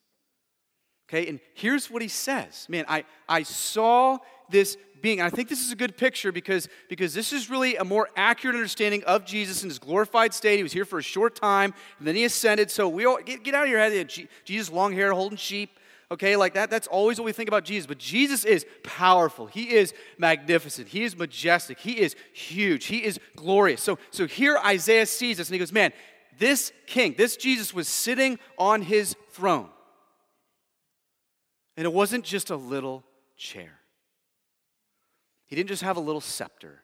Okay, 1.09 1.29
and 1.29 1.41
here's 1.55 1.91
what 1.91 2.03
he 2.03 2.09
says 2.09 2.67
Man, 2.69 2.85
I, 2.89 3.05
I 3.29 3.43
saw 3.43 4.19
this 4.49 4.77
being. 5.05 5.21
And 5.21 5.27
I 5.27 5.31
think 5.31 5.49
this 5.49 5.61
is 5.61 5.71
a 5.71 5.77
good 5.77 5.97
picture 5.97 6.33
because, 6.33 6.69
because 6.89 7.15
this 7.15 7.33
is 7.33 7.51
really 7.51 7.77
a 7.77 7.85
more 7.85 8.09
accurate 8.17 8.57
understanding 8.57 9.05
of 9.05 9.25
Jesus 9.25 9.63
in 9.63 9.69
his 9.69 9.79
glorified 9.79 10.33
state. 10.33 10.57
He 10.57 10.63
was 10.63 10.73
here 10.73 10.87
for 10.87 10.99
a 10.99 11.03
short 11.03 11.37
time, 11.37 11.75
and 11.99 12.09
then 12.09 12.17
he 12.17 12.25
ascended. 12.25 12.71
So 12.71 12.89
we 12.89 13.05
all 13.05 13.19
get, 13.23 13.45
get 13.45 13.55
out 13.55 13.65
of 13.65 13.71
your 13.71 13.79
head. 13.79 14.11
Jesus, 14.45 14.73
long 14.73 14.93
hair, 14.93 15.13
holding 15.13 15.37
sheep. 15.37 15.79
Okay, 16.11 16.37
like 16.37 16.55
that, 16.55 16.71
that's 16.71 16.87
always 16.87 17.19
what 17.19 17.25
we 17.25 17.33
think 17.33 17.49
about 17.49 17.65
Jesus. 17.65 17.87
But 17.87 17.99
Jesus 17.99 18.45
is 18.45 18.67
powerful. 18.83 19.47
He 19.47 19.73
is 19.73 19.95
magnificent. 20.19 20.89
He 20.89 21.03
is 21.03 21.17
majestic. 21.17 21.79
He 21.79 22.01
is 22.01 22.15
huge. 22.33 22.87
He 22.87 23.05
is 23.05 23.19
glorious. 23.37 23.83
So, 23.83 23.99
so 24.11 24.27
here 24.27 24.59
Isaiah 24.65 25.07
sees 25.07 25.39
this 25.39 25.49
and 25.49 25.55
he 25.55 25.59
goes, 25.59 25.73
Man, 25.73 25.93
this 26.39 26.73
king, 26.87 27.15
this 27.17 27.37
Jesus 27.37 27.73
was 27.73 27.89
sitting 27.89 28.39
on 28.59 28.83
his 28.83 29.17
throne. 29.31 29.71
And 31.77 31.85
it 31.85 31.93
wasn't 31.93 32.25
just 32.25 32.51
a 32.51 32.57
little 32.57 33.05
chair, 33.37 33.81
he 35.47 35.57
didn't 35.57 35.69
just 35.69 35.83
have 35.83 35.97
a 35.97 36.01
little 36.01 36.21
scepter. 36.21 36.81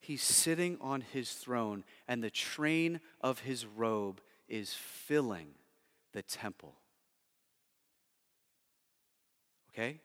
He's 0.00 0.22
sitting 0.22 0.78
on 0.80 1.00
his 1.00 1.30
throne, 1.30 1.84
and 2.08 2.24
the 2.24 2.30
train 2.30 2.98
of 3.20 3.38
his 3.40 3.64
robe 3.64 4.20
is 4.48 4.74
filling 4.74 5.50
the 6.12 6.22
temple. 6.22 6.74
Okay? 9.74 10.00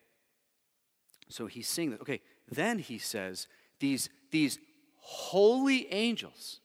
So 1.30 1.48
he's 1.48 1.68
seeing 1.68 1.92
that. 1.92 2.02
Okay, 2.02 2.22
then 2.50 2.80
he 2.80 2.98
says, 2.98 3.48
these, 3.80 4.10
these 4.32 4.60
holy 4.98 5.92
angels, 5.92 6.60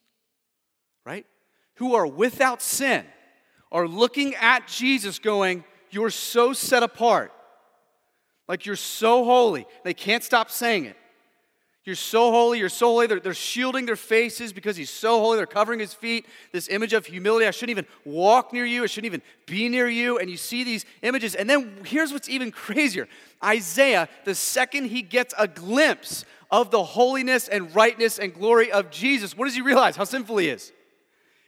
right, 1.05 1.26
who 1.74 1.94
are 1.94 2.07
without 2.07 2.62
sin, 2.62 3.05
are 3.70 3.88
looking 3.88 4.34
at 4.36 4.68
Jesus 4.68 5.18
going, 5.18 5.64
you're 5.90 6.11
so 6.11 6.53
set 6.53 6.82
apart. 6.82 7.32
Like 8.48 8.66
you're 8.66 8.76
so 8.76 9.24
holy. 9.24 9.66
They 9.82 9.94
can't 9.94 10.22
stop 10.22 10.50
saying 10.50 10.84
it. 10.86 10.96
You're 11.85 11.97
so 11.97 12.30
holy, 12.30 12.61
you're 12.61 12.68
so 12.68 12.87
holy. 12.87 13.09
They're, 13.09 13.18
they're, 13.18 13.35
shielding 13.35 13.87
their 13.87 13.97
faces 13.97 14.53
because 14.53 14.76
he's 14.76 14.91
so 14.91 15.18
holy. 15.18 15.37
They're 15.37 15.47
covering 15.47 15.80
his 15.80 15.93
feet. 15.93 16.26
This 16.53 16.68
image 16.68 16.93
of 16.93 17.07
humility. 17.07 17.45
I 17.47 17.51
shouldn't 17.51 17.76
even 17.76 17.87
walk 18.05 18.53
near 18.53 18.64
you. 18.64 18.85
I 18.85 18.87
shouldn't 18.87 19.07
even 19.07 19.22
be 19.47 19.68
near 19.68 19.89
you. 19.89 20.18
And 20.18 20.30
you 20.30 20.37
see 20.37 20.62
these 20.62 20.85
images. 21.03 21.35
And 21.35 21.51
then 21.51 21.83
here's 21.85 22.12
what's 22.12 22.28
even 22.28 22.51
crazier 22.53 23.09
Isaiah, 23.43 24.09
the 24.24 24.35
second 24.37 24.87
he 24.87 25.03
gets 25.03 25.35
a 25.37 25.49
glimpse 25.49 26.24
of 26.53 26.70
the 26.70 26.85
holiness 26.85 27.49
and 27.49 27.74
rightness 27.74 28.18
and 28.18 28.33
glory 28.33 28.70
of 28.70 28.91
Jesus, 28.91 29.37
what 29.37 29.47
does 29.47 29.55
he 29.55 29.62
realize? 29.62 29.97
How 29.97 30.05
sinful 30.05 30.37
he 30.37 30.51
is. 30.51 30.70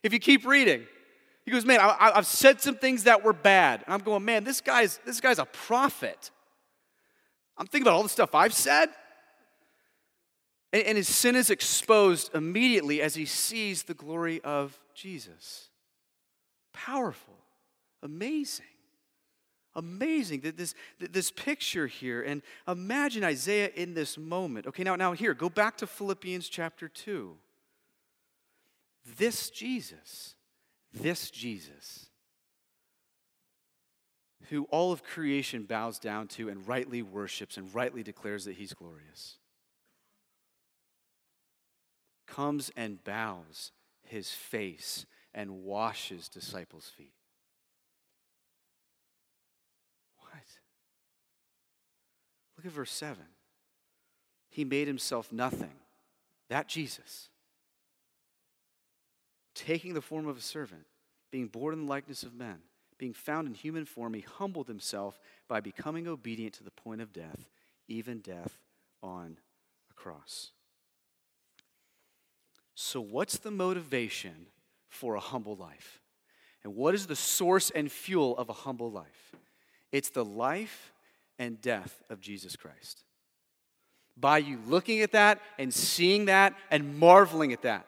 If 0.02 0.12
you 0.12 0.18
keep 0.18 0.46
reading, 0.46 0.86
he 1.44 1.50
goes, 1.50 1.64
Man, 1.64 1.78
I, 1.78 2.12
have 2.14 2.26
said 2.26 2.60
some 2.60 2.76
things 2.76 3.04
that 3.04 3.22
were 3.22 3.34
bad. 3.34 3.84
And 3.84 3.94
I'm 3.94 4.00
going, 4.00 4.24
Man, 4.24 4.42
this 4.42 4.60
guy's, 4.60 4.98
this 5.04 5.20
guy's 5.20 5.38
a 5.38 5.44
prophet. 5.44 6.30
I'm 7.56 7.66
thinking 7.66 7.86
about 7.86 7.94
all 7.94 8.02
the 8.02 8.08
stuff 8.08 8.34
I've 8.34 8.54
said. 8.54 8.88
And, 10.74 10.82
and 10.82 10.96
his 10.96 11.08
sin 11.08 11.36
is 11.36 11.48
exposed 11.50 12.34
immediately 12.34 13.00
as 13.00 13.14
he 13.14 13.24
sees 13.24 13.84
the 13.84 13.94
glory 13.94 14.40
of 14.42 14.78
Jesus. 14.92 15.70
Powerful, 16.72 17.38
amazing. 18.02 18.66
Amazing 19.76 20.40
that 20.40 20.56
this, 20.56 20.74
this 20.98 21.30
picture 21.30 21.86
here, 21.86 22.22
and 22.22 22.42
imagine 22.68 23.24
Isaiah 23.24 23.70
in 23.74 23.94
this 23.94 24.18
moment. 24.18 24.66
Okay, 24.66 24.84
now, 24.84 24.94
now 24.96 25.12
here, 25.12 25.34
go 25.34 25.48
back 25.48 25.76
to 25.78 25.86
Philippians 25.86 26.48
chapter 26.48 26.88
2. 26.88 27.36
This 29.16 29.50
Jesus, 29.50 30.34
this 30.92 31.30
Jesus, 31.30 32.06
who 34.48 34.64
all 34.70 34.92
of 34.92 35.02
creation 35.02 35.64
bows 35.64 35.98
down 35.98 36.28
to 36.28 36.48
and 36.48 36.66
rightly 36.66 37.02
worships 37.02 37.56
and 37.56 37.72
rightly 37.74 38.02
declares 38.02 38.44
that 38.44 38.54
he's 38.54 38.74
glorious, 38.74 39.38
comes 42.34 42.70
and 42.76 43.02
bows 43.04 43.72
his 44.02 44.30
face 44.30 45.06
and 45.32 45.62
washes 45.62 46.28
disciples' 46.28 46.90
feet. 46.96 47.14
What? 50.18 50.32
Look 52.56 52.66
at 52.66 52.72
verse 52.72 52.90
7. 52.90 53.16
He 54.50 54.64
made 54.64 54.86
himself 54.86 55.32
nothing. 55.32 55.72
That 56.48 56.68
Jesus 56.68 57.30
taking 59.54 59.94
the 59.94 60.02
form 60.02 60.26
of 60.26 60.36
a 60.36 60.42
servant, 60.42 60.84
being 61.30 61.46
born 61.46 61.72
in 61.72 61.86
the 61.86 61.90
likeness 61.90 62.22
of 62.22 62.34
men, 62.34 62.58
being 62.98 63.14
found 63.14 63.48
in 63.48 63.54
human 63.54 63.84
form, 63.84 64.14
he 64.14 64.20
humbled 64.20 64.68
himself 64.68 65.18
by 65.48 65.60
becoming 65.60 66.06
obedient 66.06 66.54
to 66.54 66.64
the 66.64 66.70
point 66.70 67.00
of 67.00 67.12
death, 67.12 67.48
even 67.88 68.18
death 68.18 68.58
on 69.02 69.38
a 69.90 69.94
cross. 69.94 70.50
So, 72.74 73.00
what's 73.00 73.38
the 73.38 73.50
motivation 73.50 74.46
for 74.88 75.14
a 75.14 75.20
humble 75.20 75.56
life? 75.56 76.00
And 76.64 76.74
what 76.74 76.94
is 76.94 77.06
the 77.06 77.16
source 77.16 77.70
and 77.70 77.90
fuel 77.90 78.36
of 78.36 78.48
a 78.48 78.54
humble 78.54 78.90
life? 78.90 79.34
It's 79.92 80.10
the 80.10 80.24
life 80.24 80.92
and 81.38 81.60
death 81.60 82.02
of 82.10 82.20
Jesus 82.20 82.56
Christ. 82.56 83.04
By 84.16 84.38
you 84.38 84.58
looking 84.66 85.00
at 85.00 85.12
that 85.12 85.40
and 85.58 85.72
seeing 85.72 86.26
that 86.26 86.54
and 86.70 86.98
marveling 86.98 87.52
at 87.52 87.62
that. 87.62 87.86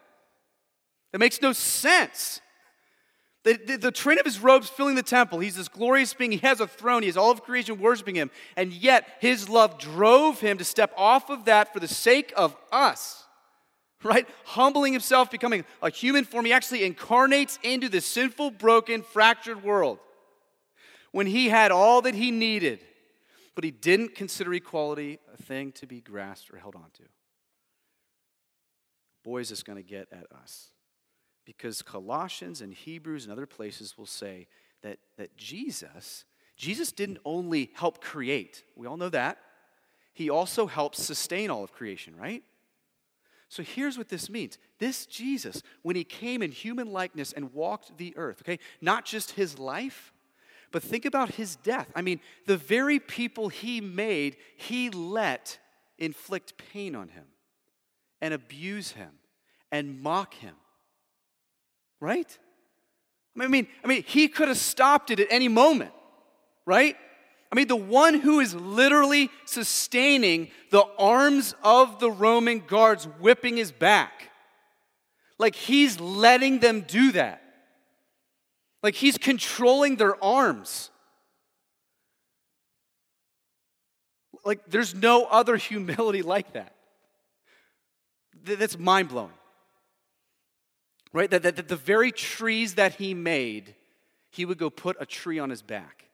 That 1.12 1.18
makes 1.18 1.40
no 1.40 1.52
sense. 1.52 2.40
The, 3.44 3.54
the, 3.54 3.76
the, 3.76 3.92
train 3.92 4.18
of 4.18 4.24
his 4.24 4.40
robes 4.40 4.68
filling 4.68 4.96
the 4.96 5.04
temple. 5.04 5.38
He's 5.38 5.54
this 5.54 5.68
glorious 5.68 6.12
being. 6.12 6.32
He 6.32 6.38
has 6.38 6.60
a 6.60 6.66
throne. 6.66 7.02
He 7.02 7.08
has 7.08 7.16
all 7.16 7.30
of 7.30 7.42
creation 7.42 7.80
worshiping 7.80 8.16
him. 8.16 8.30
And 8.56 8.72
yet, 8.72 9.06
his 9.20 9.48
love 9.48 9.78
drove 9.78 10.40
him 10.40 10.58
to 10.58 10.64
step 10.64 10.92
off 10.96 11.30
of 11.30 11.44
that 11.44 11.72
for 11.72 11.78
the 11.78 11.86
sake 11.86 12.32
of 12.36 12.56
us. 12.72 13.25
Right? 14.06 14.28
Humbling 14.44 14.92
himself, 14.92 15.30
becoming 15.30 15.64
a 15.82 15.90
human 15.90 16.24
form. 16.24 16.44
He 16.44 16.52
actually 16.52 16.84
incarnates 16.84 17.58
into 17.62 17.88
this 17.88 18.06
sinful, 18.06 18.52
broken, 18.52 19.02
fractured 19.02 19.64
world 19.64 19.98
when 21.10 21.26
he 21.26 21.48
had 21.48 21.72
all 21.72 22.02
that 22.02 22.14
he 22.14 22.30
needed, 22.30 22.84
but 23.54 23.64
he 23.64 23.70
didn't 23.70 24.14
consider 24.14 24.52
equality 24.54 25.18
a 25.32 25.42
thing 25.42 25.72
to 25.72 25.86
be 25.86 26.00
grasped 26.00 26.52
or 26.52 26.58
held 26.58 26.76
onto. 26.76 27.04
Boy, 29.24 29.38
is 29.38 29.48
this 29.48 29.62
going 29.62 29.82
to 29.82 29.82
get 29.82 30.08
at 30.12 30.26
us. 30.30 30.68
Because 31.44 31.82
Colossians 31.82 32.60
and 32.60 32.72
Hebrews 32.72 33.24
and 33.24 33.32
other 33.32 33.46
places 33.46 33.96
will 33.98 34.06
say 34.06 34.46
that, 34.82 34.98
that 35.16 35.36
Jesus, 35.36 36.24
Jesus 36.56 36.92
didn't 36.92 37.18
only 37.24 37.70
help 37.74 38.00
create, 38.00 38.62
we 38.76 38.86
all 38.86 38.96
know 38.96 39.08
that, 39.08 39.38
he 40.12 40.30
also 40.30 40.66
helps 40.66 41.02
sustain 41.02 41.50
all 41.50 41.64
of 41.64 41.72
creation, 41.72 42.14
right? 42.16 42.42
So 43.48 43.62
here's 43.62 43.96
what 43.96 44.08
this 44.08 44.28
means. 44.28 44.58
This 44.78 45.06
Jesus, 45.06 45.62
when 45.82 45.96
he 45.96 46.04
came 46.04 46.42
in 46.42 46.50
human 46.50 46.92
likeness 46.92 47.32
and 47.32 47.54
walked 47.54 47.96
the 47.96 48.16
earth, 48.16 48.42
okay, 48.42 48.58
not 48.80 49.04
just 49.04 49.32
his 49.32 49.58
life, 49.58 50.12
but 50.72 50.82
think 50.82 51.04
about 51.04 51.32
his 51.32 51.56
death. 51.56 51.90
I 51.94 52.02
mean, 52.02 52.20
the 52.46 52.56
very 52.56 52.98
people 52.98 53.48
he 53.48 53.80
made, 53.80 54.36
he 54.56 54.90
let 54.90 55.58
inflict 55.98 56.54
pain 56.72 56.94
on 56.94 57.08
him 57.08 57.24
and 58.20 58.34
abuse 58.34 58.92
him 58.92 59.12
and 59.70 60.02
mock 60.02 60.34
him 60.34 60.56
right? 62.00 62.38
I 63.38 63.48
mean, 63.48 63.66
I 63.84 63.86
mean, 63.86 64.02
he 64.06 64.28
could 64.28 64.48
have 64.48 64.58
stopped 64.58 65.10
it 65.10 65.20
at 65.20 65.28
any 65.30 65.48
moment, 65.48 65.92
right? 66.64 66.96
I 67.50 67.54
mean, 67.54 67.68
the 67.68 67.76
one 67.76 68.20
who 68.20 68.40
is 68.40 68.54
literally 68.54 69.30
sustaining 69.44 70.50
the 70.70 70.84
arms 70.98 71.54
of 71.62 72.00
the 72.00 72.10
Roman 72.10 72.60
guards 72.60 73.04
whipping 73.20 73.56
his 73.56 73.72
back. 73.72 74.30
Like 75.38 75.54
he's 75.54 76.00
letting 76.00 76.60
them 76.60 76.82
do 76.82 77.12
that. 77.12 77.42
Like 78.82 78.94
he's 78.94 79.18
controlling 79.18 79.96
their 79.96 80.22
arms. 80.22 80.90
Like 84.44 84.60
there's 84.68 84.94
no 84.94 85.24
other 85.24 85.56
humility 85.56 86.22
like 86.22 86.52
that. 86.52 86.74
That's 88.44 88.78
mind 88.78 89.08
blowing 89.08 89.32
right? 91.16 91.30
That, 91.30 91.42
that, 91.44 91.56
that 91.56 91.68
the 91.68 91.76
very 91.76 92.12
trees 92.12 92.74
that 92.74 92.96
he 92.96 93.14
made, 93.14 93.74
he 94.30 94.44
would 94.44 94.58
go 94.58 94.68
put 94.68 94.96
a 95.00 95.06
tree 95.06 95.38
on 95.38 95.48
his 95.48 95.62
back 95.62 96.05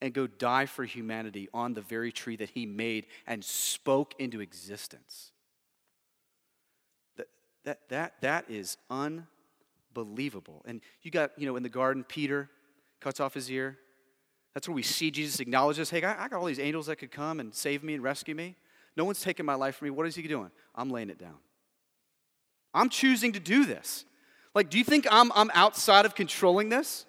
and 0.00 0.14
go 0.14 0.26
die 0.26 0.66
for 0.66 0.84
humanity 0.84 1.48
on 1.52 1.74
the 1.74 1.80
very 1.80 2.12
tree 2.12 2.36
that 2.36 2.50
he 2.50 2.66
made 2.66 3.06
and 3.26 3.44
spoke 3.44 4.14
into 4.18 4.40
existence. 4.40 5.32
That, 7.16 7.26
that, 7.64 7.88
that, 7.88 8.12
that 8.20 8.44
is 8.48 8.76
unbelievable. 8.90 10.62
And 10.66 10.80
you 11.02 11.10
got, 11.10 11.32
you 11.36 11.46
know, 11.46 11.56
in 11.56 11.62
the 11.62 11.68
garden, 11.68 12.04
Peter 12.04 12.48
cuts 13.00 13.20
off 13.20 13.34
his 13.34 13.50
ear. 13.50 13.78
That's 14.54 14.68
where 14.68 14.74
we 14.74 14.82
see 14.82 15.10
Jesus 15.10 15.40
acknowledges. 15.40 15.90
Hey, 15.90 16.02
I, 16.02 16.24
I 16.24 16.28
got 16.28 16.40
all 16.40 16.46
these 16.46 16.60
angels 16.60 16.86
that 16.86 16.96
could 16.96 17.10
come 17.10 17.40
and 17.40 17.54
save 17.54 17.82
me 17.82 17.94
and 17.94 18.02
rescue 18.02 18.34
me. 18.34 18.56
No 18.96 19.04
one's 19.04 19.20
taking 19.20 19.46
my 19.46 19.54
life 19.54 19.76
from 19.76 19.86
me. 19.86 19.90
What 19.90 20.06
is 20.06 20.14
he 20.14 20.22
doing? 20.22 20.50
I'm 20.74 20.90
laying 20.90 21.10
it 21.10 21.18
down. 21.18 21.36
I'm 22.74 22.88
choosing 22.88 23.32
to 23.32 23.40
do 23.40 23.64
this. 23.64 24.04
Like, 24.54 24.70
do 24.70 24.78
you 24.78 24.84
think 24.84 25.06
I'm, 25.10 25.30
I'm 25.34 25.50
outside 25.54 26.06
of 26.06 26.14
controlling 26.14 26.68
this? 26.68 27.06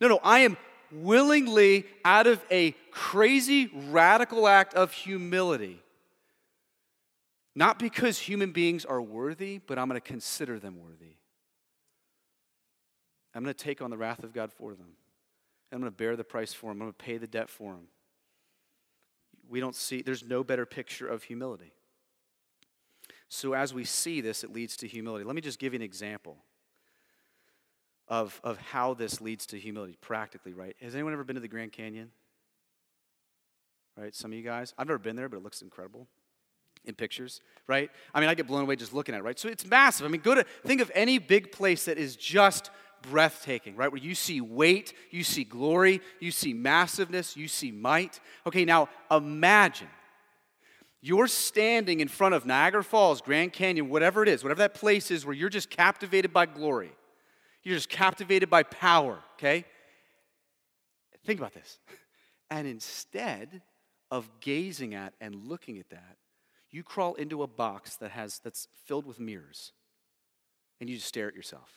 No, 0.00 0.08
no, 0.08 0.20
I 0.22 0.40
am 0.40 0.56
willingly, 0.92 1.86
out 2.04 2.26
of 2.26 2.44
a 2.50 2.72
crazy, 2.90 3.70
radical 3.88 4.46
act 4.46 4.74
of 4.74 4.92
humility. 4.92 5.82
Not 7.54 7.78
because 7.78 8.18
human 8.18 8.52
beings 8.52 8.84
are 8.84 9.00
worthy, 9.00 9.58
but 9.58 9.78
I'm 9.78 9.88
going 9.88 10.00
to 10.00 10.06
consider 10.06 10.58
them 10.58 10.78
worthy. 10.78 11.16
I'm 13.34 13.42
going 13.42 13.54
to 13.54 13.64
take 13.64 13.82
on 13.82 13.90
the 13.90 13.96
wrath 13.96 14.22
of 14.22 14.32
God 14.32 14.52
for 14.52 14.74
them. 14.74 14.88
I'm 15.72 15.80
going 15.80 15.90
to 15.90 15.96
bear 15.96 16.16
the 16.16 16.24
price 16.24 16.52
for 16.52 16.66
them. 16.66 16.82
I'm 16.82 16.86
going 16.86 16.92
to 16.92 17.04
pay 17.04 17.18
the 17.18 17.26
debt 17.26 17.48
for 17.48 17.72
them. 17.72 17.88
We 19.48 19.60
don't 19.60 19.74
see, 19.74 20.02
there's 20.02 20.24
no 20.24 20.44
better 20.44 20.66
picture 20.66 21.06
of 21.06 21.24
humility. 21.24 21.72
So, 23.28 23.54
as 23.54 23.72
we 23.72 23.84
see 23.84 24.20
this, 24.20 24.44
it 24.44 24.52
leads 24.52 24.76
to 24.78 24.86
humility. 24.86 25.24
Let 25.24 25.34
me 25.34 25.40
just 25.40 25.58
give 25.58 25.72
you 25.72 25.78
an 25.78 25.82
example 25.82 26.36
of, 28.12 28.38
of 28.44 28.58
how 28.58 28.92
this 28.92 29.22
leads 29.22 29.46
to 29.46 29.58
humility 29.58 29.96
practically, 30.02 30.52
right? 30.52 30.76
Has 30.82 30.94
anyone 30.94 31.14
ever 31.14 31.24
been 31.24 31.36
to 31.36 31.40
the 31.40 31.48
Grand 31.48 31.72
Canyon? 31.72 32.10
Right? 33.96 34.14
Some 34.14 34.32
of 34.32 34.36
you 34.36 34.44
guys? 34.44 34.74
I've 34.76 34.86
never 34.86 34.98
been 34.98 35.16
there, 35.16 35.30
but 35.30 35.38
it 35.38 35.42
looks 35.42 35.62
incredible 35.62 36.06
in 36.84 36.94
pictures, 36.94 37.40
right? 37.66 37.90
I 38.12 38.20
mean, 38.20 38.28
I 38.28 38.34
get 38.34 38.46
blown 38.46 38.64
away 38.64 38.76
just 38.76 38.92
looking 38.92 39.14
at 39.14 39.20
it, 39.20 39.24
right? 39.24 39.38
So 39.38 39.48
it's 39.48 39.64
massive. 39.64 40.04
I 40.04 40.10
mean, 40.10 40.20
go 40.20 40.34
to 40.34 40.44
think 40.66 40.82
of 40.82 40.92
any 40.94 41.16
big 41.16 41.52
place 41.52 41.86
that 41.86 41.96
is 41.96 42.14
just 42.14 42.70
breathtaking, 43.00 43.76
right? 43.76 43.90
Where 43.90 44.00
you 44.00 44.14
see 44.14 44.42
weight, 44.42 44.92
you 45.10 45.24
see 45.24 45.44
glory, 45.44 46.02
you 46.20 46.32
see 46.32 46.52
massiveness, 46.52 47.34
you 47.34 47.48
see 47.48 47.70
might. 47.70 48.20
Okay, 48.46 48.66
now 48.66 48.90
imagine 49.10 49.88
you're 51.00 51.28
standing 51.28 52.00
in 52.00 52.08
front 52.08 52.34
of 52.34 52.44
Niagara 52.44 52.84
Falls, 52.84 53.22
Grand 53.22 53.54
Canyon, 53.54 53.88
whatever 53.88 54.22
it 54.22 54.28
is, 54.28 54.44
whatever 54.44 54.58
that 54.58 54.74
place 54.74 55.10
is 55.10 55.24
where 55.24 55.34
you're 55.34 55.48
just 55.48 55.70
captivated 55.70 56.34
by 56.34 56.44
glory. 56.44 56.92
You're 57.62 57.76
just 57.76 57.88
captivated 57.88 58.50
by 58.50 58.62
power, 58.64 59.18
okay? 59.34 59.64
Think 61.24 61.40
about 61.40 61.54
this. 61.54 61.78
And 62.50 62.68
instead 62.68 63.62
of 64.10 64.28
gazing 64.40 64.94
at 64.94 65.14
and 65.22 65.34
looking 65.48 65.78
at 65.78 65.88
that, 65.88 66.18
you 66.70 66.82
crawl 66.82 67.14
into 67.14 67.42
a 67.42 67.46
box 67.46 67.96
that 67.96 68.10
has 68.10 68.40
that's 68.40 68.68
filled 68.84 69.06
with 69.06 69.18
mirrors. 69.18 69.72
And 70.78 70.90
you 70.90 70.96
just 70.96 71.08
stare 71.08 71.28
at 71.28 71.34
yourself. 71.34 71.70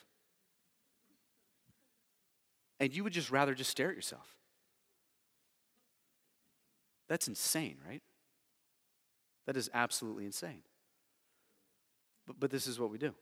And 2.78 2.94
you 2.94 3.04
would 3.04 3.14
just 3.14 3.30
rather 3.30 3.54
just 3.54 3.70
stare 3.70 3.88
at 3.88 3.96
yourself. 3.96 4.36
That's 7.08 7.26
insane, 7.26 7.78
right? 7.88 8.02
That 9.46 9.56
is 9.56 9.70
absolutely 9.72 10.26
insane. 10.26 10.62
But, 12.26 12.38
but 12.38 12.50
this 12.50 12.66
is 12.66 12.78
what 12.78 12.90
we 12.90 12.98
do. 12.98 13.14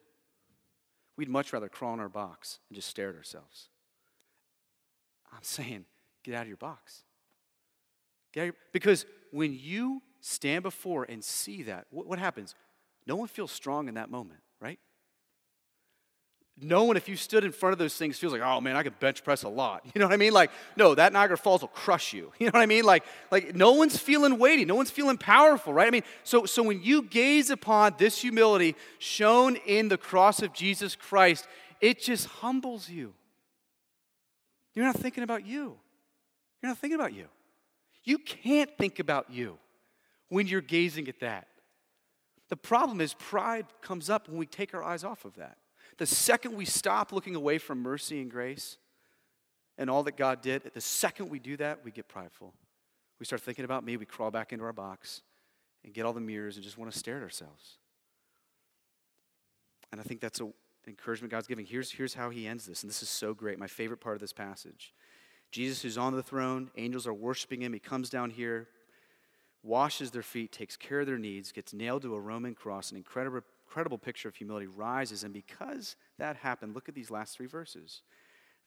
We'd 1.16 1.28
much 1.28 1.52
rather 1.52 1.68
crawl 1.68 1.94
in 1.94 2.00
our 2.00 2.08
box 2.08 2.58
and 2.68 2.76
just 2.76 2.88
stare 2.88 3.10
at 3.10 3.16
ourselves. 3.16 3.68
I'm 5.32 5.42
saying, 5.42 5.84
get 6.22 6.34
out 6.34 6.42
of 6.42 6.48
your 6.48 6.56
box. 6.56 7.04
Your, 8.34 8.52
because 8.72 9.06
when 9.30 9.56
you 9.58 10.02
stand 10.20 10.62
before 10.62 11.04
and 11.04 11.22
see 11.22 11.62
that, 11.64 11.86
what, 11.90 12.06
what 12.06 12.18
happens? 12.18 12.54
No 13.06 13.16
one 13.16 13.28
feels 13.28 13.52
strong 13.52 13.88
in 13.88 13.94
that 13.94 14.10
moment, 14.10 14.40
right? 14.60 14.78
No 16.60 16.84
one, 16.84 16.96
if 16.96 17.08
you 17.08 17.16
stood 17.16 17.42
in 17.42 17.50
front 17.50 17.72
of 17.72 17.78
those 17.80 17.96
things, 17.96 18.16
feels 18.16 18.32
like, 18.32 18.42
oh 18.42 18.60
man, 18.60 18.76
I 18.76 18.84
could 18.84 18.98
bench 19.00 19.24
press 19.24 19.42
a 19.42 19.48
lot. 19.48 19.84
You 19.94 20.00
know 20.00 20.06
what 20.06 20.14
I 20.14 20.16
mean? 20.16 20.32
Like, 20.32 20.50
no, 20.76 20.94
that 20.94 21.12
Niagara 21.12 21.36
Falls 21.36 21.62
will 21.62 21.68
crush 21.68 22.12
you. 22.12 22.32
You 22.38 22.46
know 22.46 22.52
what 22.52 22.62
I 22.62 22.66
mean? 22.66 22.84
Like, 22.84 23.04
like 23.30 23.54
no 23.54 23.72
one's 23.72 23.98
feeling 23.98 24.38
weighty, 24.38 24.64
no 24.64 24.74
one's 24.74 24.90
feeling 24.90 25.18
powerful, 25.18 25.72
right? 25.72 25.88
I 25.88 25.90
mean, 25.90 26.04
so 26.22 26.46
so 26.46 26.62
when 26.62 26.82
you 26.82 27.02
gaze 27.02 27.50
upon 27.50 27.94
this 27.98 28.20
humility 28.20 28.76
shown 28.98 29.56
in 29.66 29.88
the 29.88 29.98
cross 29.98 30.42
of 30.42 30.52
Jesus 30.52 30.94
Christ, 30.94 31.46
it 31.80 32.00
just 32.00 32.26
humbles 32.26 32.88
you. 32.88 33.14
You're 34.74 34.84
not 34.84 34.96
thinking 34.96 35.22
about 35.22 35.46
you. 35.46 35.76
You're 36.62 36.70
not 36.70 36.78
thinking 36.78 36.98
about 36.98 37.14
you. 37.14 37.26
You 38.04 38.18
can't 38.18 38.70
think 38.78 38.98
about 38.98 39.30
you 39.30 39.58
when 40.28 40.46
you're 40.46 40.60
gazing 40.60 41.08
at 41.08 41.20
that. 41.20 41.48
The 42.48 42.56
problem 42.56 43.00
is 43.00 43.14
pride 43.14 43.66
comes 43.80 44.10
up 44.10 44.28
when 44.28 44.38
we 44.38 44.46
take 44.46 44.74
our 44.74 44.82
eyes 44.82 45.02
off 45.02 45.24
of 45.24 45.34
that. 45.36 45.56
The 45.98 46.06
second 46.06 46.56
we 46.56 46.64
stop 46.64 47.12
looking 47.12 47.34
away 47.34 47.58
from 47.58 47.82
mercy 47.82 48.20
and 48.20 48.30
grace 48.30 48.78
and 49.78 49.88
all 49.88 50.02
that 50.04 50.16
God 50.16 50.40
did, 50.40 50.66
at 50.66 50.74
the 50.74 50.80
second 50.80 51.28
we 51.30 51.38
do 51.38 51.56
that, 51.56 51.84
we 51.84 51.90
get 51.90 52.08
prideful. 52.08 52.52
We 53.18 53.26
start 53.26 53.42
thinking 53.42 53.64
about 53.64 53.84
me, 53.84 53.96
we 53.96 54.06
crawl 54.06 54.30
back 54.30 54.52
into 54.52 54.64
our 54.64 54.72
box 54.72 55.22
and 55.84 55.92
get 55.94 56.04
all 56.04 56.12
the 56.12 56.20
mirrors 56.20 56.56
and 56.56 56.64
just 56.64 56.78
want 56.78 56.92
to 56.92 56.98
stare 56.98 57.18
at 57.18 57.22
ourselves. 57.22 57.78
And 59.92 60.00
I 60.00 60.04
think 60.04 60.20
that's 60.20 60.40
a 60.40 60.50
encouragement 60.86 61.30
God's 61.30 61.46
giving. 61.46 61.66
Here's, 61.66 61.90
here's 61.90 62.14
how 62.14 62.30
he 62.30 62.46
ends 62.46 62.66
this, 62.66 62.82
and 62.82 62.90
this 62.90 63.02
is 63.02 63.08
so 63.08 63.34
great. 63.34 63.58
My 63.58 63.66
favorite 63.66 64.00
part 64.00 64.16
of 64.16 64.20
this 64.20 64.32
passage. 64.32 64.92
Jesus, 65.50 65.82
who's 65.82 65.98
on 65.98 66.14
the 66.14 66.22
throne, 66.22 66.70
angels 66.76 67.06
are 67.06 67.14
worshiping 67.14 67.62
him. 67.62 67.72
He 67.72 67.78
comes 67.78 68.10
down 68.10 68.30
here, 68.30 68.68
washes 69.62 70.10
their 70.10 70.22
feet, 70.22 70.52
takes 70.52 70.76
care 70.76 71.00
of 71.00 71.06
their 71.06 71.18
needs, 71.18 71.52
gets 71.52 71.72
nailed 71.72 72.02
to 72.02 72.14
a 72.14 72.20
Roman 72.20 72.54
cross, 72.54 72.90
an 72.90 72.96
incredible, 72.96 73.42
incredible 73.74 73.98
picture 73.98 74.28
of 74.28 74.36
humility 74.36 74.66
rises. 74.66 75.24
And 75.24 75.34
because 75.34 75.96
that 76.18 76.36
happened, 76.36 76.74
look 76.74 76.88
at 76.88 76.94
these 76.94 77.10
last 77.10 77.36
three 77.36 77.46
verses. 77.46 78.02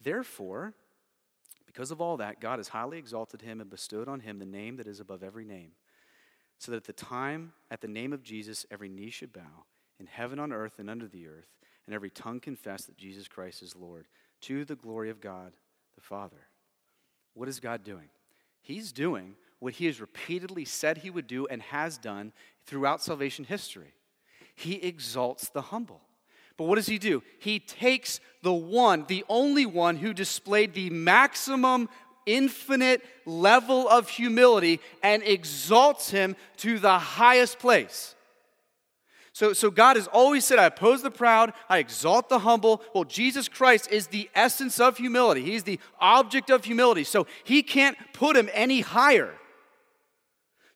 Therefore, 0.01 0.74
because 1.66 1.91
of 1.91 2.01
all 2.01 2.18
that, 2.18 2.41
God 2.41 2.60
has 2.60 2.68
highly 2.68 2.97
exalted 2.97 3.41
him 3.41 3.62
and 3.62 3.70
bestowed 3.70 4.10
on 4.10 4.20
him 4.20 4.38
the 4.38 4.45
name 4.45 4.76
that 4.78 4.88
is 4.88 4.99
above 4.99 5.24
every 5.24 5.45
name, 5.45 5.72
so 6.58 6.72
that 6.72 6.78
at 6.78 6.84
the 6.84 6.93
time, 6.93 7.53
at 7.72 7.80
the 7.80 7.88
name 7.88 8.12
of 8.12 8.22
Jesus, 8.22 8.66
every 8.70 8.89
knee 8.89 9.10
should 9.10 9.32
bow, 9.32 9.66
in 9.97 10.08
heaven, 10.08 10.39
on 10.39 10.51
earth, 10.51 10.80
and 10.80 10.89
under 10.89 11.08
the 11.08 11.28
earth 11.28 11.47
and 11.88 11.95
every 11.95 12.10
tongue 12.10 12.39
confess 12.39 12.84
that 12.86 12.97
Jesus 12.97 13.28
Christ 13.28 13.64
is 13.64 13.76
Lord, 13.76 14.08
to 14.41 14.66
the 14.66 14.76
glory 14.76 15.10
of 15.10 15.22
God 15.22 15.53
the 15.95 16.01
Father. 16.01 16.47
What 17.34 17.47
is 17.47 17.60
God 17.60 17.84
doing? 17.84 18.10
He's 18.62 18.91
doing 18.91 19.36
what 19.60 19.74
he 19.74 19.86
has 19.86 20.01
repeatedly 20.01 20.66
said 20.66 20.97
he 20.97 21.10
would 21.10 21.28
do 21.28 21.47
and 21.47 21.62
has 21.62 21.97
done 21.97 22.34
throughout 22.66 23.01
salvation 23.01 23.45
history. 23.45 23.93
He 24.58 24.74
exalts 24.74 25.49
the 25.49 25.62
humble. 25.62 26.01
But 26.58 26.66
what 26.66 26.76
does 26.76 26.88
he 26.88 26.97
do? 26.97 27.22
He 27.38 27.60
takes 27.60 28.20
the 28.41 28.51
one, 28.51 29.05
the 29.08 29.24
only 29.30 29.68
one 29.68 29.97
who 29.97 30.14
displayed 30.14 30.74
the 30.74 30.89
maximum 30.89 31.88
infinite 32.26 33.03
level 33.26 33.88
of 33.88 34.10
humility 34.10 34.82
and 35.03 35.22
exalts 35.22 36.10
him 36.10 36.36
to 36.58 36.80
the 36.80 36.97
highest 36.97 37.60
place. 37.60 38.16
So, 39.32 39.53
so 39.53 39.70
God 39.70 39.97
has 39.97 40.08
always 40.08 40.43
said, 40.43 40.58
I 40.58 40.66
oppose 40.66 41.03
the 41.03 41.12
proud, 41.12 41.53
I 41.70 41.78
exalt 41.78 42.28
the 42.28 42.39
humble. 42.39 42.82
Well, 42.95 43.03
Jesus 43.03 43.47
Christ 43.47 43.91
is 43.91 44.08
the 44.08 44.28
essence 44.34 44.80
of 44.80 44.97
humility, 44.97 45.43
He's 45.43 45.62
the 45.62 45.80
object 45.99 46.49
of 46.49 46.66
humility. 46.66 47.03
So 47.03 47.28
He 47.43 47.62
can't 47.62 47.95
put 48.14 48.36
Him 48.36 48.49
any 48.51 48.82
higher. 48.82 49.36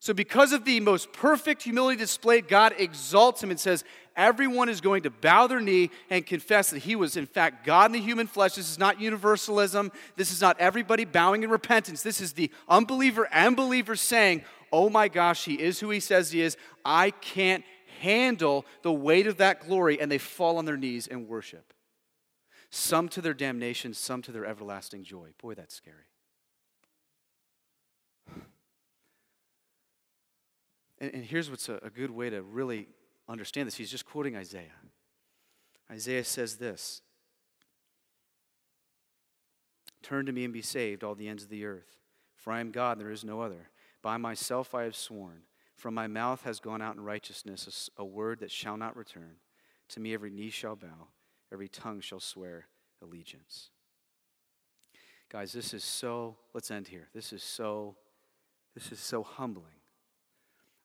So, 0.02 0.12
because 0.12 0.52
of 0.52 0.64
the 0.64 0.80
most 0.80 1.12
perfect 1.12 1.62
humility 1.62 1.96
displayed, 1.96 2.48
God 2.48 2.74
exalts 2.76 3.40
Him 3.40 3.52
and 3.52 3.60
says, 3.60 3.84
Everyone 4.16 4.68
is 4.68 4.80
going 4.80 5.04
to 5.04 5.10
bow 5.10 5.46
their 5.46 5.60
knee 5.60 5.90
and 6.10 6.26
confess 6.26 6.70
that 6.70 6.80
He 6.80 6.96
was, 6.96 7.16
in 7.16 7.24
fact, 7.24 7.64
God 7.64 7.86
in 7.86 7.92
the 7.92 8.00
human 8.00 8.26
flesh. 8.26 8.56
This 8.56 8.68
is 8.68 8.80
not 8.80 9.00
universalism. 9.00 9.92
This 10.16 10.32
is 10.32 10.40
not 10.40 10.58
everybody 10.58 11.04
bowing 11.04 11.44
in 11.44 11.50
repentance. 11.50 12.02
This 12.02 12.20
is 12.20 12.32
the 12.32 12.50
unbeliever 12.68 13.28
and 13.30 13.56
believer 13.56 13.94
saying, 13.94 14.42
Oh 14.72 14.90
my 14.90 15.06
gosh, 15.06 15.44
He 15.44 15.54
is 15.54 15.78
who 15.78 15.90
He 15.90 16.00
says 16.00 16.32
He 16.32 16.42
is. 16.42 16.56
I 16.84 17.12
can't 17.12 17.62
handle 18.00 18.66
the 18.82 18.92
weight 18.92 19.28
of 19.28 19.36
that 19.36 19.68
glory 19.68 20.00
and 20.00 20.10
they 20.10 20.18
fall 20.18 20.58
on 20.58 20.64
their 20.64 20.76
knees 20.76 21.06
and 21.06 21.28
worship. 21.28 21.72
Some 22.70 23.08
to 23.10 23.20
their 23.20 23.34
damnation, 23.34 23.94
some 23.94 24.20
to 24.22 24.32
their 24.32 24.46
everlasting 24.46 25.04
joy. 25.04 25.28
Boy, 25.40 25.54
that's 25.54 25.76
scary. 25.76 26.06
And, 31.02 31.12
and 31.14 31.24
here's 31.24 31.50
what's 31.50 31.68
a, 31.68 31.80
a 31.82 31.90
good 31.90 32.10
way 32.10 32.30
to 32.30 32.40
really 32.40 32.88
understand 33.28 33.66
this. 33.66 33.74
He's 33.74 33.90
just 33.90 34.06
quoting 34.06 34.36
Isaiah. 34.36 34.70
Isaiah 35.90 36.24
says 36.24 36.56
this 36.56 37.02
Turn 40.02 40.24
to 40.26 40.32
me 40.32 40.44
and 40.44 40.52
be 40.52 40.62
saved, 40.62 41.04
all 41.04 41.14
the 41.14 41.28
ends 41.28 41.42
of 41.42 41.50
the 41.50 41.66
earth. 41.66 41.98
For 42.36 42.52
I 42.52 42.60
am 42.60 42.70
God, 42.70 42.98
there 42.98 43.10
is 43.10 43.24
no 43.24 43.40
other. 43.40 43.70
By 44.00 44.16
myself 44.16 44.74
I 44.74 44.84
have 44.84 44.96
sworn. 44.96 45.42
From 45.76 45.94
my 45.94 46.06
mouth 46.06 46.44
has 46.44 46.60
gone 46.60 46.80
out 46.80 46.94
in 46.94 47.02
righteousness 47.02 47.90
a, 47.98 48.02
a 48.02 48.04
word 48.04 48.38
that 48.40 48.50
shall 48.52 48.76
not 48.76 48.96
return. 48.96 49.36
To 49.90 50.00
me 50.00 50.14
every 50.14 50.30
knee 50.30 50.50
shall 50.50 50.76
bow, 50.76 51.08
every 51.52 51.68
tongue 51.68 52.00
shall 52.00 52.20
swear 52.20 52.68
allegiance. 53.02 53.70
Guys, 55.28 55.52
this 55.52 55.74
is 55.74 55.82
so, 55.82 56.36
let's 56.54 56.70
end 56.70 56.88
here. 56.88 57.08
This 57.12 57.32
is 57.32 57.42
so, 57.42 57.96
this 58.74 58.92
is 58.92 59.00
so 59.00 59.22
humbling. 59.22 59.81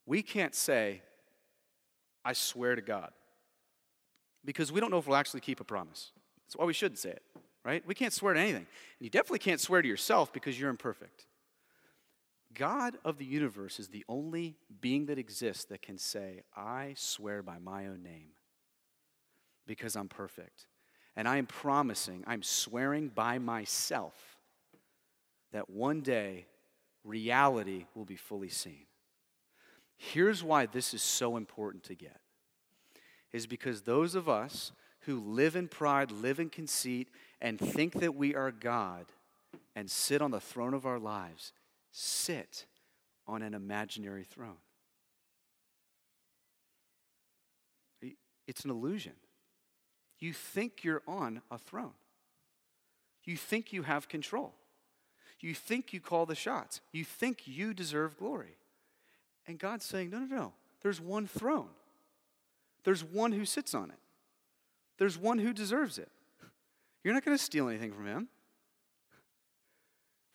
We 0.08 0.24
can't 0.24 0.56
say, 0.56 1.02
I 2.26 2.34
swear 2.34 2.76
to 2.76 2.82
God, 2.82 3.12
because 4.44 4.72
we 4.72 4.80
don't 4.80 4.90
know 4.90 4.98
if 4.98 5.06
we'll 5.06 5.18
actually 5.18 5.42
keep 5.42 5.60
a 5.60 5.66
promise. 5.66 6.12
That's 6.46 6.56
why 6.56 6.66
we 6.66 6.74
shouldn't 6.74 6.98
say 6.98 7.10
it, 7.10 7.22
right? 7.64 7.86
We 7.86 7.94
can't 7.94 8.14
swear 8.14 8.34
to 8.34 8.40
anything. 8.40 8.66
And 8.66 9.02
you 9.02 9.10
definitely 9.10 9.40
can't 9.40 9.60
swear 9.60 9.82
to 9.82 9.88
yourself 9.88 10.32
because 10.32 10.60
you're 10.60 10.70
imperfect. 10.70 11.26
God 12.54 12.98
of 13.04 13.18
the 13.18 13.26
universe 13.26 13.80
is 13.80 13.90
the 13.90 14.06
only 14.08 14.56
being 14.82 15.08
that 15.08 15.20
exists 15.20 15.66
that 15.66 15.82
can 15.82 15.98
say, 15.98 16.44
I 16.56 16.94
swear 16.96 17.44
by 17.44 17.60
my 17.60 17.88
own 17.88 18.02
name 18.02 18.30
because 19.68 19.98
I'm 19.98 20.08
perfect. 20.08 20.68
And 21.18 21.28
I 21.28 21.38
am 21.38 21.46
promising, 21.46 22.24
I'm 22.26 22.44
swearing 22.44 23.10
by 23.10 23.38
myself 23.40 24.14
that 25.52 25.70
one 25.70 26.02
day 26.02 26.46
reality 27.04 27.86
will 27.94 28.06
be 28.06 28.16
fully 28.16 28.50
seen. 28.50 28.86
Here's 29.98 30.44
why 30.44 30.66
this 30.66 30.94
is 30.94 31.02
so 31.02 31.38
important 31.38 31.84
to 31.86 31.96
get 31.96 32.20
is 33.34 33.46
because 33.46 33.82
those 33.82 34.16
of 34.16 34.30
us 34.30 34.72
who 35.02 35.20
live 35.20 35.56
in 35.56 35.68
pride, 35.68 36.12
live 36.12 36.40
in 36.40 36.50
conceit, 36.50 37.10
and 37.42 37.60
think 37.60 37.94
that 37.94 38.16
we 38.16 38.36
are 38.36 38.52
God 38.52 39.06
and 39.76 39.90
sit 39.90 40.22
on 40.22 40.32
the 40.32 40.40
throne 40.40 40.74
of 40.74 40.86
our 40.86 41.00
lives 41.00 41.52
sit 41.92 42.66
on 43.26 43.42
an 43.42 43.54
imaginary 43.54 44.24
throne. 44.24 44.58
It's 48.48 48.64
an 48.64 48.72
illusion. 48.72 49.14
You 50.20 50.32
think 50.32 50.84
you're 50.84 51.04
on 51.08 51.42
a 51.52 51.58
throne. 51.58 51.94
You 53.26 53.36
think 53.36 53.74
you 53.74 53.84
have 53.84 54.08
control. 54.08 54.54
You 55.42 55.54
think 55.54 55.92
you 55.92 56.00
call 56.00 56.26
the 56.26 56.36
shots. 56.36 56.80
You 56.94 57.04
think 57.04 57.42
you 57.46 57.74
deserve 57.74 58.18
glory. 58.18 58.56
And 59.48 59.58
God's 59.58 59.86
saying, 59.86 60.10
no, 60.10 60.20
no, 60.20 60.26
no. 60.26 60.54
There's 60.82 61.00
one 61.00 61.28
throne. 61.28 61.70
There's 62.84 63.04
one 63.04 63.32
who 63.32 63.46
sits 63.46 63.74
on 63.74 63.90
it. 63.90 63.98
There's 64.98 65.18
one 65.18 65.40
who 65.40 65.54
deserves 65.54 65.98
it. 65.98 66.10
You're 67.04 67.14
not 67.14 67.24
going 67.24 67.38
to 67.38 67.44
steal 67.44 67.70
anything 67.70 67.92
from 67.92 68.06
him. 68.06 68.28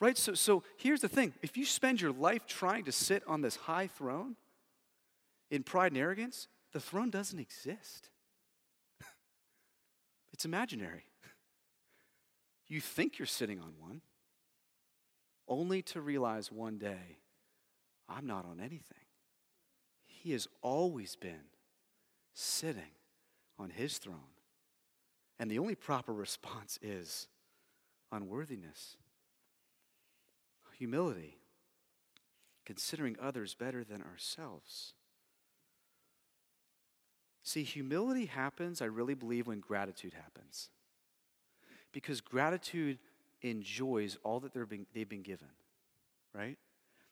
Right? 0.00 0.18
So, 0.18 0.34
so 0.34 0.64
here's 0.76 1.00
the 1.00 1.08
thing 1.08 1.32
if 1.42 1.56
you 1.56 1.64
spend 1.64 2.00
your 2.00 2.12
life 2.12 2.46
trying 2.46 2.84
to 2.84 2.92
sit 2.92 3.22
on 3.26 3.40
this 3.40 3.56
high 3.56 3.86
throne 3.86 4.36
in 5.50 5.62
pride 5.62 5.92
and 5.92 6.00
arrogance, 6.00 6.48
the 6.72 6.80
throne 6.80 7.10
doesn't 7.10 7.38
exist. 7.38 8.08
it's 10.32 10.44
imaginary. 10.44 11.04
You 12.68 12.80
think 12.80 13.18
you're 13.18 13.26
sitting 13.26 13.60
on 13.60 13.74
one, 13.78 14.00
only 15.46 15.82
to 15.82 16.00
realize 16.00 16.50
one 16.50 16.78
day, 16.78 17.18
I'm 18.08 18.26
not 18.26 18.46
on 18.46 18.60
anything. 18.60 19.01
He 20.22 20.30
has 20.32 20.46
always 20.62 21.16
been 21.16 21.50
sitting 22.32 22.94
on 23.58 23.70
his 23.70 23.98
throne. 23.98 24.20
And 25.40 25.50
the 25.50 25.58
only 25.58 25.74
proper 25.74 26.14
response 26.14 26.78
is 26.80 27.26
unworthiness 28.12 28.96
humility, 30.78 31.36
considering 32.64 33.16
others 33.20 33.54
better 33.54 33.84
than 33.84 34.02
ourselves. 34.02 34.94
See, 37.44 37.62
humility 37.62 38.26
happens, 38.26 38.82
I 38.82 38.86
really 38.86 39.14
believe, 39.14 39.46
when 39.46 39.60
gratitude 39.60 40.12
happens. 40.14 40.70
Because 41.92 42.20
gratitude 42.20 42.98
enjoys 43.42 44.16
all 44.24 44.40
that 44.40 44.68
being, 44.68 44.86
they've 44.92 45.08
been 45.08 45.22
given, 45.22 45.50
right? 46.34 46.58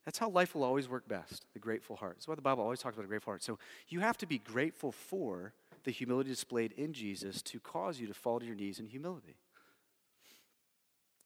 That's 0.05 0.19
how 0.19 0.31
life 0.31 0.55
will 0.55 0.65
always 0.65 0.89
work 0.89 1.07
best, 1.07 1.45
the 1.53 1.59
grateful 1.59 1.97
heart. 1.97 2.17
That's 2.17 2.29
why 2.29 2.35
the 2.35 2.43
Bible 2.43 2.63
always 2.63 2.81
talks 2.81 2.97
about 2.97 3.05
a 3.05 3.09
grateful 3.09 3.33
heart. 3.33 3.43
So 3.43 3.59
you 3.89 4.01
have 4.01 4.17
to 4.19 4.27
be 4.27 4.39
grateful 4.39 4.93
for 4.93 5.53
the 5.85 5.91
humility 5.91 6.31
displayed 6.31 6.73
in 6.73 6.93
Jesus 6.93 7.43
to 7.43 7.61
cause 7.61 8.01
you 8.01 8.07
to 8.07 8.15
fall 8.15 8.41
to 8.41 8.47
your 8.47 8.55
knees 8.55 8.81
in 8.81 8.87
humility. 8.87 9.37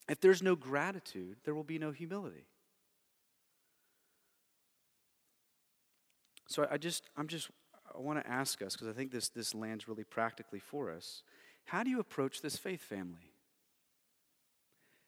If 0.07 0.19
there's 0.19 0.43
no 0.43 0.55
gratitude, 0.55 1.37
there 1.45 1.55
will 1.55 1.63
be 1.63 1.79
no 1.79 1.91
humility. 1.91 2.45
So 6.47 6.67
I 6.69 6.77
just, 6.77 7.09
I'm 7.17 7.27
just, 7.27 7.49
I 7.93 7.99
want 7.99 8.23
to 8.23 8.29
ask 8.29 8.61
us, 8.61 8.73
because 8.73 8.87
I 8.87 8.93
think 8.93 9.11
this, 9.11 9.29
this 9.29 9.55
lands 9.55 9.87
really 9.87 10.03
practically 10.03 10.59
for 10.59 10.91
us. 10.91 11.23
How 11.65 11.83
do 11.83 11.89
you 11.89 11.99
approach 11.99 12.41
this 12.41 12.55
faith 12.55 12.81
family? 12.81 13.33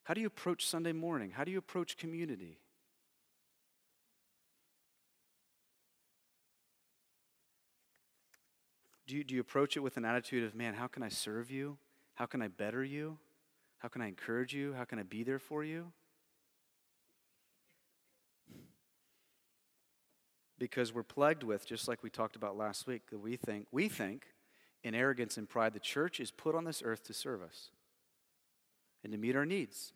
How 0.04 0.14
do 0.14 0.22
you 0.22 0.28
approach 0.28 0.66
Sunday 0.66 0.94
morning? 0.94 1.32
How 1.32 1.44
do 1.44 1.52
you 1.52 1.58
approach 1.58 1.98
community? 1.98 2.58
Do 9.08 9.16
you, 9.16 9.24
do 9.24 9.34
you 9.36 9.42
approach 9.42 9.78
it 9.78 9.80
with 9.80 9.96
an 9.96 10.04
attitude 10.04 10.44
of, 10.44 10.54
man, 10.54 10.74
how 10.74 10.88
can 10.88 11.02
I 11.02 11.08
serve 11.08 11.50
you? 11.50 11.78
How 12.16 12.26
can 12.26 12.42
I 12.42 12.50
better 12.50 12.84
you? 12.84 13.18
How 13.78 13.88
can 13.88 14.02
I 14.02 14.08
encourage 14.08 14.54
you? 14.54 14.74
How 14.74 14.84
can 14.84 15.00
I 15.00 15.04
be 15.04 15.24
there 15.24 15.40
for 15.40 15.64
you? 15.64 15.94
Because 20.60 20.94
we're 20.94 21.04
plagued 21.04 21.44
with, 21.44 21.66
just 21.66 21.88
like 21.88 22.04
we 22.04 22.10
talked 22.10 22.36
about 22.36 22.58
last 22.58 22.86
week, 22.86 23.04
that 23.12 23.20
we 23.20 23.38
think, 23.38 23.68
we 23.72 23.88
think, 23.88 24.26
in 24.84 24.94
arrogance 24.94 25.38
and 25.38 25.48
pride, 25.48 25.74
the 25.74 25.80
church 25.80 26.20
is 26.20 26.32
put 26.32 26.56
on 26.56 26.66
this 26.66 26.82
earth 26.84 27.04
to 27.04 27.14
serve 27.14 27.42
us 27.42 27.70
and 29.04 29.14
to 29.14 29.18
meet 29.18 29.36
our 29.36 29.46
needs. 29.46 29.94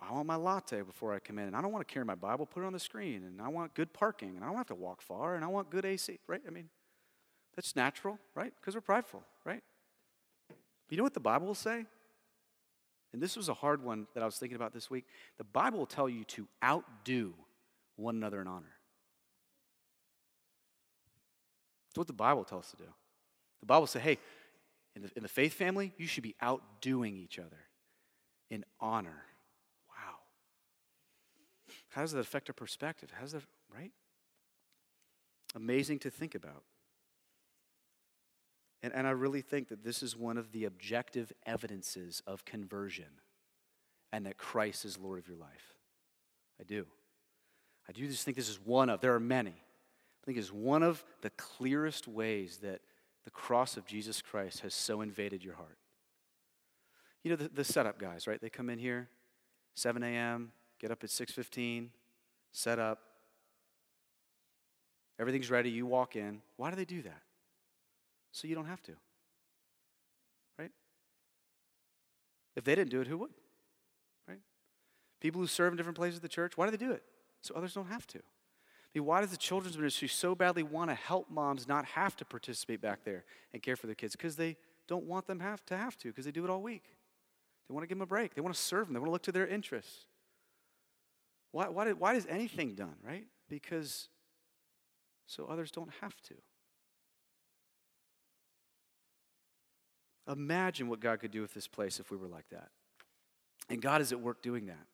I 0.00 0.12
want 0.12 0.26
my 0.26 0.36
latte 0.36 0.82
before 0.82 1.12
I 1.12 1.18
come 1.18 1.38
in, 1.38 1.48
and 1.48 1.56
I 1.56 1.60
don't 1.60 1.72
want 1.72 1.86
to 1.86 1.92
carry 1.92 2.04
my 2.06 2.14
Bible, 2.14 2.46
put 2.46 2.62
it 2.62 2.66
on 2.66 2.72
the 2.72 2.80
screen, 2.80 3.24
and 3.24 3.42
I 3.42 3.48
want 3.48 3.74
good 3.74 3.92
parking, 3.92 4.36
and 4.36 4.44
I 4.44 4.46
don't 4.46 4.56
have 4.56 4.66
to 4.68 4.74
walk 4.74 5.02
far, 5.02 5.34
and 5.34 5.44
I 5.44 5.48
want 5.48 5.70
good 5.70 5.84
AC, 5.84 6.18
right? 6.26 6.40
I 6.46 6.50
mean, 6.50 6.68
that's 7.56 7.76
natural, 7.76 8.18
right? 8.34 8.52
Because 8.60 8.74
we're 8.74 8.80
prideful, 8.80 9.22
right? 9.44 9.62
But 10.48 10.90
you 10.90 10.96
know 10.96 11.04
what 11.04 11.14
the 11.14 11.20
Bible 11.20 11.46
will 11.46 11.54
say? 11.54 11.86
And 13.12 13.22
this 13.22 13.36
was 13.36 13.48
a 13.48 13.54
hard 13.54 13.82
one 13.82 14.08
that 14.14 14.22
I 14.22 14.26
was 14.26 14.36
thinking 14.36 14.56
about 14.56 14.72
this 14.72 14.90
week. 14.90 15.04
The 15.38 15.44
Bible 15.44 15.78
will 15.78 15.86
tell 15.86 16.08
you 16.08 16.24
to 16.24 16.48
outdo 16.62 17.32
one 17.96 18.16
another 18.16 18.40
in 18.40 18.48
honor. 18.48 18.74
That's 21.88 21.98
what 21.98 22.06
the 22.08 22.12
Bible 22.12 22.42
tells 22.42 22.64
us 22.64 22.70
to 22.72 22.76
do. 22.78 22.88
The 23.60 23.66
Bible 23.66 23.86
says, 23.86 24.02
hey, 24.02 24.18
in 24.96 25.02
the, 25.02 25.10
in 25.16 25.22
the 25.22 25.28
faith 25.28 25.54
family, 25.54 25.92
you 25.96 26.08
should 26.08 26.24
be 26.24 26.34
outdoing 26.40 27.16
each 27.16 27.38
other 27.38 27.68
in 28.50 28.64
honor. 28.80 29.22
Wow. 29.88 30.16
How 31.90 32.00
does 32.00 32.12
that 32.12 32.18
affect 32.18 32.50
our 32.50 32.54
perspective? 32.54 33.12
How 33.14 33.22
does 33.22 33.32
that, 33.32 33.42
right? 33.72 33.92
Amazing 35.54 36.00
to 36.00 36.10
think 36.10 36.34
about. 36.34 36.64
And, 38.84 38.92
and 38.94 39.06
I 39.06 39.12
really 39.12 39.40
think 39.40 39.68
that 39.68 39.82
this 39.82 40.02
is 40.02 40.14
one 40.14 40.36
of 40.36 40.52
the 40.52 40.66
objective 40.66 41.32
evidences 41.46 42.22
of 42.26 42.44
conversion 42.44 43.08
and 44.12 44.26
that 44.26 44.36
Christ 44.36 44.84
is 44.84 44.98
Lord 44.98 45.18
of 45.18 45.26
your 45.26 45.38
life. 45.38 45.72
I 46.60 46.64
do. 46.64 46.84
I 47.88 47.92
do 47.92 48.06
just 48.06 48.26
think 48.26 48.36
this 48.36 48.50
is 48.50 48.60
one 48.62 48.90
of, 48.90 49.00
there 49.00 49.14
are 49.14 49.20
many. 49.20 49.54
I 49.54 50.26
think 50.26 50.36
it's 50.36 50.52
one 50.52 50.82
of 50.82 51.02
the 51.22 51.30
clearest 51.30 52.06
ways 52.06 52.58
that 52.58 52.82
the 53.24 53.30
cross 53.30 53.78
of 53.78 53.86
Jesus 53.86 54.20
Christ 54.20 54.60
has 54.60 54.74
so 54.74 55.00
invaded 55.00 55.42
your 55.42 55.54
heart. 55.54 55.78
You 57.22 57.30
know, 57.30 57.36
the, 57.36 57.48
the 57.48 57.64
setup 57.64 57.98
guys, 57.98 58.26
right? 58.26 58.38
They 58.38 58.50
come 58.50 58.68
in 58.68 58.78
here, 58.78 59.08
7 59.76 60.02
a.m., 60.02 60.52
get 60.78 60.90
up 60.90 61.02
at 61.02 61.08
6.15, 61.08 61.86
set 62.52 62.78
up. 62.78 62.98
Everything's 65.18 65.50
ready. 65.50 65.70
You 65.70 65.86
walk 65.86 66.16
in. 66.16 66.42
Why 66.58 66.68
do 66.68 66.76
they 66.76 66.84
do 66.84 67.00
that? 67.00 67.22
So 68.34 68.48
you 68.48 68.56
don't 68.56 68.66
have 68.66 68.82
to. 68.82 68.92
Right? 70.58 70.72
If 72.56 72.64
they 72.64 72.74
didn't 72.74 72.90
do 72.90 73.00
it, 73.00 73.06
who 73.06 73.18
would? 73.18 73.30
Right? 74.28 74.40
People 75.20 75.40
who 75.40 75.46
serve 75.46 75.72
in 75.72 75.76
different 75.76 75.96
places 75.96 76.16
of 76.16 76.22
the 76.22 76.28
church, 76.28 76.56
why 76.56 76.66
do 76.66 76.72
they 76.72 76.84
do 76.84 76.90
it? 76.90 77.04
So 77.42 77.54
others 77.54 77.74
don't 77.74 77.86
have 77.86 78.08
to. 78.08 78.18
I 78.18 78.98
mean, 78.98 79.04
why 79.04 79.20
does 79.20 79.30
the 79.30 79.36
children's 79.36 79.78
ministry 79.78 80.08
so 80.08 80.34
badly 80.34 80.64
want 80.64 80.90
to 80.90 80.94
help 80.94 81.30
moms 81.30 81.68
not 81.68 81.84
have 81.84 82.16
to 82.16 82.24
participate 82.24 82.80
back 82.80 83.04
there 83.04 83.24
and 83.52 83.62
care 83.62 83.76
for 83.76 83.86
their 83.86 83.94
kids? 83.94 84.16
Because 84.16 84.34
they 84.34 84.56
don't 84.88 85.04
want 85.04 85.28
them 85.28 85.38
have 85.38 85.64
to 85.66 85.76
have 85.76 85.96
to, 85.98 86.08
because 86.08 86.24
they 86.24 86.32
do 86.32 86.44
it 86.44 86.50
all 86.50 86.60
week. 86.60 86.96
They 87.68 87.72
want 87.72 87.84
to 87.84 87.86
give 87.86 87.98
them 87.98 88.02
a 88.02 88.06
break. 88.06 88.34
They 88.34 88.40
want 88.40 88.54
to 88.54 88.60
serve 88.60 88.88
them. 88.88 88.94
They 88.94 89.00
want 89.00 89.08
to 89.08 89.12
look 89.12 89.22
to 89.22 89.32
their 89.32 89.46
interests. 89.46 90.06
Why, 91.52 91.68
why, 91.68 91.92
why 91.92 92.14
is 92.14 92.26
anything 92.28 92.74
done, 92.74 92.96
right? 93.06 93.26
Because 93.48 94.08
so 95.26 95.46
others 95.46 95.70
don't 95.70 95.90
have 96.00 96.20
to. 96.22 96.34
Imagine 100.30 100.88
what 100.88 101.00
God 101.00 101.20
could 101.20 101.30
do 101.30 101.42
with 101.42 101.54
this 101.54 101.66
place 101.66 102.00
if 102.00 102.10
we 102.10 102.16
were 102.16 102.28
like 102.28 102.48
that. 102.50 102.68
And 103.68 103.80
God 103.82 104.00
is 104.00 104.12
at 104.12 104.20
work 104.20 104.42
doing 104.42 104.66
that. 104.66 104.86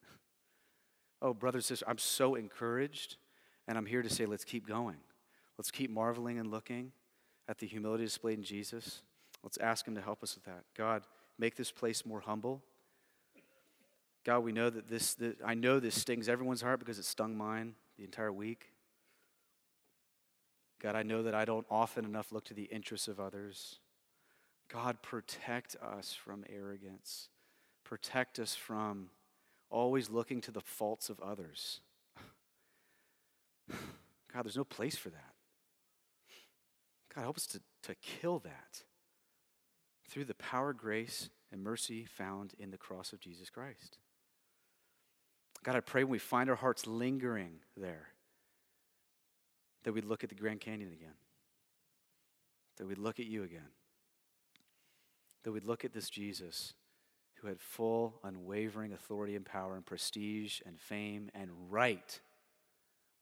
Oh, 1.23 1.35
brothers 1.35 1.65
and 1.65 1.79
sisters, 1.79 1.89
I'm 1.89 1.99
so 1.99 2.35
encouraged, 2.35 3.17
and 3.69 3.77
I'm 3.77 3.87
here 3.87 4.03
to 4.03 4.09
say, 4.09 4.27
let's 4.27 4.45
keep 4.45 4.67
going. 4.67 4.97
Let's 5.59 5.71
keep 5.71 5.91
marveling 5.91 6.39
and 6.39 6.51
looking 6.51 6.93
at 7.49 7.59
the 7.59 7.67
humility 7.67 8.05
displayed 8.05 8.39
in 8.39 8.45
Jesus. 8.45 9.03
Let's 9.43 9.59
ask 9.59 9.87
Him 9.87 9.95
to 9.95 10.01
help 10.01 10.23
us 10.23 10.35
with 10.35 10.45
that. 10.45 10.65
God, 10.77 11.03
make 11.39 11.57
this 11.57 11.71
place 11.71 12.07
more 12.07 12.21
humble. 12.21 12.63
God, 14.25 14.41
we 14.41 14.53
know 14.53 14.71
that 14.71 14.89
this, 14.89 15.15
that 15.15 15.37
I 15.45 15.55
know 15.55 15.81
this 15.81 16.01
stings 16.01 16.29
everyone's 16.29 16.63
heart 16.63 16.79
because 16.79 16.99
it 16.99 17.05
stung 17.05 17.37
mine 17.37 17.75
the 17.99 18.05
entire 18.05 18.33
week. 18.33 18.73
God, 20.81 20.95
I 20.97 21.03
know 21.03 21.23
that 21.23 21.35
I 21.35 21.45
don't 21.45 21.67
often 21.71 22.05
enough 22.05 22.33
look 22.33 22.45
to 22.47 22.55
the 22.55 22.65
interests 22.65 23.09
of 23.09 23.21
others. 23.21 23.81
God, 24.73 25.03
protect 25.03 25.75
us 25.77 26.15
from 26.15 26.45
arrogance. 26.49 27.29
Protect 27.85 28.39
us 28.39 28.55
from 28.55 29.11
always 29.69 30.11
looking 30.11 30.41
to 30.43 30.53
the 30.53 30.61
faults 30.61 31.11
of 31.11 31.19
others. 31.21 31.81
God, 33.71 34.45
there's 34.45 34.57
no 34.57 34.65
place 34.65 34.97
for 34.97 35.11
that. 35.11 35.35
God, 37.15 37.23
help 37.23 37.37
us 37.37 37.47
to, 37.49 37.61
to 37.83 37.97
kill 37.97 38.39
that 38.41 38.85
through 40.09 40.25
the 40.25 40.35
power, 40.35 40.73
grace, 40.73 41.31
and 41.51 41.63
mercy 41.65 42.05
found 42.05 42.55
in 42.59 42.71
the 42.71 42.79
cross 42.79 43.13
of 43.13 43.19
Jesus 43.21 43.51
Christ. 43.51 43.99
God, 45.65 45.75
I 45.75 45.81
pray 45.81 46.05
when 46.05 46.13
we 46.13 46.19
find 46.19 46.49
our 46.49 46.57
hearts 46.57 46.87
lingering 46.87 47.59
there, 47.77 48.09
that 49.83 49.93
we'd 49.93 50.05
look 50.05 50.23
at 50.23 50.29
the 50.29 50.37
Grand 50.37 50.61
Canyon 50.61 50.93
again, 50.93 51.15
that 52.77 52.87
we'd 52.87 52.99
look 52.99 53.19
at 53.19 53.27
you 53.27 53.43
again 53.43 53.69
that 55.45 55.53
we'd 55.53 55.65
look 55.65 55.85
at 55.85 55.93
this 55.93 56.11
Jesus 56.11 56.75
who 57.41 57.49
had 57.49 57.61
full, 57.61 58.21
unwavering 58.23 58.93
authority 58.93 59.35
and 59.35 59.45
power 59.45 59.75
and 59.75 59.87
prestige 59.87 60.61
and 60.67 60.79
fame 60.79 61.31
and 61.35 61.51
right, 61.71 62.21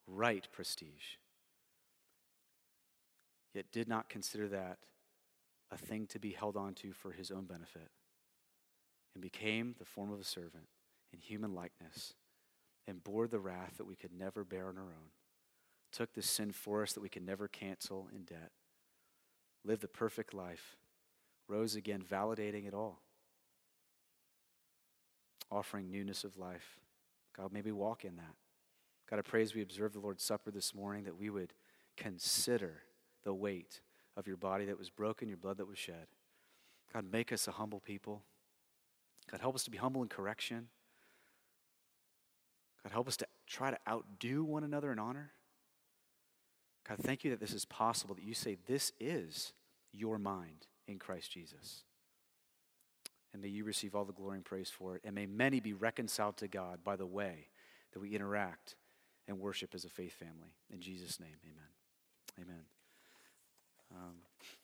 right 0.07 0.49
prestige, 0.53 1.17
yet 3.55 3.71
did 3.71 3.89
not 3.89 4.09
consider 4.09 4.49
that 4.49 4.79
a 5.71 5.79
thing 5.79 6.07
to 6.07 6.19
be 6.19 6.33
held 6.33 6.57
on 6.57 6.75
to 6.75 6.93
for 6.93 7.13
his 7.13 7.31
own 7.31 7.45
benefit, 7.45 7.91
and 9.15 9.23
became 9.23 9.75
the 9.79 9.85
form 9.85 10.11
of 10.13 10.19
a 10.19 10.25
servant 10.25 10.67
in 11.13 11.21
human 11.21 11.55
likeness, 11.55 12.15
and 12.87 13.05
bore 13.05 13.29
the 13.29 13.39
wrath 13.39 13.75
that 13.77 13.87
we 13.87 13.95
could 13.95 14.13
never 14.13 14.45
bear 14.45 14.69
on 14.69 14.79
our 14.79 14.85
own, 14.85 15.11
took 15.93 16.15
the 16.15 16.23
sin 16.23 16.51
for 16.51 16.83
us 16.83 16.93
that 16.93 17.03
we 17.03 17.09
could 17.09 17.25
never 17.25 17.47
cancel 17.47 18.09
in 18.15 18.25
debt, 18.25 18.51
lived 19.65 19.83
the 19.83 19.89
perfect 19.89 20.35
life 20.35 20.77
rose 21.49 21.75
again, 21.75 22.03
validating 22.09 22.69
it 22.69 22.75
all, 22.75 23.01
offering 25.51 25.91
newness 25.91 26.23
of 26.23 26.37
life. 26.37 26.79
God, 27.37 27.53
maybe 27.53 27.73
walk 27.73 28.05
in 28.05 28.17
that. 28.17 28.35
God, 29.09 29.19
I 29.19 29.23
pray 29.23 29.43
as 29.43 29.55
we 29.55 29.63
observe 29.63 29.95
the 29.95 30.01
Lord's 30.01 30.23
Supper 30.23 30.51
this 30.51 30.75
morning 30.75 31.05
that 31.05 31.19
we 31.19 31.31
would 31.31 31.55
consider 31.97 32.83
the 33.25 33.33
weight 33.33 33.81
of 34.17 34.27
your 34.27 34.37
body 34.37 34.67
that 34.67 34.79
was 34.79 34.91
broken, 34.91 35.29
your 35.29 35.39
blood 35.39 35.57
that 35.57 35.69
was 35.69 35.79
shed. 35.79 36.09
God, 36.93 37.11
make 37.11 37.33
us 37.33 37.49
a 37.49 37.53
humble 37.53 37.81
people. 37.81 38.23
God, 39.31 39.41
help 39.41 39.55
us 39.55 39.65
to 39.65 39.71
be 39.71 39.79
humble 39.79 40.03
in 40.03 40.09
correction. 40.09 40.69
God, 42.83 42.93
help 42.93 43.09
us 43.09 43.17
to 43.19 43.27
try 43.47 43.71
to 43.71 43.79
outdo 43.89 44.45
one 44.45 44.65
another 44.65 44.93
in 44.93 44.99
honor. 44.99 45.33
God, 46.87 46.99
thank 47.01 47.25
you 47.25 47.31
that 47.31 47.41
this 47.41 47.53
is 47.53 47.65
possible, 47.65 48.15
that 48.15 48.25
you 48.25 48.35
say 48.35 48.57
this 48.67 48.93
is 49.01 49.53
your 49.93 50.19
mind 50.19 50.67
in 50.89 50.99
Christ 50.99 51.31
Jesus. 51.31 51.83
And 53.33 53.43
may 53.43 53.49
you 53.49 53.65
receive 53.65 53.95
all 53.95 54.05
the 54.05 54.13
glory 54.13 54.37
and 54.37 54.45
praise 54.45 54.71
for 54.71 54.97
it. 54.97 55.03
And 55.05 55.15
may 55.15 55.27
many 55.27 55.61
be 55.61 55.75
reconciled 55.75 56.39
to 56.39 56.49
God 56.49 56.83
by 56.83 56.97
the 56.97 57.07
way 57.07 57.49
that 57.93 58.01
we 58.01 58.15
interact 58.15 58.75
and 59.29 59.39
worship 59.39 59.75
as 59.75 59.85
a 59.85 59.89
faith 59.89 60.15
family. 60.15 60.55
In 60.71 60.81
Jesus' 60.81 61.21
name, 61.21 61.37
amen. 61.45 62.49
Amen. 62.49 62.63
Um, 63.95 64.15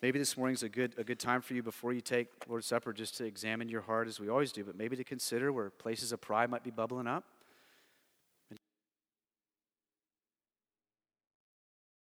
maybe 0.03 0.19
this 0.19 0.37
morning's 0.37 0.63
a 0.63 0.69
good, 0.69 0.95
a 0.99 1.05
good 1.05 1.19
time 1.19 1.43
for 1.43 1.55
you 1.55 1.63
before 1.63 1.93
you 1.93 2.01
take 2.01 2.29
Lord's 2.49 2.67
Supper 2.67 2.93
just 2.93 3.17
to 3.19 3.25
examine 3.25 3.69
your 3.69 3.83
heart 3.83 4.09
as 4.09 4.19
we 4.19 4.29
always 4.29 4.53
do, 4.53 4.65
but 4.65 4.77
maybe 4.77 4.97
to 4.97 5.05
consider 5.05 5.53
where 5.53 5.71
places 5.71 6.13
of 6.13 6.21
pride 6.21 6.51
might 6.51 6.65
be 6.65 6.71
bubbling 6.71 7.07
up. 7.07 7.25